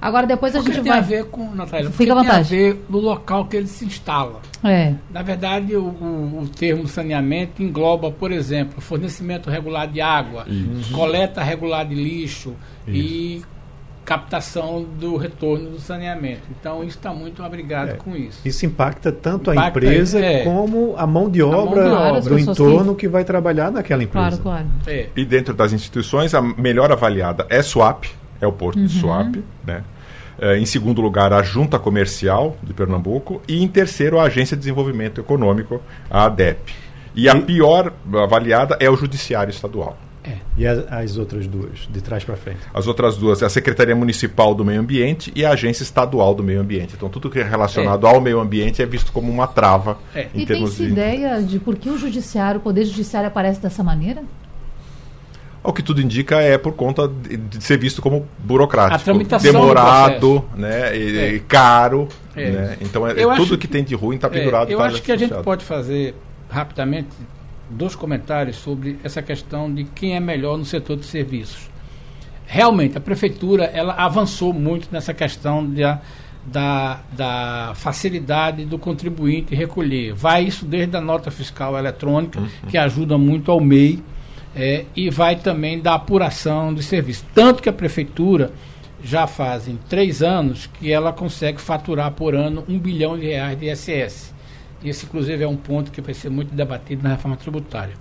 Agora 0.00 0.26
depois 0.26 0.54
a 0.54 0.58
porque 0.58 0.72
gente 0.72 0.82
tem 0.82 0.92
vai. 0.92 1.00
a 1.00 1.02
ver 1.02 1.24
com, 1.26 1.54
Natália, 1.54 1.90
Fica 1.90 2.14
tem 2.14 2.30
a 2.30 2.40
ver 2.40 2.84
no 2.88 2.98
local 2.98 3.46
que 3.46 3.56
ele 3.56 3.66
se 3.66 3.84
instala. 3.84 4.40
É. 4.64 4.94
Na 5.10 5.22
verdade, 5.22 5.76
o, 5.76 5.84
o, 5.84 6.40
o 6.42 6.48
termo 6.48 6.86
saneamento 6.86 7.62
engloba, 7.62 8.10
por 8.10 8.32
exemplo, 8.32 8.80
fornecimento 8.80 9.50
regular 9.50 9.86
de 9.86 10.00
água, 10.00 10.46
Isso. 10.48 10.92
coleta 10.92 11.42
regular 11.42 11.86
de 11.86 11.94
lixo 11.94 12.54
Isso. 12.86 12.96
e 12.96 13.42
captação 14.10 14.84
do 14.98 15.16
retorno 15.16 15.70
do 15.70 15.78
saneamento. 15.78 16.42
Então, 16.50 16.82
isso 16.82 16.96
está 16.96 17.12
muito 17.12 17.44
abrigado 17.44 17.90
é, 17.90 17.92
com 17.92 18.16
isso. 18.16 18.40
Isso 18.44 18.66
impacta 18.66 19.12
tanto 19.12 19.52
impacta, 19.52 19.60
a 19.62 19.68
empresa 19.68 20.18
é, 20.18 20.42
como 20.42 20.94
a 20.96 21.06
mão 21.06 21.30
de 21.30 21.40
obra, 21.40 21.88
mão 21.88 21.90
de 21.90 22.08
obra 22.08 22.20
do 22.22 22.38
entorno 22.38 22.94
que... 22.96 23.02
que... 23.02 23.08
vai 23.08 23.22
trabalhar 23.22 23.70
naquela 23.70 24.02
empresa. 24.02 24.38
Claro, 24.38 24.66
claro. 24.66 24.66
É. 24.88 25.06
E 25.14 25.24
dentro 25.24 25.54
das 25.54 25.72
instituições, 25.72 26.34
a 26.34 26.42
melhor 26.42 26.90
avaliada 26.90 27.46
é 27.48 27.62
SWAP, 27.62 28.06
é 28.40 28.46
o 28.46 28.52
Porto 28.52 28.78
uhum. 28.78 28.86
de 28.86 28.98
Swap, 28.98 29.36
né? 29.66 29.82
É, 30.38 30.56
em 30.58 30.64
segundo 30.64 31.02
lugar, 31.02 31.32
a 31.34 31.42
Junta 31.42 31.78
Comercial 31.78 32.56
de 32.62 32.72
Pernambuco. 32.72 33.42
E 33.46 33.62
em 33.62 33.68
terceiro, 33.68 34.18
a 34.18 34.24
Agência 34.24 34.56
de 34.56 34.60
Desenvolvimento 34.60 35.20
Econômico, 35.20 35.82
a 36.10 36.24
ADEP. 36.24 36.72
E, 37.14 37.24
e 37.24 37.28
a 37.28 37.36
pior 37.40 37.92
avaliada 38.14 38.76
é 38.80 38.88
o 38.88 38.96
Judiciário 38.96 39.50
Estadual. 39.50 39.98
É. 40.22 40.36
E 40.56 40.66
as, 40.66 40.78
as, 40.92 41.16
outras 41.16 41.46
duas, 41.46 41.88
de 41.90 42.00
trás 42.00 42.24
para 42.24 42.36
frente? 42.36 42.60
As 42.72 42.86
outras 42.86 43.16
duas, 43.16 43.42
a 43.42 43.48
Secretaria 43.48 43.96
Municipal 43.96 44.54
do 44.54 44.64
Meio 44.64 44.80
Ambiente 44.80 45.32
e 45.34 45.44
a 45.44 45.50
Agência 45.50 45.82
Estadual 45.82 46.34
do 46.34 46.42
Meio 46.42 46.60
Ambiente. 46.60 46.94
Então, 46.96 47.08
tudo 47.08 47.30
que 47.30 47.38
é 47.38 47.42
relacionado 47.42 48.06
é. 48.06 48.10
ao 48.10 48.20
meio 48.20 48.38
ambiente 48.38 48.82
é 48.82 48.86
visto 48.86 49.12
como 49.12 49.30
uma 49.30 49.46
trava. 49.46 49.98
É. 50.14 50.28
Em 50.34 50.42
e 50.42 50.46
termos 50.46 50.70
tem-se 50.70 50.84
de... 50.84 50.92
ideia 50.92 51.42
de 51.42 51.58
por 51.58 51.76
que 51.76 51.88
o 51.88 51.96
Judiciário, 51.96 52.60
o 52.60 52.62
Poder 52.62 52.84
Judiciário 52.84 53.28
aparece 53.28 53.60
dessa 53.60 53.82
maneira? 53.82 54.22
O 55.62 55.72
que 55.74 55.82
tudo 55.82 56.00
indica 56.00 56.40
é 56.40 56.56
por 56.56 56.72
conta 56.72 57.06
de, 57.06 57.62
ser 57.62 57.76
visto 57.76 58.00
como 58.00 58.26
burocrático, 58.38 59.12
demorado, 59.42 60.42
né, 60.56 60.96
e, 60.96 61.36
é. 61.36 61.38
caro, 61.46 62.08
é. 62.34 62.50
né? 62.50 62.76
Então 62.80 63.06
é, 63.06 63.14
tudo 63.36 63.58
que, 63.58 63.66
que, 63.66 63.68
tem 63.68 63.84
de 63.84 63.94
ruim 63.94 64.16
está 64.16 64.30
pendurado. 64.30 64.70
É, 64.70 64.74
eu 64.74 64.80
acho 64.80 65.02
que 65.02 65.12
a 65.12 65.16
gente 65.16 65.34
pode 65.42 65.62
fazer 65.62 66.14
rapidamente 66.48 67.08
dois 67.68 67.94
comentários 67.94 68.56
sobre 68.56 68.98
essa 69.04 69.20
questão 69.20 69.72
de 69.72 69.84
quem 69.84 70.16
é 70.16 70.20
melhor 70.20 70.56
no 70.56 70.64
setor 70.64 70.96
de 70.96 71.04
serviços. 71.04 71.68
Realmente 72.46 72.96
a 72.96 73.00
prefeitura 73.00 73.64
ela 73.64 73.92
avançou 73.92 74.54
muito 74.54 74.88
nessa 74.90 75.12
questão 75.12 75.64
de, 75.64 75.82
da, 76.46 77.00
da 77.12 77.72
facilidade 77.74 78.64
do 78.64 78.78
contribuinte 78.78 79.54
recolher. 79.54 80.14
Vai 80.14 80.44
isso 80.44 80.64
desde 80.64 80.96
a 80.96 81.00
nota 81.02 81.30
fiscal 81.30 81.78
eletrônica, 81.78 82.40
uhum. 82.40 82.48
que 82.68 82.78
ajuda 82.78 83.18
muito 83.18 83.52
ao 83.52 83.60
MEI 83.60 84.02
é, 84.54 84.84
e 84.96 85.10
vai 85.10 85.36
também 85.36 85.80
da 85.80 85.94
apuração 85.94 86.74
de 86.74 86.82
serviço. 86.82 87.24
Tanto 87.34 87.62
que 87.62 87.68
a 87.68 87.72
prefeitura 87.72 88.52
já 89.02 89.26
fazem 89.26 89.78
três 89.88 90.22
anos 90.22 90.66
que 90.66 90.92
ela 90.92 91.12
consegue 91.12 91.60
faturar 91.60 92.12
por 92.12 92.34
ano 92.34 92.64
um 92.68 92.78
bilhão 92.78 93.18
de 93.18 93.26
reais 93.26 93.58
de 93.58 93.70
ISS. 93.70 94.34
Esse, 94.84 95.06
inclusive, 95.06 95.42
é 95.42 95.48
um 95.48 95.56
ponto 95.56 95.90
que 95.90 96.00
vai 96.00 96.14
ser 96.14 96.30
muito 96.30 96.54
debatido 96.54 97.02
na 97.02 97.10
reforma 97.10 97.36
tributária. 97.36 97.94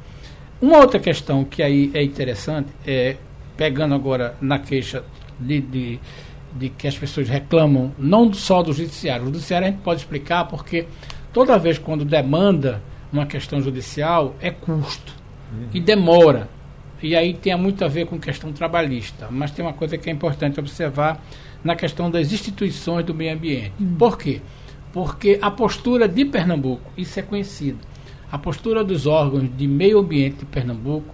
Uma 0.61 0.77
outra 0.77 0.99
questão 0.99 1.43
que 1.45 1.63
aí 1.63 1.89
é 1.93 2.03
interessante, 2.03 2.69
é, 2.85 3.17
pegando 3.55 3.95
agora 3.95 4.35
na 4.41 4.59
queixa 4.59 5.03
de, 5.39 5.61
de, 5.61 5.99
de 6.53 6.69
que 6.69 6.87
as 6.87 6.97
pessoas 6.97 7.29
reclamam, 7.29 7.93
não 7.97 8.33
só 8.33 8.61
do 8.61 8.73
judiciário. 8.73 9.23
O 9.23 9.25
judiciário 9.27 9.67
a 9.67 9.71
gente 9.71 9.81
pode 9.81 10.01
explicar 10.01 10.45
porque 10.45 10.85
toda 11.31 11.57
vez 11.57 11.77
quando 11.77 12.03
demanda 12.03 12.81
uma 13.11 13.25
questão 13.25 13.61
judicial, 13.61 14.35
é 14.41 14.51
custo 14.51 15.18
uhum. 15.51 15.67
e 15.73 15.79
demora. 15.79 16.49
E 17.01 17.15
aí 17.15 17.33
tem 17.33 17.55
muito 17.55 17.83
a 17.85 17.87
ver 17.87 18.07
com 18.07 18.19
questão 18.19 18.51
trabalhista. 18.51 19.27
Mas 19.31 19.51
tem 19.51 19.63
uma 19.63 19.73
coisa 19.73 19.97
que 19.97 20.09
é 20.09 20.13
importante 20.13 20.59
observar 20.59 21.23
na 21.63 21.75
questão 21.75 22.11
das 22.11 22.31
instituições 22.31 23.05
do 23.05 23.13
meio 23.13 23.33
ambiente. 23.33 23.73
Uhum. 23.79 23.95
Por 23.95 24.17
quê? 24.17 24.41
Porque 24.91 25.39
a 25.41 25.51
postura 25.51 26.07
de 26.07 26.25
Pernambuco, 26.25 26.91
isso 26.97 27.19
é 27.19 27.23
conhecido, 27.23 27.79
a 28.31 28.37
postura 28.37 28.83
dos 28.83 29.05
órgãos 29.05 29.49
de 29.55 29.67
meio 29.67 29.99
ambiente 29.99 30.39
de 30.39 30.45
Pernambuco 30.45 31.13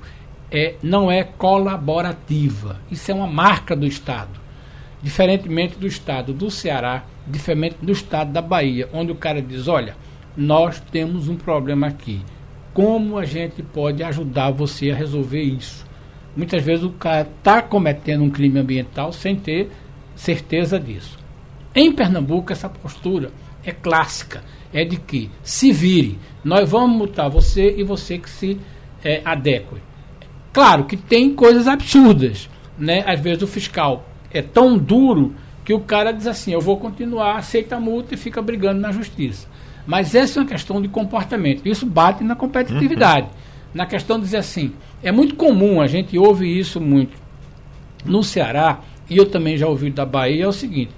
é, 0.52 0.76
não 0.82 1.12
é 1.12 1.24
colaborativa. 1.24 2.80
Isso 2.90 3.12
é 3.12 3.14
uma 3.14 3.28
marca 3.28 3.76
do 3.76 3.86
Estado. 3.86 4.40
Diferentemente 5.02 5.78
do 5.78 5.86
Estado 5.86 6.34
do 6.34 6.50
Ceará, 6.50 7.04
diferente 7.28 7.78
do 7.82 7.92
Estado 7.92 8.32
da 8.32 8.42
Bahia, 8.42 8.90
onde 8.94 9.12
o 9.12 9.16
cara 9.16 9.42
diz: 9.42 9.68
olha, 9.68 9.96
nós 10.36 10.80
temos 10.80 11.28
um 11.28 11.36
problema 11.36 11.88
aqui 11.88 12.22
como 12.76 13.18
a 13.18 13.24
gente 13.24 13.64
pode 13.64 14.04
ajudar 14.04 14.52
você 14.52 14.92
a 14.92 14.96
resolver 14.96 15.42
isso. 15.42 15.86
Muitas 16.36 16.62
vezes 16.62 16.84
o 16.84 16.90
cara 16.90 17.22
está 17.22 17.62
cometendo 17.62 18.22
um 18.22 18.30
crime 18.30 18.60
ambiental 18.60 19.14
sem 19.14 19.34
ter 19.34 19.72
certeza 20.14 20.78
disso. 20.78 21.18
Em 21.74 21.90
Pernambuco, 21.94 22.52
essa 22.52 22.68
postura 22.68 23.32
é 23.64 23.72
clássica. 23.72 24.44
É 24.74 24.84
de 24.84 24.98
que 24.98 25.32
se 25.42 25.72
vire, 25.72 26.20
nós 26.44 26.70
vamos 26.70 26.98
multar 26.98 27.30
você 27.30 27.74
e 27.78 27.84
você 27.84 28.18
que 28.18 28.30
se 28.30 28.60
é, 29.02 29.22
adeque. 29.24 29.78
Claro 30.52 30.84
que 30.84 30.98
tem 30.98 31.34
coisas 31.34 31.70
absurdas. 31.70 32.50
Né? 32.78 33.06
Às 33.08 33.22
vezes 33.22 33.42
o 33.42 33.48
fiscal 33.48 34.06
é 34.34 34.42
tão 34.42 34.78
duro 34.78 35.34
que 35.64 35.74
o 35.74 35.80
cara 35.80 36.12
diz 36.12 36.28
assim: 36.28 36.52
eu 36.52 36.60
vou 36.60 36.76
continuar, 36.78 37.38
aceita 37.38 37.78
a 37.78 37.80
multa 37.80 38.16
e 38.16 38.18
fica 38.18 38.42
brigando 38.42 38.82
na 38.82 38.92
justiça. 38.92 39.48
Mas 39.86 40.16
essa 40.16 40.40
é 40.40 40.42
uma 40.42 40.50
questão 40.50 40.82
de 40.82 40.88
comportamento. 40.88 41.68
Isso 41.68 41.86
bate 41.86 42.24
na 42.24 42.36
competitividade. 42.36 43.28
Uhum. 43.28 43.34
Na 43.74 43.86
questão 43.86 44.18
de 44.18 44.24
dizer 44.26 44.38
assim, 44.38 44.74
é 45.04 45.12
muito 45.12 45.36
comum, 45.36 45.82
a 45.82 45.88
gente 45.88 46.18
ouve 46.18 46.48
isso 46.48 46.80
muito 46.80 47.18
no 48.06 48.24
Ceará, 48.24 48.80
e 49.10 49.18
eu 49.18 49.26
também 49.26 49.58
já 49.58 49.68
ouvi 49.68 49.90
da 49.90 50.06
Bahia, 50.06 50.46
é 50.46 50.48
o 50.48 50.54
seguinte, 50.54 50.94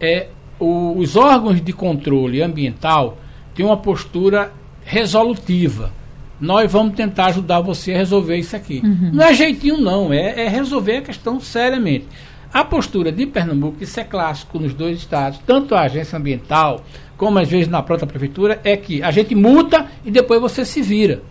é, 0.00 0.28
o, 0.58 0.96
os 0.96 1.16
órgãos 1.16 1.60
de 1.60 1.72
controle 1.72 2.42
ambiental 2.42 3.18
têm 3.54 3.66
uma 3.66 3.76
postura 3.76 4.52
resolutiva. 4.84 5.92
Nós 6.40 6.70
vamos 6.70 6.94
tentar 6.94 7.26
ajudar 7.26 7.60
você 7.60 7.92
a 7.92 7.96
resolver 7.96 8.36
isso 8.36 8.56
aqui. 8.56 8.80
Uhum. 8.82 9.10
Não 9.12 9.24
é 9.24 9.34
jeitinho, 9.34 9.78
não, 9.78 10.12
é, 10.12 10.44
é 10.44 10.48
resolver 10.48 10.96
a 10.96 11.02
questão 11.02 11.38
seriamente. 11.38 12.06
A 12.52 12.64
postura 12.64 13.10
de 13.10 13.26
Pernambuco, 13.26 13.82
isso 13.82 13.98
é 13.98 14.04
clássico 14.04 14.58
nos 14.58 14.74
dois 14.74 14.98
estados, 14.98 15.40
tanto 15.46 15.74
a 15.74 15.82
agência 15.82 16.18
ambiental 16.18 16.84
como 17.22 17.38
às 17.38 17.48
vezes 17.48 17.68
na 17.68 17.80
própria 17.80 18.08
prefeitura, 18.08 18.60
é 18.64 18.76
que 18.76 19.00
a 19.00 19.12
gente 19.12 19.32
multa 19.32 19.86
e 20.04 20.10
depois 20.10 20.40
você 20.40 20.64
se 20.64 20.82
vira. 20.82 21.22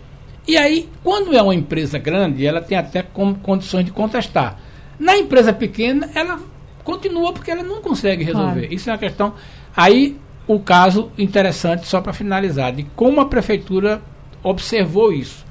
E 0.48 0.56
aí, 0.56 0.88
quando 1.04 1.36
é 1.36 1.42
uma 1.42 1.54
empresa 1.54 1.98
grande, 1.98 2.46
ela 2.46 2.62
tem 2.62 2.78
até 2.78 3.02
condições 3.42 3.84
de 3.84 3.90
contestar. 3.90 4.58
Na 4.98 5.18
empresa 5.18 5.52
pequena, 5.52 6.08
ela 6.14 6.40
continua 6.82 7.34
porque 7.34 7.50
ela 7.50 7.62
não 7.62 7.82
consegue 7.82 8.24
resolver. 8.24 8.60
Claro. 8.60 8.74
Isso 8.74 8.88
é 8.88 8.92
uma 8.94 8.98
questão. 8.98 9.34
Aí, 9.76 10.16
o 10.46 10.58
caso 10.60 11.12
interessante, 11.18 11.86
só 11.86 12.00
para 12.00 12.14
finalizar, 12.14 12.72
de 12.72 12.84
como 12.96 13.20
a 13.20 13.26
prefeitura 13.26 14.00
observou 14.42 15.12
isso. 15.12 15.44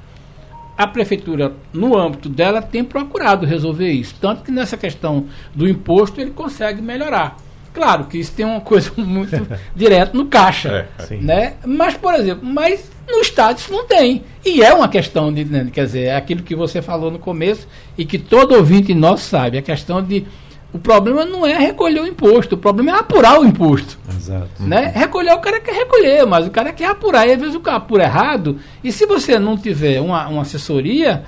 A 0.76 0.88
prefeitura, 0.88 1.52
no 1.72 1.96
âmbito 1.96 2.28
dela, 2.28 2.60
tem 2.60 2.82
procurado 2.82 3.46
resolver 3.46 3.92
isso. 3.92 4.16
Tanto 4.20 4.42
que 4.42 4.50
nessa 4.50 4.76
questão 4.76 5.26
do 5.54 5.68
imposto 5.68 6.20
ele 6.20 6.32
consegue 6.32 6.82
melhorar. 6.82 7.36
Claro 7.72 8.04
que 8.04 8.18
isso 8.18 8.32
tem 8.32 8.44
uma 8.44 8.60
coisa 8.60 8.90
muito 8.96 9.46
direta 9.74 10.16
no 10.16 10.26
caixa, 10.26 10.88
é, 10.98 11.16
né? 11.16 11.54
Mas, 11.64 11.94
por 11.94 12.14
exemplo, 12.14 12.46
mas 12.46 12.90
no 13.08 13.20
Estado 13.20 13.58
isso 13.58 13.72
não 13.72 13.84
tem. 13.86 14.24
E 14.44 14.62
é 14.62 14.72
uma 14.74 14.88
questão 14.88 15.32
de, 15.32 15.44
né, 15.44 15.68
quer 15.72 15.86
dizer, 15.86 16.04
é 16.04 16.16
aquilo 16.16 16.42
que 16.42 16.54
você 16.54 16.82
falou 16.82 17.10
no 17.10 17.18
começo 17.18 17.66
e 17.96 18.04
que 18.04 18.18
todo 18.18 18.54
ouvinte 18.54 18.94
nosso 18.94 19.24
sabe, 19.24 19.58
a 19.58 19.62
questão 19.62 20.02
de 20.02 20.26
o 20.72 20.78
problema 20.78 21.24
não 21.24 21.46
é 21.46 21.58
recolher 21.58 22.00
o 22.00 22.06
imposto, 22.06 22.54
o 22.54 22.58
problema 22.58 22.92
é 22.92 23.00
apurar 23.00 23.38
o 23.38 23.44
imposto. 23.44 23.98
Exato. 24.08 24.62
Né? 24.62 24.90
Recolher 24.94 25.34
o 25.34 25.40
cara 25.40 25.60
quer 25.60 25.74
recolher, 25.74 26.24
mas 26.26 26.46
o 26.46 26.50
cara 26.50 26.72
quer 26.72 26.86
apurar. 26.86 27.28
E 27.28 27.32
às 27.32 27.38
vezes 27.38 27.54
o 27.54 27.60
cara 27.60 27.76
apura 27.76 28.04
errado. 28.04 28.58
E 28.82 28.90
se 28.90 29.04
você 29.04 29.38
não 29.38 29.58
tiver 29.58 30.00
uma, 30.00 30.26
uma 30.28 30.42
assessoria, 30.42 31.24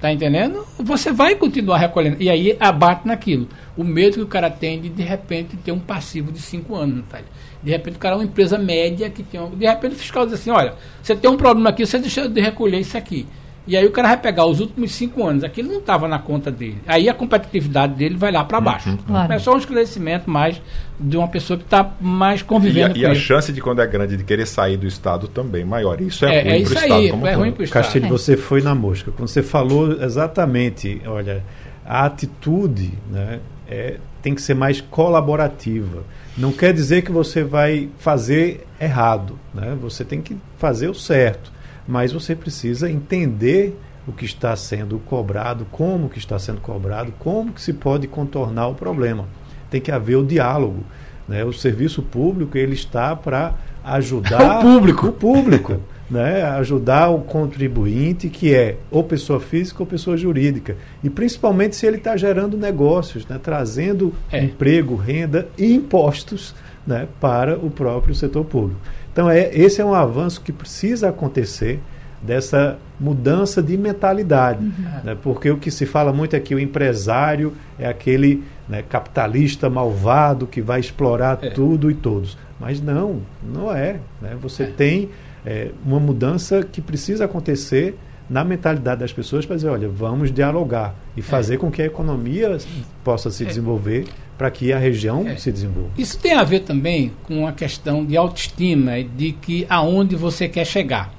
Tá 0.00 0.12
entendendo? 0.12 0.66
Você 0.78 1.10
vai 1.10 1.34
continuar 1.34 1.78
recolhendo. 1.78 2.16
E 2.20 2.28
aí 2.28 2.56
abate 2.60 3.06
naquilo. 3.06 3.48
O 3.76 3.82
medo 3.82 4.14
que 4.14 4.22
o 4.22 4.26
cara 4.26 4.50
tem 4.50 4.80
de, 4.80 4.90
de 4.90 5.02
repente, 5.02 5.56
ter 5.56 5.72
um 5.72 5.78
passivo 5.78 6.30
de 6.30 6.38
5 6.38 6.74
anos, 6.74 6.96
Natália. 6.96 7.26
De 7.62 7.70
repente, 7.70 7.96
o 7.96 7.98
cara 7.98 8.14
é 8.14 8.18
uma 8.18 8.24
empresa 8.24 8.58
média 8.58 9.08
que 9.08 9.22
tem. 9.22 9.40
Um, 9.40 9.50
de 9.50 9.66
repente, 9.66 9.94
o 9.94 9.98
fiscal 9.98 10.26
diz 10.26 10.34
assim: 10.34 10.50
olha, 10.50 10.74
você 11.02 11.16
tem 11.16 11.30
um 11.30 11.36
problema 11.36 11.70
aqui, 11.70 11.86
você 11.86 11.98
deixa 11.98 12.28
de 12.28 12.40
recolher 12.40 12.80
isso 12.80 12.96
aqui. 12.96 13.26
E 13.66 13.76
aí 13.76 13.84
o 13.84 13.90
cara 13.90 14.08
vai 14.08 14.16
pegar 14.18 14.46
os 14.46 14.60
últimos 14.60 14.92
cinco 14.92 15.26
anos, 15.26 15.42
aquilo 15.42 15.72
não 15.72 15.80
estava 15.80 16.06
na 16.06 16.20
conta 16.20 16.52
dele. 16.52 16.80
Aí 16.86 17.08
a 17.08 17.14
competitividade 17.14 17.94
dele 17.94 18.16
vai 18.16 18.30
lá 18.30 18.44
para 18.44 18.60
baixo. 18.60 18.90
Uhum. 18.90 18.96
Claro. 18.98 19.32
É 19.32 19.38
só 19.40 19.54
um 19.54 19.58
esclarecimento 19.58 20.30
mais 20.30 20.62
de 20.98 21.16
uma 21.16 21.28
pessoa 21.28 21.58
que 21.58 21.64
está 21.64 21.94
mais 22.00 22.42
convivendo 22.42 22.96
e 22.96 23.04
a, 23.04 23.08
e 23.08 23.12
a 23.12 23.14
chance 23.14 23.52
de 23.52 23.60
quando 23.60 23.82
é 23.82 23.86
grande 23.86 24.16
de 24.16 24.24
querer 24.24 24.46
sair 24.46 24.76
do 24.76 24.86
Estado 24.86 25.28
também 25.28 25.64
maior. 25.64 26.00
Isso 26.00 26.24
é, 26.24 26.36
é 26.36 26.42
ruim 26.42 26.62
é 26.62 26.64
para 26.64 26.70
o 26.70 26.74
Estado. 26.74 26.94
Aí, 26.94 27.10
como 27.10 27.26
é 27.26 27.34
ruim 27.34 27.52
para 27.52 27.60
o 27.60 27.64
Estado. 27.64 27.82
Castilho, 27.82 28.06
é. 28.06 28.08
você 28.08 28.36
foi 28.36 28.62
na 28.62 28.74
mosca. 28.74 29.10
Quando 29.10 29.28
você 29.28 29.42
falou 29.42 30.02
exatamente, 30.02 31.02
olha, 31.06 31.44
a 31.84 32.06
atitude 32.06 32.92
né, 33.10 33.40
é 33.68 33.98
tem 34.26 34.34
que 34.34 34.42
ser 34.42 34.54
mais 34.54 34.80
colaborativa. 34.80 36.02
Não 36.36 36.50
quer 36.50 36.72
dizer 36.72 37.02
que 37.02 37.12
você 37.12 37.44
vai 37.44 37.88
fazer 37.96 38.66
errado, 38.80 39.38
né? 39.54 39.76
Você 39.80 40.04
tem 40.04 40.20
que 40.20 40.36
fazer 40.58 40.88
o 40.88 40.94
certo, 40.94 41.52
mas 41.86 42.12
você 42.12 42.34
precisa 42.34 42.90
entender 42.90 43.78
o 44.04 44.10
que 44.10 44.24
está 44.24 44.56
sendo 44.56 44.98
cobrado, 44.98 45.64
como 45.70 46.08
que 46.08 46.18
está 46.18 46.40
sendo 46.40 46.60
cobrado, 46.60 47.12
como 47.20 47.52
que 47.52 47.62
se 47.62 47.72
pode 47.72 48.08
contornar 48.08 48.66
o 48.66 48.74
problema. 48.74 49.26
Tem 49.70 49.80
que 49.80 49.90
haver 49.90 50.16
o 50.16 50.24
diálogo. 50.24 50.84
Né? 51.28 51.44
O 51.44 51.52
serviço 51.52 52.02
público 52.02 52.56
ele 52.56 52.74
está 52.74 53.14
para 53.14 53.54
ajudar 53.84 54.60
o 54.60 54.62
público, 54.62 55.06
o 55.08 55.12
público 55.12 55.80
né? 56.10 56.42
ajudar 56.42 57.08
o 57.10 57.20
contribuinte, 57.20 58.28
que 58.28 58.54
é 58.54 58.76
ou 58.90 59.02
pessoa 59.02 59.40
física 59.40 59.82
ou 59.82 59.86
pessoa 59.86 60.16
jurídica. 60.16 60.76
E 61.02 61.10
principalmente 61.10 61.76
se 61.76 61.86
ele 61.86 61.96
está 61.96 62.16
gerando 62.16 62.56
negócios, 62.56 63.26
né? 63.26 63.38
trazendo 63.42 64.14
é. 64.30 64.42
emprego, 64.42 64.94
renda 64.94 65.48
e 65.58 65.74
impostos 65.74 66.54
né? 66.86 67.08
para 67.20 67.58
o 67.58 67.70
próprio 67.70 68.14
setor 68.14 68.44
público. 68.44 68.80
Então, 69.12 69.28
é, 69.28 69.50
esse 69.54 69.80
é 69.80 69.84
um 69.84 69.94
avanço 69.94 70.40
que 70.42 70.52
precisa 70.52 71.08
acontecer 71.08 71.80
dessa 72.22 72.78
mudança 72.98 73.62
de 73.62 73.76
mentalidade. 73.76 74.64
Uhum. 74.64 75.04
Né? 75.04 75.16
Porque 75.20 75.50
o 75.50 75.56
que 75.56 75.70
se 75.70 75.86
fala 75.86 76.12
muito 76.12 76.34
é 76.34 76.40
que 76.40 76.54
o 76.54 76.58
empresário 76.58 77.52
é 77.78 77.88
aquele 77.88 78.42
né, 78.68 78.82
capitalista 78.82 79.70
malvado 79.70 80.46
que 80.46 80.60
vai 80.60 80.80
explorar 80.80 81.38
é. 81.42 81.50
tudo 81.50 81.90
e 81.90 81.94
todos. 81.94 82.36
Mas 82.58 82.80
não, 82.80 83.22
não 83.42 83.72
é. 83.72 84.00
Né? 84.20 84.36
Você 84.40 84.64
é. 84.64 84.66
tem 84.66 85.10
é, 85.44 85.70
uma 85.84 86.00
mudança 86.00 86.62
que 86.62 86.80
precisa 86.80 87.24
acontecer 87.24 87.96
na 88.28 88.44
mentalidade 88.44 89.00
das 89.00 89.12
pessoas 89.12 89.46
para 89.46 89.56
dizer, 89.56 89.68
olha, 89.68 89.88
vamos 89.88 90.32
dialogar 90.32 90.94
e 91.16 91.20
é. 91.20 91.22
fazer 91.22 91.58
com 91.58 91.70
que 91.70 91.80
a 91.80 91.86
economia 91.86 92.58
possa 93.04 93.30
se 93.30 93.44
é. 93.44 93.46
desenvolver 93.46 94.06
para 94.36 94.50
que 94.50 94.72
a 94.72 94.78
região 94.78 95.26
é. 95.26 95.36
se 95.36 95.50
desenvolva. 95.52 95.90
Isso 95.96 96.18
tem 96.18 96.32
a 96.32 96.42
ver 96.42 96.60
também 96.60 97.12
com 97.22 97.46
a 97.46 97.52
questão 97.52 98.04
de 98.04 98.16
autoestima, 98.16 99.02
de 99.02 99.32
que 99.32 99.66
aonde 99.68 100.16
você 100.16 100.48
quer 100.48 100.64
chegar. 100.64 101.14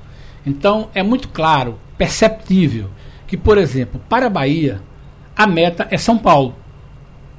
Então, 0.45 0.89
é 0.93 1.01
muito 1.01 1.29
claro, 1.29 1.79
perceptível, 1.97 2.89
que, 3.25 3.35
por 3.35 3.57
exemplo, 3.57 3.99
para 4.07 4.27
a 4.27 4.29
Bahia, 4.29 4.81
a 5.35 5.47
meta 5.47 5.87
é 5.89 5.97
São 5.97 6.17
Paulo. 6.17 6.55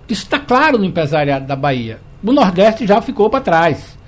Isso 0.09 0.23
está 0.23 0.39
claro 0.39 0.79
no 0.79 0.85
empresariado 0.85 1.47
da 1.47 1.55
Bahia. 1.55 2.01
O 2.23 2.33
Nordeste 2.33 2.87
já 2.87 3.01
ficou 3.01 3.29
para 3.29 3.41
trás. 3.41 3.99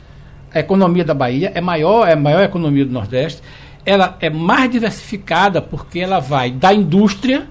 A 0.52 0.58
economia 0.58 1.04
da 1.04 1.14
Bahia 1.14 1.52
é 1.54 1.60
maior, 1.60 2.08
é 2.08 2.14
a 2.14 2.16
maior 2.16 2.42
economia 2.42 2.84
do 2.84 2.92
Nordeste. 2.92 3.42
Ela 3.84 4.16
é 4.20 4.28
mais 4.28 4.70
diversificada 4.70 5.62
porque 5.62 6.00
ela 6.00 6.18
vai 6.18 6.50
da 6.50 6.72
indústria 6.72 7.46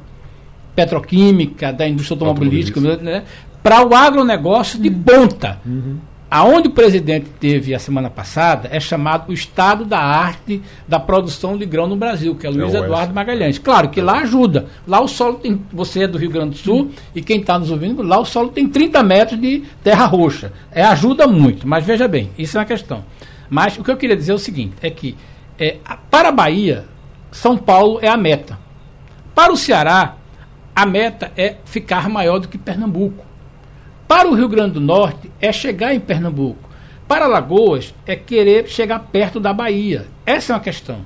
petroquímica, 0.75 1.71
da 1.71 1.87
indústria 1.87 2.15
automobilística, 2.15 2.79
né, 2.97 3.23
para 3.61 3.85
o 3.85 3.93
agronegócio 3.93 4.79
de 4.79 4.89
ponta. 4.89 5.59
Uhum. 5.65 5.97
Aonde 6.31 6.67
o 6.67 6.71
presidente 6.71 7.27
teve 7.39 7.73
a 7.73 7.79
semana 7.79 8.07
passada 8.07 8.69
é 8.71 8.79
chamado 8.79 9.29
o 9.29 9.33
estado 9.33 9.83
da 9.83 9.99
arte 9.99 10.61
da 10.87 10.99
produção 10.99 11.57
de 11.57 11.65
grão 11.65 11.87
no 11.87 11.95
Brasil, 11.95 12.35
que 12.35 12.45
é 12.45 12.49
Luiz 12.51 12.75
é 12.75 12.77
Eduardo 12.77 13.15
Magalhães. 13.15 13.57
Claro 13.57 13.89
que 13.89 13.99
lá 13.99 14.19
ajuda. 14.19 14.67
Lá 14.87 15.01
o 15.01 15.07
solo 15.07 15.39
tem. 15.39 15.59
Você 15.73 16.03
é 16.03 16.07
do 16.07 16.19
Rio 16.19 16.29
Grande 16.29 16.51
do 16.51 16.57
Sul 16.57 16.81
hum. 16.81 16.91
e 17.15 17.21
quem 17.21 17.39
está 17.39 17.57
nos 17.57 17.71
ouvindo, 17.71 18.03
lá 18.03 18.19
o 18.19 18.25
solo 18.25 18.49
tem 18.49 18.67
30 18.67 19.01
metros 19.01 19.41
de 19.41 19.63
terra 19.83 20.05
roxa. 20.05 20.53
É, 20.71 20.83
ajuda 20.83 21.25
muito. 21.25 21.67
Mas 21.67 21.83
veja 21.83 22.07
bem, 22.07 22.29
isso 22.37 22.57
é 22.57 22.59
uma 22.59 22.65
questão. 22.65 23.03
Mas 23.49 23.75
o 23.77 23.83
que 23.83 23.89
eu 23.89 23.97
queria 23.97 24.15
dizer 24.15 24.31
é 24.31 24.35
o 24.35 24.39
seguinte: 24.39 24.75
é 24.83 24.91
que 24.91 25.17
é, 25.57 25.77
para 26.11 26.29
a 26.29 26.31
Bahia, 26.31 26.85
São 27.31 27.57
Paulo 27.57 27.97
é 28.03 28.07
a 28.07 28.15
meta. 28.15 28.59
Para 29.33 29.51
o 29.51 29.57
Ceará, 29.57 30.15
a 30.75 30.85
meta 30.85 31.31
é 31.35 31.55
ficar 31.65 32.07
maior 32.07 32.37
do 32.37 32.47
que 32.47 32.57
Pernambuco. 32.57 33.28
Para 34.09 34.27
o 34.27 34.33
Rio 34.33 34.49
Grande 34.49 34.73
do 34.73 34.81
Norte 34.81 35.29
é 35.39 35.53
chegar 35.53 35.93
em 35.93 35.99
Pernambuco. 35.99 36.67
Para 37.07 37.27
Lagoas 37.27 37.93
é 38.07 38.15
querer 38.15 38.67
chegar 38.67 38.97
perto 38.97 39.39
da 39.39 39.53
Bahia. 39.53 40.07
Essa 40.25 40.51
é 40.51 40.55
uma 40.55 40.59
questão. 40.63 41.01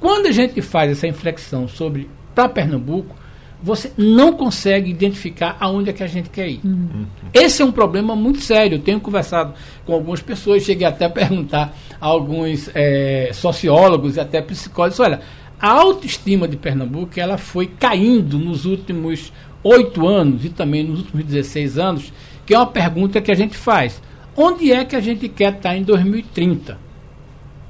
Quando 0.00 0.24
a 0.24 0.32
gente 0.32 0.62
faz 0.62 0.90
essa 0.90 1.06
inflexão 1.06 1.68
sobre 1.68 2.08
para 2.34 2.48
Pernambuco, 2.48 3.14
você 3.62 3.92
não 3.94 4.32
consegue 4.32 4.90
identificar 4.90 5.58
aonde 5.60 5.90
é 5.90 5.92
que 5.92 6.02
a 6.02 6.06
gente 6.06 6.30
quer 6.30 6.48
ir. 6.48 6.60
Uhum. 6.64 7.04
Esse 7.34 7.60
é 7.60 7.64
um 7.64 7.70
problema 7.70 8.16
muito 8.16 8.40
sério. 8.40 8.76
Eu 8.76 8.82
tenho 8.82 9.00
conversado 9.00 9.52
com 9.84 9.92
algumas 9.92 10.22
pessoas, 10.22 10.62
cheguei 10.62 10.86
até 10.86 11.04
a 11.04 11.10
perguntar 11.10 11.76
a 12.00 12.06
alguns 12.06 12.70
é, 12.74 13.32
sociólogos 13.34 14.16
e 14.16 14.20
até 14.20 14.40
psicólogos, 14.40 14.98
olha, 14.98 15.20
a 15.60 15.68
autoestima 15.68 16.48
de 16.48 16.56
Pernambuco 16.56 17.20
ela 17.20 17.36
foi 17.36 17.66
caindo 17.66 18.38
nos 18.38 18.64
últimos 18.64 19.30
oito 19.62 20.06
anos 20.06 20.42
e 20.42 20.48
também 20.48 20.84
nos 20.84 21.00
últimos 21.00 21.26
16 21.26 21.78
anos 21.78 22.12
que 22.46 22.54
é 22.54 22.58
uma 22.58 22.66
pergunta 22.66 23.20
que 23.20 23.32
a 23.32 23.34
gente 23.34 23.56
faz. 23.56 24.00
Onde 24.36 24.72
é 24.72 24.84
que 24.84 24.94
a 24.94 25.00
gente 25.00 25.28
quer 25.28 25.54
estar 25.54 25.76
em 25.76 25.82
2030? 25.82 26.78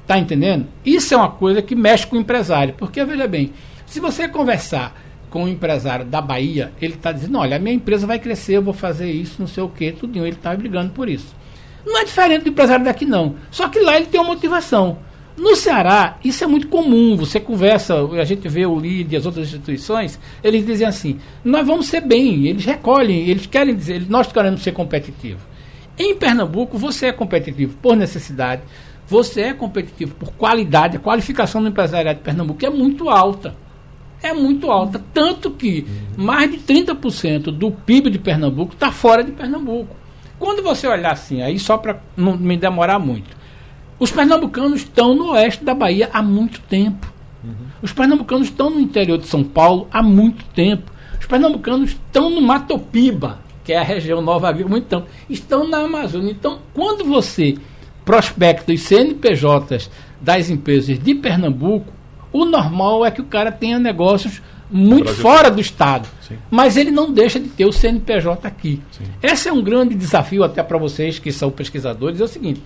Tá 0.07 0.19
entendendo? 0.19 0.67
Isso 0.85 1.15
é 1.15 1.17
uma 1.17 1.31
coisa 1.31 1.63
que 1.63 1.75
mexe 1.75 2.07
com 2.07 2.17
o 2.17 2.21
empresário. 2.21 2.75
Porque, 2.77 3.03
veja 3.05 3.27
bem, 3.27 3.53
se 3.87 3.99
você 3.99 4.29
conversar 4.29 4.95
com 5.31 5.45
o 5.45 5.49
empresário 5.49 6.05
da 6.05 6.21
Bahia, 6.21 6.73
ele 6.81 6.95
está 6.95 7.11
dizendo, 7.11 7.39
olha, 7.39 7.57
a 7.57 7.59
minha 7.59 7.75
empresa 7.75 8.07
vai 8.07 8.19
crescer, 8.19 8.57
eu 8.57 8.63
vou 8.63 8.75
fazer 8.75 9.11
isso, 9.11 9.37
não 9.41 9.49
sei 9.49 9.63
o 9.63 9.69
quê, 9.69 9.93
tudo. 9.93 10.19
Ele 10.19 10.31
está 10.31 10.55
brigando 10.55 10.93
por 10.93 11.09
isso. 11.09 11.35
Não 11.85 11.99
é 11.99 12.05
diferente 12.05 12.43
do 12.43 12.51
empresário 12.51 12.85
daqui, 12.85 13.07
não. 13.07 13.37
Só 13.51 13.69
que 13.69 13.81
lá 13.81 13.97
ele 13.97 14.07
tem 14.07 14.21
uma 14.21 14.35
motivação. 14.35 14.99
No 15.37 15.55
Ceará, 15.55 16.17
isso 16.25 16.43
é 16.43 16.47
muito 16.47 16.67
comum. 16.69 17.15
Você 17.17 17.39
conversa, 17.39 17.95
a 17.95 18.25
gente 18.25 18.49
vê 18.49 18.65
o 18.65 18.79
LID 18.79 19.13
e 19.13 19.17
as 19.17 19.27
outras 19.27 19.49
instituições, 19.49 20.19
eles 20.43 20.65
dizem 20.65 20.87
assim: 20.87 21.19
nós 21.45 21.67
vamos 21.67 21.89
ser 21.89 22.01
bem. 22.01 22.47
Eles 22.47 22.65
recolhem, 22.65 23.29
eles 23.29 23.47
querem 23.47 23.75
dizer, 23.75 24.09
nós 24.09 24.33
queremos 24.33 24.63
ser 24.63 24.73
competitivos. 24.73 25.43
Em 25.99 26.15
Pernambuco, 26.15 26.79
você 26.79 27.07
é 27.07 27.13
competitivo 27.13 27.77
por 27.83 27.97
necessidade, 27.97 28.63
você 29.07 29.43
é 29.43 29.53
competitivo 29.53 30.15
por 30.15 30.33
qualidade. 30.33 30.97
A 30.97 31.01
qualificação 31.01 31.63
do 31.63 31.69
empresariado 31.69 32.19
de 32.19 32.25
Pernambuco 32.25 32.65
é 32.65 32.71
muito 32.71 33.11
alta. 33.11 33.55
É 34.23 34.33
muito 34.33 34.71
alta. 34.71 35.03
Tanto 35.13 35.51
que 35.51 35.87
mais 36.17 36.51
de 36.51 36.59
30% 36.59 37.45
do 37.45 37.71
PIB 37.71 38.09
de 38.09 38.19
Pernambuco 38.19 38.73
está 38.73 38.91
fora 38.91 39.23
de 39.23 39.33
Pernambuco. 39.33 39.95
Quando 40.39 40.63
você 40.63 40.87
olhar 40.87 41.13
assim, 41.13 41.43
aí 41.43 41.59
só 41.59 41.77
para 41.77 42.01
não 42.17 42.37
me 42.37 42.57
demorar 42.57 42.99
muito 42.99 43.37
os 43.99 44.11
pernambucanos 44.11 44.81
estão 44.81 45.15
no 45.15 45.31
oeste 45.33 45.65
da 45.65 45.75
Bahia 45.75 46.11
há 46.13 46.23
muito 46.23 46.61
tempo. 46.61 47.13
Uhum. 47.43 47.53
Os 47.83 47.93
pernambucanos 47.93 48.49
estão 48.49 48.71
no 48.71 48.81
interior 48.81 49.19
de 49.19 49.27
São 49.27 49.43
Paulo 49.43 49.89
há 49.93 50.03
muito 50.03 50.45
tempo. 50.47 50.91
Os 51.19 51.27
pernambucanos 51.27 51.91
estão 51.91 52.29
no 52.31 52.43
Matopiba, 52.43 53.41
que 53.65 53.73
é 53.73 53.79
a 53.79 53.83
região 53.83 54.21
Nova 54.21 54.53
muito 54.53 54.87
tempo. 54.87 55.07
Estão 55.29 55.67
na 55.67 55.79
Amazônia. 55.79 56.31
Então, 56.31 56.59
quando 56.75 57.05
você 57.05 57.57
prospecta 58.05 58.73
os 58.73 58.83
CNPJs 58.83 59.91
das 60.21 60.51
empresas 60.51 60.99
de 60.99 61.15
Pernambuco, 61.15 61.93
o 62.33 62.45
normal 62.45 63.05
é 63.05 63.11
que 63.11 63.21
o 63.21 63.25
cara 63.25 63.51
tenha 63.51 63.79
negócios 63.79 64.43
muito 64.71 65.13
fora 65.15 65.51
do 65.51 65.61
Estado. 65.61 66.09
Sim. 66.21 66.37
Mas 66.51 66.77
ele 66.77 66.91
não 66.91 67.11
deixa 67.11 67.39
de 67.39 67.49
ter 67.49 67.65
o 67.65 67.73
CNPJ 67.73 68.47
aqui. 68.47 68.81
Sim. 68.91 69.05
Esse 69.23 69.49
é 69.49 69.53
um 69.53 69.63
grande 69.63 69.95
desafio 69.95 70.45
até 70.45 70.63
para 70.63 70.79
vocês 70.79 71.19
que 71.19 71.33
são 71.33 71.51
pesquisadores. 71.51 72.21
É 72.21 72.25
o 72.25 72.29
seguinte: 72.29 72.63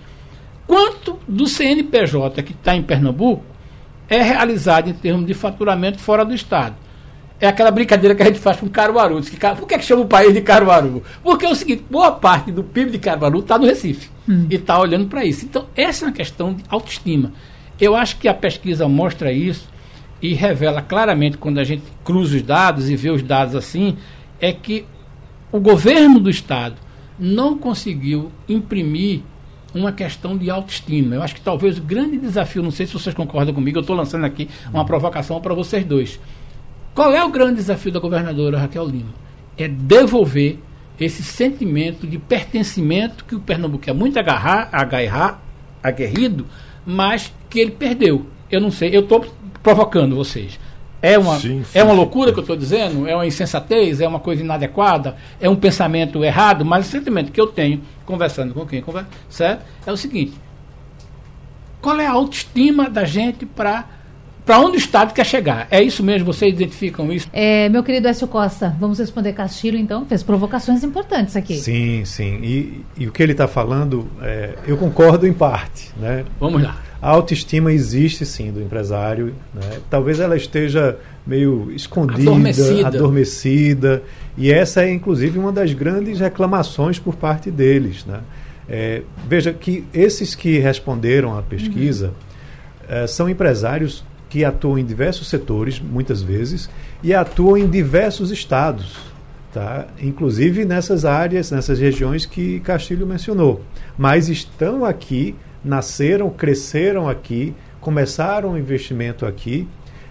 Quanto 0.67 1.19
do 1.27 1.47
CNPJ 1.47 2.43
que 2.43 2.53
está 2.53 2.75
em 2.75 2.81
Pernambuco 2.81 3.43
é 4.07 4.21
realizado 4.21 4.89
em 4.89 4.93
termos 4.93 5.25
de 5.25 5.33
faturamento 5.33 5.99
fora 5.99 6.23
do 6.23 6.33
Estado? 6.33 6.75
É 7.39 7.47
aquela 7.47 7.71
brincadeira 7.71 8.13
que 8.13 8.21
a 8.21 8.25
gente 8.25 8.39
faz 8.39 8.57
com 8.57 8.69
Caruaru. 8.69 9.19
Diz 9.19 9.29
que, 9.29 9.37
por 9.37 9.67
que, 9.67 9.73
é 9.73 9.79
que 9.79 9.85
chama 9.85 10.03
o 10.03 10.07
país 10.07 10.31
de 10.31 10.41
Caruaru? 10.41 11.01
Porque 11.23 11.45
é 11.45 11.49
o 11.49 11.55
seguinte, 11.55 11.83
boa 11.89 12.11
parte 12.11 12.51
do 12.51 12.63
PIB 12.63 12.91
de 12.91 12.99
Caruaru 12.99 13.39
está 13.39 13.57
no 13.57 13.65
Recife. 13.65 14.11
Hum. 14.29 14.45
E 14.47 14.55
está 14.55 14.79
olhando 14.79 15.07
para 15.07 15.25
isso. 15.25 15.45
Então, 15.45 15.65
essa 15.75 16.05
é 16.05 16.07
uma 16.07 16.13
questão 16.13 16.53
de 16.53 16.63
autoestima. 16.69 17.33
Eu 17.79 17.95
acho 17.95 18.17
que 18.17 18.27
a 18.27 18.33
pesquisa 18.33 18.87
mostra 18.87 19.31
isso 19.31 19.67
e 20.21 20.35
revela 20.35 20.83
claramente, 20.83 21.37
quando 21.37 21.57
a 21.57 21.63
gente 21.63 21.83
cruza 22.03 22.37
os 22.37 22.43
dados 22.43 22.91
e 22.91 22.95
vê 22.95 23.09
os 23.09 23.23
dados 23.23 23.55
assim, 23.55 23.97
é 24.39 24.53
que 24.53 24.85
o 25.51 25.59
governo 25.59 26.19
do 26.19 26.29
Estado 26.29 26.75
não 27.17 27.57
conseguiu 27.57 28.31
imprimir 28.47 29.21
uma 29.73 29.91
questão 29.91 30.37
de 30.37 30.49
autoestima. 30.49 31.15
Eu 31.15 31.23
acho 31.23 31.35
que 31.35 31.41
talvez 31.41 31.77
o 31.77 31.81
grande 31.81 32.17
desafio, 32.17 32.63
não 32.63 32.71
sei 32.71 32.85
se 32.85 32.93
vocês 32.93 33.15
concordam 33.15 33.53
comigo, 33.53 33.77
eu 33.77 33.81
estou 33.81 33.95
lançando 33.95 34.25
aqui 34.25 34.49
uma 34.73 34.85
provocação 34.85 35.39
para 35.39 35.53
vocês 35.53 35.85
dois. 35.85 36.19
Qual 36.93 37.13
é 37.13 37.23
o 37.23 37.29
grande 37.29 37.55
desafio 37.55 37.91
da 37.91 37.99
governadora 37.99 38.59
Raquel 38.59 38.85
Lima? 38.85 39.13
É 39.57 39.67
devolver 39.67 40.59
esse 40.99 41.23
sentimento 41.23 42.05
de 42.05 42.17
pertencimento 42.17 43.25
que 43.25 43.35
o 43.35 43.39
Pernambuco 43.39 43.89
é 43.89 43.93
muito 43.93 44.19
agarrar, 44.19 44.69
agarrar, 44.71 45.41
aguerrido, 45.81 46.45
mas 46.85 47.33
que 47.49 47.59
ele 47.59 47.71
perdeu. 47.71 48.25
Eu 48.51 48.59
não 48.59 48.71
sei, 48.71 48.95
eu 48.95 49.01
estou 49.01 49.25
provocando 49.63 50.15
vocês. 50.15 50.59
É 51.01 51.17
uma, 51.17 51.39
sim, 51.39 51.63
sim, 51.63 51.79
é 51.79 51.83
uma 51.83 51.93
loucura 51.93 52.27
sim. 52.27 52.33
que 52.33 52.39
eu 52.39 52.43
estou 52.43 52.55
dizendo? 52.55 53.07
É 53.07 53.15
uma 53.15 53.25
insensatez? 53.25 53.99
É 54.01 54.07
uma 54.07 54.19
coisa 54.19 54.43
inadequada? 54.43 55.15
É 55.39 55.49
um 55.49 55.55
pensamento 55.55 56.23
errado? 56.23 56.63
Mas 56.63 56.87
o 56.87 56.89
sentimento 56.89 57.31
que 57.31 57.41
eu 57.41 57.47
tenho, 57.47 57.81
conversando 58.05 58.53
com 58.53 58.65
quem 58.65 58.81
conversa, 58.81 59.09
certo? 59.29 59.63
É 59.85 59.91
o 59.91 59.97
seguinte: 59.97 60.33
qual 61.81 61.99
é 61.99 62.05
a 62.05 62.11
autoestima 62.11 62.89
da 62.89 63.03
gente 63.03 63.45
para 63.45 63.85
para 64.45 64.59
onde 64.59 64.75
o 64.75 64.79
Estado 64.79 65.13
quer 65.13 65.25
chegar. 65.25 65.67
É 65.69 65.81
isso 65.81 66.03
mesmo? 66.03 66.25
Vocês 66.25 66.53
identificam 66.53 67.11
isso? 67.11 67.27
É, 67.31 67.69
meu 67.69 67.83
querido 67.83 68.07
Écio 68.07 68.27
Costa, 68.27 68.75
vamos 68.79 68.99
responder 68.99 69.33
Castilho, 69.33 69.77
então, 69.77 70.05
fez 70.05 70.23
provocações 70.23 70.83
importantes 70.83 71.35
aqui. 71.35 71.55
Sim, 71.55 72.03
sim. 72.05 72.39
E, 72.41 72.85
e 72.97 73.07
o 73.07 73.11
que 73.11 73.21
ele 73.21 73.33
está 73.33 73.47
falando, 73.47 74.09
é, 74.21 74.55
eu 74.65 74.77
concordo 74.77 75.27
em 75.27 75.33
parte. 75.33 75.91
Né? 75.97 76.25
Vamos 76.39 76.63
lá. 76.63 76.77
A 77.01 77.09
autoestima 77.09 77.73
existe 77.73 78.25
sim 78.25 78.51
do 78.51 78.61
empresário. 78.61 79.33
Né? 79.53 79.79
Talvez 79.89 80.19
ela 80.19 80.37
esteja 80.37 80.97
meio 81.25 81.71
escondida, 81.71 82.29
adormecida. 82.29 82.87
adormecida. 82.87 84.03
E 84.37 84.51
essa 84.51 84.83
é, 84.83 84.91
inclusive, 84.91 85.39
uma 85.39 85.51
das 85.51 85.73
grandes 85.73 86.19
reclamações 86.19 86.99
por 86.99 87.15
parte 87.15 87.49
deles. 87.49 88.05
Né? 88.05 88.19
É, 88.69 89.01
veja 89.27 89.51
que 89.51 89.83
esses 89.93 90.35
que 90.35 90.59
responderam 90.59 91.37
à 91.37 91.41
pesquisa 91.41 92.07
uhum. 92.07 92.95
é, 93.03 93.07
são 93.07 93.27
empresários 93.27 94.03
que 94.29 94.45
atuam 94.45 94.79
em 94.79 94.85
diversos 94.85 95.27
setores, 95.27 95.77
muitas 95.79 96.21
vezes, 96.21 96.69
e 97.03 97.13
atuam 97.13 97.57
em 97.57 97.67
diversos 97.67 98.31
estados, 98.31 98.97
tá? 99.53 99.87
inclusive 100.01 100.63
nessas 100.63 101.03
áreas, 101.03 101.51
nessas 101.51 101.79
regiões 101.79 102.25
que 102.25 102.61
Castilho 102.61 103.05
mencionou. 103.05 103.61
Mas 103.97 104.29
estão 104.29 104.85
aqui, 104.85 105.35
nasceram, 105.63 106.29
cresceram 106.29 107.07
aqui, 107.07 107.53
começaram 107.79 108.53
o 108.53 108.57
investimento 108.57 109.25
aqui 109.25 109.67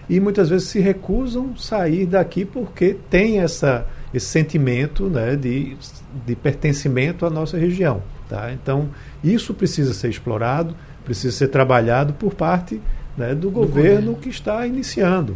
e 0.09 0.19
muitas 0.19 0.49
vezes 0.49 0.67
se 0.67 0.79
recusam 0.79 1.55
sair 1.55 2.05
daqui 2.05 2.43
porque 2.43 2.97
tem 3.09 3.39
essa, 3.39 3.87
esse 4.13 4.25
sentimento 4.25 5.09
né, 5.09 5.35
de, 5.35 5.77
de 6.25 6.35
pertencimento 6.35 7.25
à 7.25 7.29
nossa 7.29 7.57
região. 7.57 8.03
Tá? 8.27 8.51
Então, 8.51 8.89
isso 9.23 9.53
precisa 9.53 9.93
ser 9.93 10.09
explorado, 10.09 10.75
precisa 11.03 11.35
ser 11.35 11.47
trabalhado 11.47 12.13
por 12.13 12.33
parte 12.33 12.81
né, 13.17 13.29
do, 13.29 13.41
do 13.41 13.51
governo, 13.51 14.13
governo 14.13 14.15
que 14.15 14.29
está 14.29 14.65
iniciando, 14.65 15.35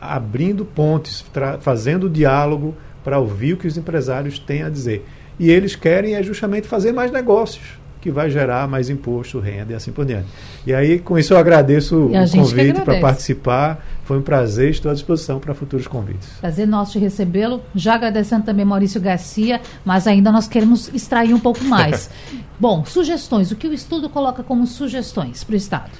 abrindo 0.00 0.64
pontes, 0.64 1.24
fazendo 1.60 2.08
diálogo 2.08 2.74
para 3.02 3.18
ouvir 3.18 3.54
o 3.54 3.56
que 3.56 3.66
os 3.66 3.76
empresários 3.76 4.38
têm 4.38 4.62
a 4.62 4.68
dizer. 4.68 5.06
E 5.38 5.50
eles 5.50 5.74
querem 5.74 6.14
é 6.14 6.22
justamente 6.22 6.68
fazer 6.68 6.92
mais 6.92 7.10
negócios, 7.10 7.79
que 8.00 8.10
vai 8.10 8.30
gerar 8.30 8.66
mais 8.66 8.88
imposto, 8.88 9.38
renda 9.38 9.72
e 9.72 9.76
assim 9.76 9.92
por 9.92 10.04
diante. 10.04 10.28
E 10.66 10.72
aí, 10.72 10.98
com 10.98 11.18
isso, 11.18 11.34
eu 11.34 11.38
agradeço 11.38 12.06
o 12.06 12.30
convite 12.30 12.80
para 12.80 12.98
participar. 12.98 13.86
Foi 14.04 14.18
um 14.18 14.22
prazer, 14.22 14.70
estou 14.70 14.90
à 14.90 14.94
disposição 14.94 15.38
para 15.38 15.54
futuros 15.54 15.86
convites. 15.86 16.28
Prazer 16.40 16.66
nosso 16.66 16.92
de 16.92 16.98
recebê-lo. 16.98 17.62
Já 17.74 17.94
agradecendo 17.94 18.44
também 18.44 18.64
Maurício 18.64 19.00
Garcia, 19.00 19.60
mas 19.84 20.06
ainda 20.06 20.32
nós 20.32 20.48
queremos 20.48 20.92
extrair 20.94 21.34
um 21.34 21.38
pouco 21.38 21.62
mais. 21.64 22.10
Bom, 22.58 22.84
sugestões. 22.84 23.50
O 23.52 23.56
que 23.56 23.68
o 23.68 23.72
estudo 23.72 24.08
coloca 24.08 24.42
como 24.42 24.66
sugestões 24.66 25.44
para 25.44 25.52
o 25.52 25.56
Estado? 25.56 25.90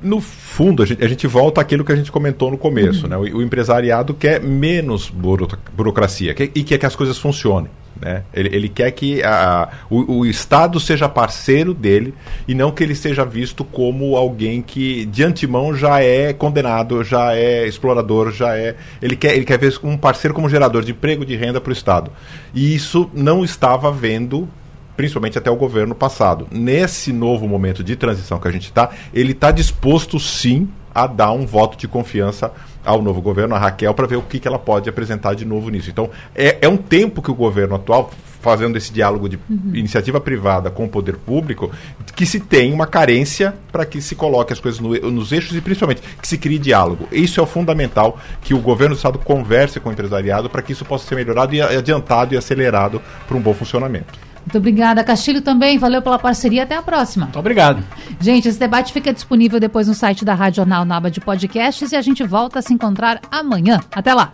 no 0.00 0.20
fundo, 0.20 0.82
a 0.82 0.86
gente, 0.86 1.04
a 1.04 1.08
gente, 1.08 1.26
volta 1.26 1.60
àquilo 1.60 1.84
que 1.84 1.90
a 1.90 1.96
gente 1.96 2.12
comentou 2.12 2.50
no 2.50 2.58
começo. 2.58 3.04
Uhum. 3.04 3.08
Né? 3.08 3.16
O, 3.16 3.38
o, 3.38 3.42
empresariado 3.42 4.14
quer 4.14 4.40
menos 4.40 5.10
buro, 5.10 5.48
burocracia 5.74 6.34
quer, 6.34 6.50
e 6.54 6.62
quer 6.62 6.78
que 6.78 6.86
as 6.86 6.94
coisas 6.94 7.18
funcionem. 7.18 7.68
Né? 8.00 8.22
Ele, 8.32 8.54
ele 8.54 8.68
quer 8.68 8.90
que 8.92 9.22
a, 9.22 9.68
o, 9.90 10.18
o, 10.18 10.26
Estado 10.26 10.78
seja 10.78 11.08
parceiro 11.08 11.74
dele 11.74 12.14
e 12.46 12.54
não 12.54 12.70
que 12.70 12.82
ele 12.82 12.94
seja 12.94 13.24
visto 13.24 13.64
como 13.64 14.16
alguém 14.16 14.62
que 14.62 15.04
de 15.06 15.24
antemão 15.24 15.74
já 15.74 16.00
é 16.00 16.32
condenado, 16.32 17.02
já 17.02 17.34
é 17.34 17.66
explorador, 17.66 18.30
já 18.30 18.56
é. 18.56 18.76
Ele 19.02 19.16
quer, 19.16 19.34
ele 19.34 19.44
quer 19.44 19.58
ver 19.58 19.76
um 19.82 19.96
parceiro 19.96 20.34
como 20.34 20.48
gerador 20.48 20.84
de 20.84 20.92
emprego, 20.92 21.24
de 21.24 21.34
renda 21.34 21.60
para 21.60 21.70
o 21.70 21.72
Estado. 21.72 22.12
E 22.54 22.74
isso 22.74 23.10
não 23.12 23.44
estava 23.44 23.90
vendo 23.90 24.48
principalmente 24.96 25.38
até 25.38 25.48
o 25.48 25.54
governo 25.54 25.94
passado. 25.94 26.48
Nesse 26.50 27.12
novo 27.12 27.46
momento 27.46 27.84
de 27.84 27.94
transição 27.94 28.40
que 28.40 28.48
a 28.48 28.50
gente 28.50 28.64
está, 28.64 28.90
ele 29.14 29.30
está 29.30 29.52
disposto 29.52 30.18
sim 30.18 30.68
a 30.92 31.06
dar 31.06 31.30
um 31.30 31.46
voto 31.46 31.78
de 31.78 31.86
confiança 31.86 32.50
ao 32.88 33.02
novo 33.02 33.20
governo, 33.20 33.54
a 33.54 33.58
Raquel, 33.58 33.92
para 33.92 34.06
ver 34.06 34.16
o 34.16 34.22
que, 34.22 34.40
que 34.40 34.48
ela 34.48 34.58
pode 34.58 34.88
apresentar 34.88 35.34
de 35.34 35.44
novo 35.44 35.68
nisso. 35.68 35.90
Então, 35.90 36.08
é, 36.34 36.56
é 36.62 36.68
um 36.68 36.78
tempo 36.78 37.20
que 37.20 37.30
o 37.30 37.34
governo 37.34 37.74
atual, 37.74 38.10
fazendo 38.40 38.78
esse 38.78 38.90
diálogo 38.90 39.28
de 39.28 39.36
uhum. 39.36 39.74
iniciativa 39.74 40.18
privada 40.18 40.70
com 40.70 40.86
o 40.86 40.88
poder 40.88 41.18
público, 41.18 41.70
que 42.16 42.24
se 42.24 42.40
tem 42.40 42.72
uma 42.72 42.86
carência 42.86 43.54
para 43.70 43.84
que 43.84 44.00
se 44.00 44.14
coloque 44.14 44.54
as 44.54 44.58
coisas 44.58 44.80
no, 44.80 44.94
nos 45.10 45.32
eixos 45.32 45.54
e 45.54 45.60
principalmente 45.60 46.00
que 46.00 46.26
se 46.26 46.38
crie 46.38 46.58
diálogo. 46.58 47.06
Isso 47.12 47.38
é 47.38 47.42
o 47.42 47.46
fundamental, 47.46 48.18
que 48.40 48.54
o 48.54 48.58
governo 48.58 48.94
do 48.94 48.98
Estado 48.98 49.18
converse 49.18 49.78
com 49.78 49.90
o 49.90 49.92
empresariado 49.92 50.48
para 50.48 50.62
que 50.62 50.72
isso 50.72 50.86
possa 50.86 51.06
ser 51.06 51.14
melhorado 51.14 51.54
e 51.54 51.60
adiantado 51.60 52.32
e 52.34 52.38
acelerado 52.38 53.02
para 53.26 53.36
um 53.36 53.40
bom 53.40 53.52
funcionamento. 53.52 54.18
Muito 54.48 54.56
obrigada, 54.56 55.04
Castilho 55.04 55.42
também. 55.42 55.76
Valeu 55.76 56.00
pela 56.00 56.18
parceria. 56.18 56.62
Até 56.62 56.74
a 56.74 56.80
próxima. 56.80 57.26
Muito 57.26 57.38
obrigado. 57.38 57.84
Gente, 58.18 58.48
esse 58.48 58.58
debate 58.58 58.94
fica 58.94 59.12
disponível 59.12 59.60
depois 59.60 59.86
no 59.86 59.94
site 59.94 60.24
da 60.24 60.32
Rádio 60.32 60.56
Jornal 60.56 60.86
na 60.86 60.96
aba 60.96 61.10
de 61.10 61.20
podcasts 61.20 61.92
e 61.92 61.96
a 61.96 62.00
gente 62.00 62.24
volta 62.24 62.60
a 62.60 62.62
se 62.62 62.72
encontrar 62.72 63.20
amanhã. 63.30 63.78
Até 63.92 64.14
lá. 64.14 64.32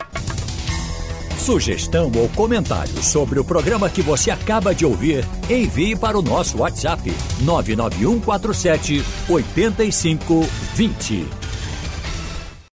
Sugestão 1.36 2.12
ou 2.16 2.28
comentário 2.28 3.02
sobre 3.02 3.40
o 3.40 3.44
programa 3.44 3.90
que 3.90 4.02
você 4.02 4.30
acaba 4.30 4.72
de 4.72 4.86
ouvir, 4.86 5.24
envie 5.50 5.96
para 5.96 6.16
o 6.16 6.22
nosso 6.22 6.58
WhatsApp 6.58 7.12
99147 7.42 9.04
8520. 9.28 11.43